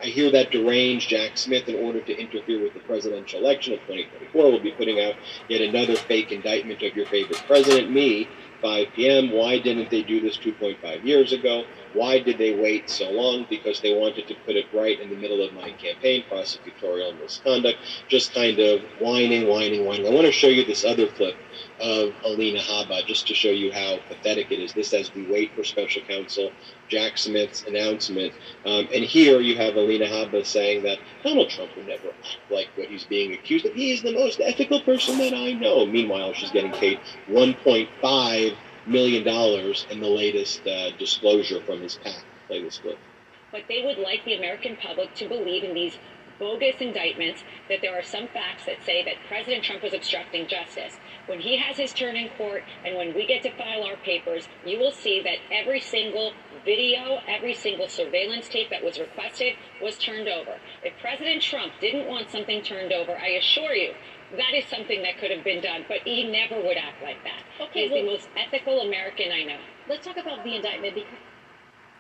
I 0.02 0.08
hear 0.08 0.30
that 0.32 0.52
deranged 0.52 1.08
Jack 1.08 1.38
Smith, 1.38 1.70
in 1.70 1.76
order 1.76 2.02
to 2.02 2.20
interfere 2.20 2.62
with 2.62 2.74
the 2.74 2.82
presidential 2.82 3.40
election 3.40 3.74
of 3.74 3.80
2024, 3.82 4.52
will 4.52 4.60
be 4.60 4.72
putting 4.72 5.00
out 5.00 5.14
yet 5.48 5.62
another 5.62 5.96
fake 5.96 6.34
indictment 6.34 6.82
of 6.82 6.94
your 6.94 7.06
favorite 7.06 7.42
president, 7.48 7.90
me, 7.90 8.28
5 8.64 8.88
p.m. 8.96 9.32
Why 9.32 9.60
didn't 9.60 9.92
they 9.92 10.04
do 10.04 10.22
this 10.22 10.40
2.5 10.40 11.06
years 11.06 11.34
ago? 11.34 11.66
Why 11.94 12.20
did 12.20 12.38
they 12.38 12.56
wait 12.56 12.90
so 12.90 13.10
long? 13.12 13.46
Because 13.50 13.82
they 13.82 13.94
wanted 13.94 14.28
to 14.28 14.36
put 14.46 14.56
it 14.56 14.66
right 14.74 15.00
in 15.00 15.10
the 15.10 15.16
middle 15.16 15.46
of 15.46 15.54
my 15.54 15.72
campaign, 15.72 16.24
prosecutorial 16.30 17.20
misconduct, 17.20 17.78
just 18.08 18.34
kind 18.34 18.60
of 18.60 18.82
whining, 19.00 19.48
whining, 19.48 19.86
whining. 19.86 20.08
I 20.08 20.10
want 20.10 20.26
to 20.26 20.32
show 20.32 20.48
you 20.48 20.66
this 20.66 20.84
other 20.84 21.08
clip 21.08 21.36
of 21.80 22.14
Alina 22.26 22.60
Habba 22.60 23.06
just 23.06 23.28
to 23.28 23.34
show 23.34 23.50
you 23.50 23.72
how 23.72 23.98
pathetic 24.08 24.52
it 24.52 24.60
is. 24.60 24.74
This 24.74 24.94
as 24.94 25.14
we 25.14 25.26
wait 25.28 25.54
for 25.56 25.64
special 25.64 26.02
counsel 26.04 26.52
Jack 26.88 27.18
Smith's 27.18 27.64
announcement. 27.64 28.34
Um, 28.66 28.88
and 28.94 29.04
here 29.04 29.40
you 29.40 29.56
have 29.58 29.76
Alina 29.76 30.06
Habba 30.06 30.46
saying 30.46 30.84
that 30.84 31.00
Donald 31.24 31.50
Trump 31.50 31.76
would 31.76 31.88
never 31.88 32.10
act 32.10 32.38
like 32.50 32.70
what 32.76 32.88
he's 32.88 33.06
being 33.06 33.34
accused 33.34 33.66
of. 33.66 33.74
He 33.74 33.92
is 33.92 34.02
the 34.02 34.14
most 34.14 34.40
ethical 34.40 34.82
person 34.82 35.18
that 35.20 35.34
I 35.34 35.54
know. 35.54 35.86
Meanwhile, 35.86 36.34
she's 36.34 36.52
getting 36.52 36.72
paid 36.72 37.00
1.5 37.30 38.56
million 38.86 39.24
dollars 39.24 39.86
in 39.90 40.00
the 40.00 40.08
latest 40.08 40.66
uh, 40.68 40.92
disclosure 40.98 41.62
from 41.62 41.82
his 41.82 41.96
PAC. 41.96 42.24
Play 42.48 42.64
this 42.64 42.80
clip. 42.80 42.98
But 43.52 43.64
they 43.70 43.84
would 43.86 43.98
like 43.98 44.26
the 44.26 44.36
American 44.36 44.76
public 44.78 45.14
to 45.16 45.28
believe 45.28 45.64
in 45.64 45.74
these 45.74 45.98
bogus 46.40 46.76
indictments 46.82 47.44
that 47.70 47.80
there 47.82 47.98
are 47.98 48.04
some 48.04 48.28
facts 48.28 48.66
that 48.66 48.84
say 48.86 49.04
that 49.06 49.14
President 49.28 49.64
Trump 49.64 49.84
was 49.84 49.94
obstructing 49.94 50.48
justice. 50.48 50.98
When 51.28 51.40
he 51.40 51.58
has 51.58 51.78
his 51.78 51.94
turn 51.94 52.16
in 52.16 52.30
court 52.38 52.64
and 52.84 52.98
when 52.98 53.14
we 53.14 53.26
get 53.26 53.44
to 53.44 53.56
file 53.56 53.84
our 53.84 53.96
papers, 53.98 54.48
you 54.66 54.80
will 54.80 54.92
see 54.92 55.22
that 55.24 55.38
every 55.52 55.80
single 55.80 56.34
video, 56.66 57.20
every 57.28 57.54
single 57.54 57.88
surveillance 57.88 58.50
tape 58.50 58.70
that 58.70 58.84
was 58.84 59.00
requested 59.00 59.54
was 59.82 59.98
turned 59.98 60.28
over. 60.28 60.58
If 60.84 60.94
President 61.02 61.42
Trump 61.42 61.74
didn't 61.80 62.08
want 62.08 62.30
something 62.30 62.62
turned 62.62 62.92
over, 62.92 63.18
I 63.18 63.30
assure 63.40 63.74
you, 63.74 63.94
that 64.38 64.54
is 64.56 64.66
something 64.66 65.02
that 65.04 65.18
could 65.20 65.32
have 65.32 65.44
been 65.44 65.62
done, 65.62 65.86
but 65.88 66.00
he 66.06 66.24
never 66.24 66.60
would 66.62 66.78
act 66.78 67.02
like 67.04 67.24
that. 67.24 67.44
Okay, 67.62 67.84
He's 67.84 67.92
well- 67.92 68.02
the 68.02 68.08
most 68.12 68.28
ethical 68.36 68.82
American 68.82 69.32
I 69.32 69.44
know. 69.44 69.60
let's 69.88 70.06
talk 70.06 70.18
about 70.18 70.44
the 70.44 70.56
indictment 70.56 70.96
because 70.96 71.10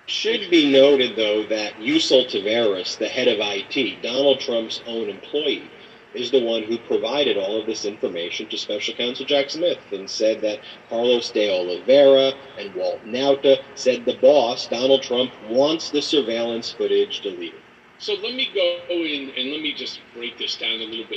Should 0.06 0.50
be 0.50 0.70
noted, 0.70 1.16
though, 1.16 1.44
that 1.44 1.80
Yusel 1.80 2.26
Taveras, 2.26 2.98
the 2.98 3.08
head 3.08 3.28
of 3.30 3.40
IT, 3.40 4.02
Donald 4.02 4.40
Trump's 4.40 4.82
own 4.86 5.10
employee, 5.10 5.70
is 6.14 6.30
the 6.30 6.40
one 6.40 6.64
who 6.64 6.78
provided 6.78 7.38
all 7.38 7.58
of 7.60 7.66
this 7.66 7.86
information 7.86 8.46
to 8.48 8.58
Special 8.58 8.94
Counsel 8.94 9.26
Jack 9.26 9.50
Smith 9.50 9.80
and 9.92 10.10
said 10.10 10.42
that 10.42 10.60
Carlos 10.90 11.30
de 11.30 11.50
Oliveira 11.50 12.34
and 12.58 12.74
Walt 12.76 13.04
Nauta 13.06 13.60
said 13.76 14.06
the 14.06 14.14
boss, 14.14 14.68
Donald 14.68 15.02
Trump, 15.02 15.32
wants 15.50 15.90
the 15.90 16.02
surveillance 16.02 16.70
footage 16.72 17.22
deleted. 17.22 17.60
So 17.98 18.14
let 18.16 18.34
me 18.36 18.50
go 18.54 18.80
in 18.90 19.32
and 19.38 19.52
let 19.52 19.62
me 19.62 19.72
just 19.72 20.00
break 20.14 20.38
this 20.38 20.56
down 20.56 20.82
a 20.82 20.84
little 20.84 21.06
bit 21.06 21.12